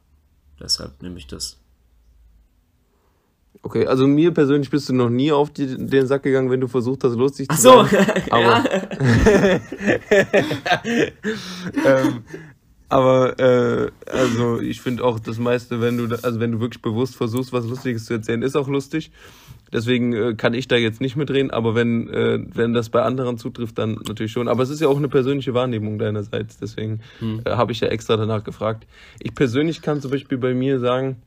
[0.59, 1.57] deshalb nehme ich das.
[3.61, 6.67] Okay, also mir persönlich bist du noch nie auf die, den Sack gegangen, wenn du
[6.67, 7.87] versucht hast, lustig zu sein.
[7.89, 8.63] Ach so, aber,
[11.85, 12.23] ähm,
[12.87, 17.15] aber äh, also ich finde auch das meiste, wenn du also wenn du wirklich bewusst
[17.15, 19.11] versuchst, was Lustiges zu erzählen, ist auch lustig.
[19.71, 23.37] Deswegen äh, kann ich da jetzt nicht mitreden, aber wenn, äh, wenn das bei anderen
[23.37, 24.47] zutrifft, dann natürlich schon.
[24.47, 27.41] Aber es ist ja auch eine persönliche Wahrnehmung deinerseits, deswegen hm.
[27.45, 28.87] äh, habe ich ja extra danach gefragt.
[29.19, 31.17] Ich persönlich kann zum Beispiel bei mir sagen,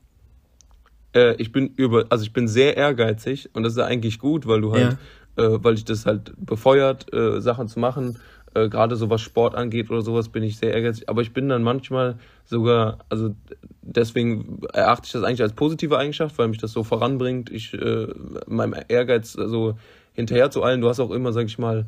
[1.15, 4.61] äh, ich bin über, also ich bin sehr ehrgeizig und das ist eigentlich gut, weil
[4.61, 4.97] du halt,
[5.37, 5.45] ja.
[5.45, 8.19] äh, weil ich das halt befeuert, äh, Sachen zu machen.
[8.55, 11.09] Äh, Gerade so was Sport angeht oder sowas, bin ich sehr ehrgeizig.
[11.09, 13.35] Aber ich bin dann manchmal sogar, also
[13.83, 17.51] deswegen erachte ich das eigentlich als positive Eigenschaft, weil mich das so voranbringt.
[17.51, 18.09] Ich äh,
[18.47, 19.79] meinem Ehrgeiz so
[20.13, 20.81] hinterher zu allen.
[20.81, 21.87] Du hast auch immer, sag ich mal,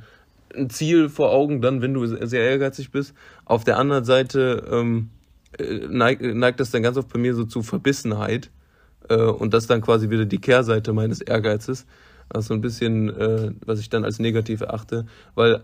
[0.54, 3.14] ein Ziel vor Augen, dann, wenn du sehr ehrgeizig bist.
[3.44, 5.10] Auf der anderen Seite ähm,
[5.58, 8.50] äh, neigt, neigt das dann ganz oft bei mir so zu Verbissenheit.
[9.08, 11.86] Äh, und das dann quasi wieder die Kehrseite meines Ehrgeizes.
[12.30, 13.12] Also ein bisschen,
[13.66, 15.04] was ich dann als negativ erachte,
[15.34, 15.62] weil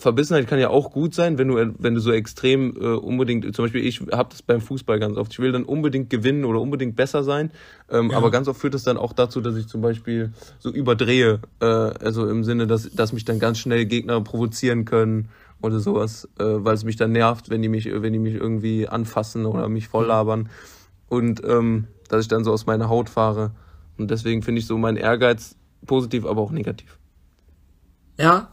[0.00, 3.64] Verbissenheit kann ja auch gut sein, wenn du, wenn du so extrem äh, unbedingt, zum
[3.64, 6.96] Beispiel ich habe das beim Fußball ganz oft, ich will dann unbedingt gewinnen oder unbedingt
[6.96, 7.50] besser sein,
[7.90, 8.16] ähm, ja.
[8.16, 11.64] aber ganz oft führt das dann auch dazu, dass ich zum Beispiel so überdrehe, äh,
[11.64, 15.28] also im Sinne, dass, dass mich dann ganz schnell Gegner provozieren können
[15.60, 18.88] oder sowas, äh, weil es mich dann nervt, wenn die mich, wenn die mich irgendwie
[18.88, 20.48] anfassen oder mich volllabern
[21.08, 23.52] und ähm, dass ich dann so aus meiner Haut fahre.
[23.98, 25.56] Und deswegen finde ich so meinen Ehrgeiz
[25.86, 26.98] positiv, aber auch negativ.
[28.18, 28.50] Ja.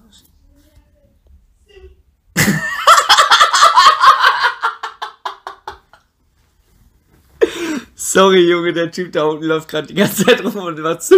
[8.10, 11.14] Sorry, Junge, der Typ da unten läuft gerade die ganze Zeit rum und war zu.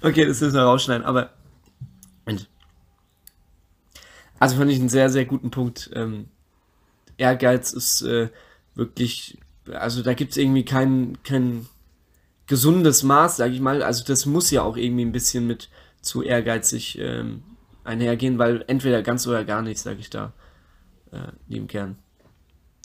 [0.00, 1.30] okay, das müssen wir rausschneiden, aber.
[4.38, 5.90] Also fand ich einen sehr, sehr guten Punkt.
[5.92, 6.28] Ähm,
[7.16, 8.28] Ehrgeiz ist äh,
[8.76, 9.36] wirklich,
[9.72, 11.66] also da gibt es irgendwie kein, kein
[12.46, 13.82] gesundes Maß, sage ich mal.
[13.82, 15.68] Also das muss ja auch irgendwie ein bisschen mit
[16.00, 17.42] zu ehrgeizig ähm,
[17.82, 20.32] einhergehen, weil entweder ganz oder gar nicht, sage ich da,
[21.10, 21.98] äh, im Kern.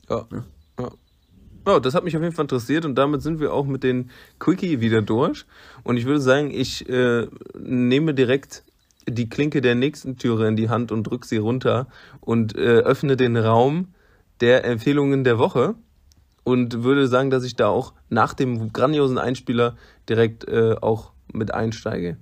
[0.10, 0.26] Ja.
[0.32, 0.44] ja.
[0.80, 0.91] ja.
[1.68, 4.11] Oh, das hat mich auf jeden Fall interessiert und damit sind wir auch mit den
[4.40, 5.45] Quickie wieder durch.
[5.84, 7.27] Und ich würde sagen, ich äh,
[7.57, 8.64] nehme direkt
[9.07, 11.88] die Klinke der nächsten Türe in die Hand und drücke sie runter
[12.22, 13.94] und äh, öffne den Raum
[14.41, 15.76] der Empfehlungen der Woche
[16.44, 19.76] und würde sagen, dass ich da auch nach dem grandiosen Einspieler
[20.07, 22.18] direkt äh, auch mit einsteige.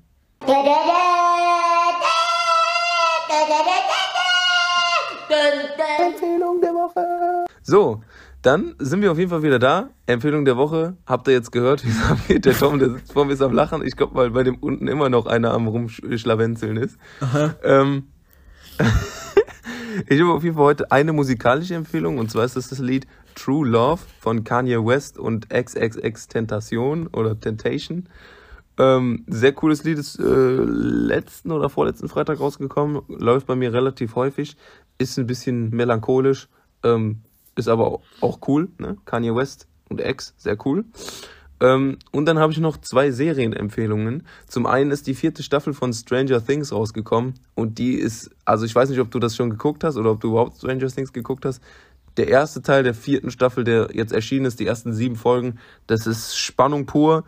[7.64, 8.04] So,
[8.42, 9.90] dann sind wir auf jeden Fall wieder da.
[10.06, 10.98] Empfehlung der Woche.
[11.06, 11.84] Habt ihr jetzt gehört,
[12.28, 13.86] wie der Tom, der sitzt vor mir, ist am Lachen.
[13.86, 16.98] Ich glaube, weil bei dem unten immer noch einer am Rumschlawenzeln ist.
[17.64, 18.08] Ähm,
[20.10, 23.08] ich habe auf jeden Fall heute eine musikalische Empfehlung und zwar ist das das Lied
[23.36, 28.10] True Love von Kanye West und XXX Tentation oder Temptation.
[28.78, 34.16] Ähm, sehr cooles Lied, ist äh, letzten oder vorletzten Freitag rausgekommen, läuft bei mir relativ
[34.16, 34.58] häufig,
[34.98, 36.50] ist ein bisschen melancholisch,
[36.84, 37.22] ähm,
[37.56, 38.98] ist aber auch cool, ne?
[39.06, 40.86] Kanye West und X, sehr cool.
[41.60, 44.26] Ähm, und dann habe ich noch zwei Serienempfehlungen.
[44.48, 48.76] Zum einen ist die vierte Staffel von Stranger Things rausgekommen und die ist, also ich
[48.76, 51.46] weiß nicht, ob du das schon geguckt hast oder ob du überhaupt Stranger Things geguckt
[51.46, 51.62] hast.
[52.18, 55.58] Der erste Teil der vierten Staffel, der jetzt erschienen ist, die ersten sieben Folgen,
[55.88, 57.24] das ist Spannung pur.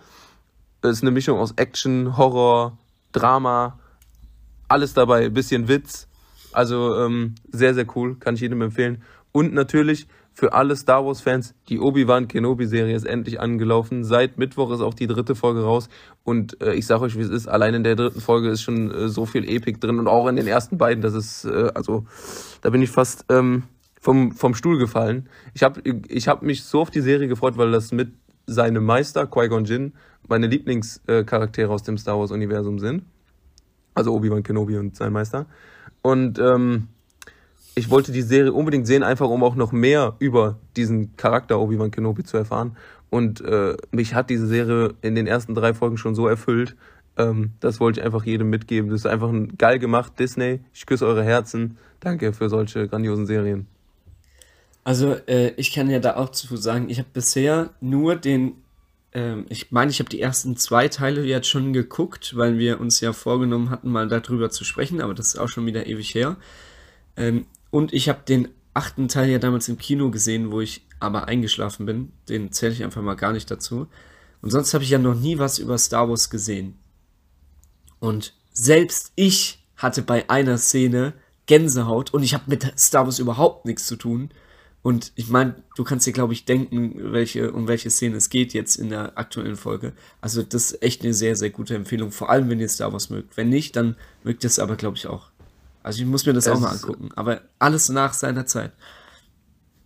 [0.82, 2.78] Das ist eine Mischung aus Action, Horror,
[3.12, 3.80] Drama,
[4.68, 6.08] alles dabei, bisschen Witz.
[6.52, 9.02] Also ähm, sehr, sehr cool, kann ich jedem empfehlen.
[9.36, 14.06] Und natürlich für alle Star Wars-Fans, die Obi-Wan Kenobi-Serie ist endlich angelaufen.
[14.06, 15.90] Seit Mittwoch ist auch die dritte Folge raus.
[16.24, 18.92] Und äh, ich sage euch, wie es ist, allein in der dritten Folge ist schon
[18.92, 21.02] äh, so viel Epik drin und auch in den ersten beiden.
[21.02, 22.06] Das ist, äh, also,
[22.62, 23.64] da bin ich fast ähm,
[24.00, 25.28] vom, vom Stuhl gefallen.
[25.54, 28.14] Ich habe ich hab mich so auf die Serie gefreut, weil das mit
[28.46, 29.96] seinem Meister, Qui-Gon Jinn,
[30.30, 33.04] meine Lieblingscharaktere aus dem Star Wars-Universum sind.
[33.96, 35.46] Also Obi-Wan Kenobi und sein Meister.
[36.02, 36.88] Und ähm,
[37.76, 41.92] ich wollte die Serie unbedingt sehen, einfach um auch noch mehr über diesen Charakter Obi-Wan
[41.92, 42.78] Kenobi zu erfahren.
[43.10, 46.76] Und äh, mich hat diese Serie in den ersten drei Folgen schon so erfüllt.
[47.18, 48.90] Ähm, das wollte ich einfach jedem mitgeben.
[48.90, 50.62] Das ist einfach ein geil gemacht, Disney.
[50.74, 51.78] Ich küsse eure Herzen.
[52.00, 53.68] Danke für solche grandiosen Serien.
[54.86, 58.54] Also äh, ich kann ja da auch zu sagen, ich habe bisher nur den,
[59.14, 63.02] ähm, ich meine, ich habe die ersten zwei Teile jetzt schon geguckt, weil wir uns
[63.02, 66.38] ja vorgenommen hatten, mal darüber zu sprechen, aber das ist auch schon wieder ewig her.
[67.18, 67.46] Ähm,
[67.76, 71.86] und ich habe den achten Teil ja damals im Kino gesehen, wo ich aber eingeschlafen
[71.86, 72.14] bin.
[72.30, 73.88] Den zähle ich einfach mal gar nicht dazu.
[74.42, 76.80] Und sonst habe ich ja noch nie was über Star Wars gesehen.
[78.00, 81.16] Und selbst ich hatte bei einer Szene
[81.48, 84.30] Gänsehaut und ich habe mit Star Wars überhaupt nichts zu tun.
[84.82, 88.54] Und ich meine, du kannst dir, glaube ich, denken, welche, um welche Szene es geht
[88.54, 89.92] jetzt in der aktuellen Folge.
[90.22, 93.10] Also das ist echt eine sehr, sehr gute Empfehlung, vor allem wenn ihr Star Wars
[93.10, 93.36] mögt.
[93.36, 95.35] Wenn nicht, dann mögt ihr es aber, glaube ich, auch.
[95.86, 97.10] Also ich muss mir das es auch mal angucken.
[97.16, 98.72] Aber alles nach seiner Zeit.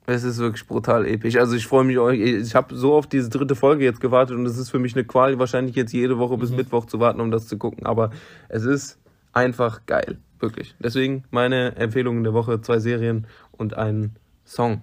[0.06, 1.36] Es ist wirklich brutal episch.
[1.36, 2.10] Also ich freue mich auch.
[2.10, 5.04] Ich habe so auf diese dritte Folge jetzt gewartet und es ist für mich eine
[5.04, 6.56] Qual, wahrscheinlich jetzt jede Woche bis mhm.
[6.56, 7.86] Mittwoch zu warten, um das zu gucken.
[7.86, 8.12] Aber
[8.48, 8.98] es ist
[9.34, 10.20] einfach geil.
[10.40, 10.74] Wirklich.
[10.80, 14.16] Deswegen meine Empfehlungen der Woche: zwei Serien und ein
[14.46, 14.82] Song.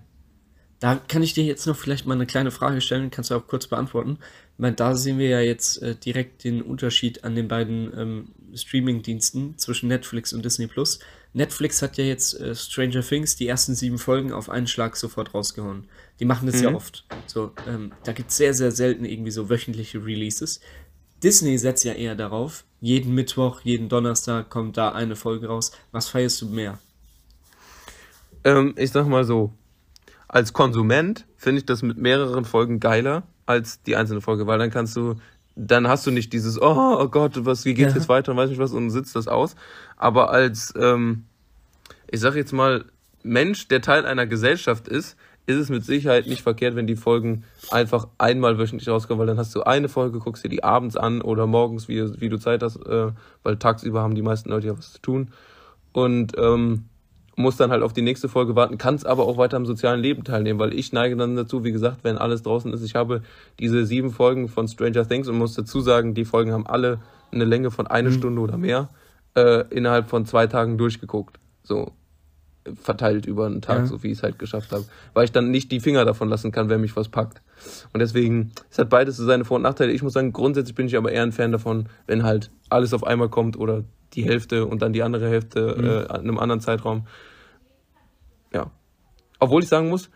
[0.78, 3.46] Da kann ich dir jetzt noch vielleicht mal eine kleine Frage stellen, kannst du auch
[3.46, 4.18] kurz beantworten.
[4.58, 9.58] Weil da sehen wir ja jetzt äh, direkt den Unterschied an den beiden ähm, Streaming-Diensten
[9.58, 10.98] zwischen Netflix und Disney Plus.
[11.34, 15.34] Netflix hat ja jetzt äh, Stranger Things die ersten sieben Folgen auf einen Schlag sofort
[15.34, 15.84] rausgehauen.
[16.20, 16.62] Die machen das mhm.
[16.62, 17.04] ja oft.
[17.26, 20.60] So, ähm, da gibt es sehr, sehr selten irgendwie so wöchentliche Releases.
[21.22, 25.72] Disney setzt ja eher darauf, jeden Mittwoch, jeden Donnerstag kommt da eine Folge raus.
[25.92, 26.78] Was feierst du mehr?
[28.44, 29.52] Ähm, ich sag mal so,
[30.28, 34.70] als Konsument finde ich das mit mehreren Folgen geiler als die einzelne Folge, weil dann
[34.70, 35.16] kannst du,
[35.54, 38.00] dann hast du nicht dieses, oh, oh Gott, was, wie geht's ja.
[38.00, 39.54] jetzt weiter und weiß nicht was und sitzt das aus.
[39.96, 41.24] Aber als, ähm,
[42.10, 42.84] ich sag jetzt mal,
[43.22, 45.16] Mensch, der Teil einer Gesellschaft ist,
[45.46, 49.38] ist es mit Sicherheit nicht verkehrt, wenn die Folgen einfach einmal wöchentlich rauskommen, weil dann
[49.38, 52.64] hast du eine Folge, guckst dir die abends an oder morgens, wie, wie du Zeit
[52.64, 53.12] hast, äh,
[53.44, 55.30] weil tagsüber haben die meisten Leute ja was zu tun.
[55.92, 56.86] Und ähm,
[57.36, 60.00] muss dann halt auf die nächste Folge warten, kann es aber auch weiter am sozialen
[60.00, 63.22] Leben teilnehmen, weil ich neige dann dazu, wie gesagt, wenn alles draußen ist, ich habe
[63.60, 66.98] diese sieben Folgen von Stranger Things und muss dazu sagen, die Folgen haben alle
[67.30, 68.14] eine Länge von einer mhm.
[68.14, 68.88] Stunde oder mehr
[69.36, 71.38] äh, innerhalb von zwei Tagen durchgeguckt.
[71.62, 71.92] So
[72.74, 73.86] verteilt über einen Tag, ja.
[73.86, 74.84] so wie ich es halt geschafft habe.
[75.14, 77.42] Weil ich dann nicht die Finger davon lassen kann, wer mich was packt.
[77.92, 79.92] Und deswegen, es hat beides so seine Vor- und Nachteile.
[79.92, 83.04] Ich muss sagen, grundsätzlich bin ich aber eher ein Fan davon, wenn halt alles auf
[83.04, 83.84] einmal kommt oder
[84.14, 85.84] die Hälfte und dann die andere Hälfte mhm.
[85.84, 87.06] äh, in einem anderen Zeitraum.
[88.52, 88.70] Ja.
[89.38, 90.10] Obwohl ich sagen muss,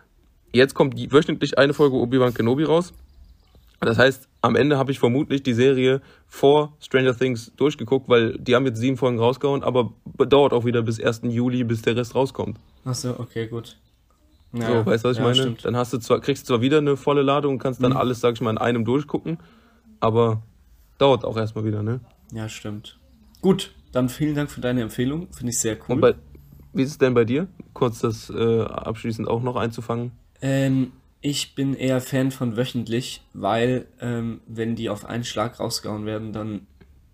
[0.52, 2.92] jetzt kommt wöchentlich eine Folge Obi-Wan Kenobi raus.
[3.80, 8.54] Das heißt, am Ende habe ich vermutlich die Serie vor Stranger Things durchgeguckt, weil die
[8.54, 11.22] haben jetzt sieben Folgen rausgehauen, aber dauert auch wieder bis 1.
[11.24, 12.58] Juli, bis der Rest rauskommt.
[12.84, 13.78] Achso, okay, gut.
[14.52, 15.36] Naja, so, weißt du, was ich ja, meine?
[15.36, 15.64] Stimmt.
[15.64, 17.98] Dann hast du zwar, kriegst du zwar wieder eine volle Ladung und kannst dann mhm.
[17.98, 19.38] alles, sag ich mal, in einem durchgucken,
[20.00, 20.42] aber
[20.98, 22.00] dauert auch erstmal wieder, ne?
[22.32, 22.98] Ja, stimmt.
[23.40, 25.28] Gut, dann vielen Dank für deine Empfehlung.
[25.32, 25.96] Finde ich sehr cool.
[25.96, 26.14] Und bei,
[26.72, 27.48] wie ist es denn bei dir?
[27.72, 30.12] Kurz das äh, abschließend auch noch einzufangen.
[30.40, 36.06] Ähm, ich bin eher Fan von wöchentlich, weil ähm, wenn die auf einen Schlag rausgehauen
[36.06, 36.66] werden, dann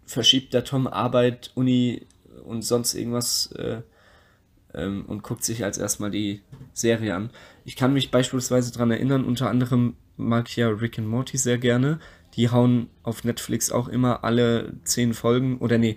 [0.05, 2.07] verschiebt der Tom Arbeit, Uni
[2.45, 3.81] und sonst irgendwas äh,
[4.75, 6.43] ähm, und guckt sich als erstmal die
[6.73, 7.31] Serie an.
[7.65, 11.59] Ich kann mich beispielsweise daran erinnern, unter anderem mag ich ja Rick and Morty sehr
[11.59, 11.99] gerne.
[12.35, 15.97] Die hauen auf Netflix auch immer alle zehn Folgen, oder nee,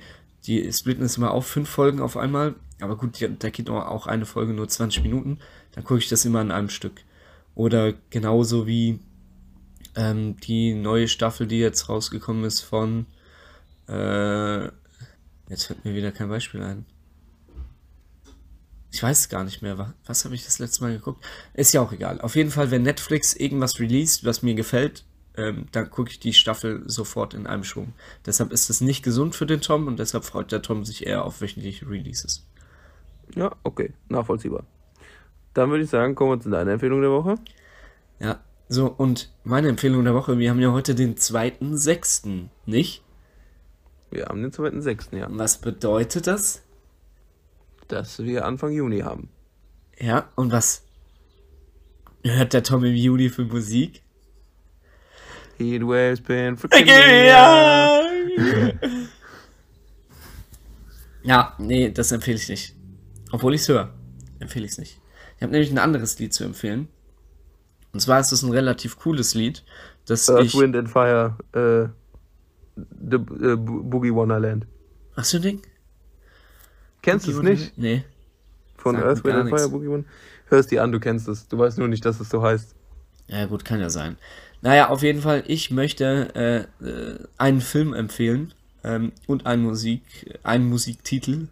[0.49, 2.55] die splitten es immer auf fünf Folgen auf einmal.
[2.81, 5.39] Aber gut, da geht auch eine Folge nur 20 Minuten.
[5.73, 7.01] Dann gucke ich das immer in einem Stück.
[7.53, 8.99] Oder genauso wie
[9.95, 13.05] ähm, die neue Staffel, die jetzt rausgekommen ist von.
[13.87, 14.65] Äh,
[15.49, 16.85] jetzt fällt mir wieder kein Beispiel ein.
[18.91, 19.77] Ich weiß gar nicht mehr.
[19.77, 21.23] Was, was habe ich das letzte Mal geguckt?
[21.53, 22.21] Ist ja auch egal.
[22.21, 25.05] Auf jeden Fall, wenn Netflix irgendwas released, was mir gefällt,
[25.39, 27.93] ähm, dann gucke ich die Staffel sofort in einem Schwung.
[28.25, 31.23] Deshalb ist es nicht gesund für den Tom und deshalb freut der Tom sich eher
[31.23, 32.45] auf wöchentliche Releases.
[33.35, 34.65] Ja, okay, nachvollziehbar.
[35.53, 37.35] Dann würde ich sagen, kommen wir zu deiner Empfehlung der Woche.
[38.19, 43.03] Ja, so, und meine Empfehlung der Woche, wir haben ja heute den 2.6., nicht?
[44.11, 45.27] Wir haben den 2.6., ja.
[45.29, 46.63] Was bedeutet das?
[47.87, 49.29] Dass wir Anfang Juni haben.
[49.97, 50.85] Ja, und was
[52.23, 54.03] hört der Tom im Juni für Musik?
[55.59, 58.01] Heatwaves been for ja.
[61.23, 62.75] ja, nee, das empfehle ich nicht.
[63.31, 63.93] Obwohl ich es höre,
[64.39, 65.01] empfehle ich es nicht.
[65.37, 66.87] Ich habe nämlich ein anderes Lied zu empfehlen.
[67.91, 69.63] Und zwar ist es ein relativ cooles Lied,
[70.05, 70.55] das Earth, ich...
[70.55, 71.89] Wind and Fire, äh,
[72.77, 74.67] the, uh, Boogie Wonderland.
[75.15, 75.61] Was für ein Ding?
[77.01, 77.77] Kennst du es nicht?
[77.77, 78.03] Nee.
[78.77, 80.07] Von Sagt Earth, Wind and Fire, Boogie Wonderland?
[80.47, 81.47] Hörst die an, du kennst es.
[81.47, 82.75] Du weißt nur nicht, dass es so heißt.
[83.27, 84.17] Ja gut, kann ja sein.
[84.61, 88.53] Naja, auf jeden Fall, ich möchte äh, äh einen Film empfehlen
[88.83, 90.03] ähm, und einen Musik,
[90.43, 91.47] einen Musiktitel.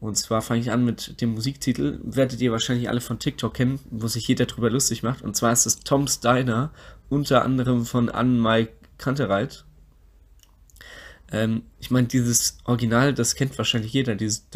[0.00, 3.80] Und zwar fange ich an mit dem Musiktitel, werdet ihr wahrscheinlich alle von TikTok kennen,
[3.90, 5.22] wo sich jeder drüber lustig macht.
[5.22, 6.70] Und zwar ist es Tom's Diner,
[7.10, 9.64] unter anderem von Anne-Mike Kantereit.
[11.32, 14.46] Ähm, ich meine, dieses Original, das kennt wahrscheinlich jeder, dieses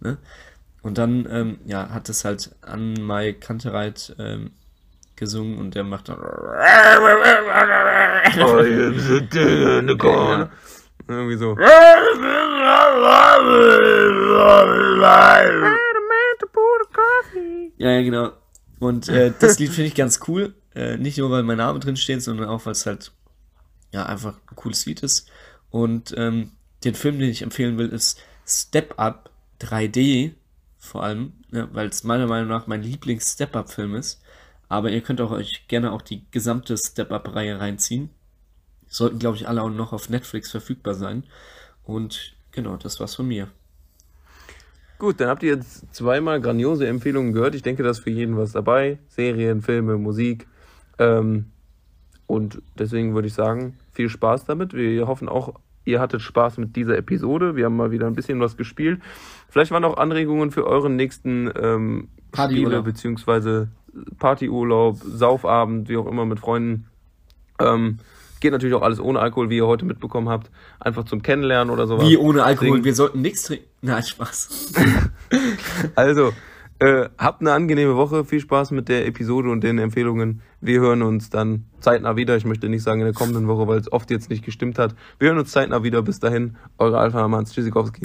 [0.00, 0.18] ne?
[0.88, 4.52] Und dann, ähm, ja, hat es halt Anne-Mike Kantereit ähm,
[5.16, 6.16] gesungen und der macht dann.
[6.18, 6.22] Oh,
[10.16, 10.50] ja.
[11.06, 11.58] Irgendwie so.
[17.76, 18.32] Ja, ja, genau.
[18.78, 20.54] Und äh, das Lied finde ich ganz cool.
[20.74, 23.12] Äh, nicht nur, weil mein Name drin steht, sondern auch, weil es halt
[23.92, 25.28] ja einfach ein cooles Lied ist.
[25.68, 26.52] Und ähm,
[26.82, 29.28] den Film, den ich empfehlen will, ist Step Up
[29.60, 30.32] 3D
[30.88, 34.20] vor allem, ja, weil es meiner Meinung nach mein Lieblings-Step-Up-Film ist.
[34.68, 38.10] Aber ihr könnt auch euch gerne auch die gesamte Step-Up-Reihe reinziehen.
[38.88, 41.24] Sollten, glaube ich, alle auch noch auf Netflix verfügbar sein.
[41.84, 43.48] Und genau, das war's von mir.
[44.98, 47.54] Gut, dann habt ihr jetzt zweimal grandiose Empfehlungen gehört.
[47.54, 48.98] Ich denke, da ist für jeden was dabei.
[49.08, 50.48] Serien, Filme, Musik.
[50.98, 51.52] Ähm,
[52.26, 54.74] und deswegen würde ich sagen, viel Spaß damit.
[54.74, 55.54] Wir hoffen auch,
[55.88, 57.56] ihr hattet Spaß mit dieser Episode.
[57.56, 59.00] Wir haben mal wieder ein bisschen was gespielt.
[59.48, 63.68] Vielleicht waren auch Anregungen für euren nächsten ähm, Spiele beziehungsweise
[64.18, 66.86] Partyurlaub, Saufabend, wie auch immer mit Freunden.
[67.58, 67.98] Ähm,
[68.40, 70.50] geht natürlich auch alles ohne Alkohol, wie ihr heute mitbekommen habt.
[70.78, 72.06] Einfach zum Kennenlernen oder sowas.
[72.06, 72.68] Wie ohne Alkohol?
[72.68, 72.84] Trinken.
[72.84, 73.66] Wir sollten nichts trinken.
[73.80, 74.72] Nein, Spaß.
[75.94, 76.32] also,
[76.80, 78.24] äh, habt eine angenehme Woche.
[78.24, 80.42] Viel Spaß mit der Episode und den Empfehlungen.
[80.60, 82.36] Wir hören uns dann zeitnah wieder.
[82.36, 84.94] Ich möchte nicht sagen in der kommenden Woche, weil es oft jetzt nicht gestimmt hat.
[85.18, 86.02] Wir hören uns zeitnah wieder.
[86.02, 87.52] Bis dahin, eure Alpha Hamans.
[87.52, 88.02] Tschüssikowski.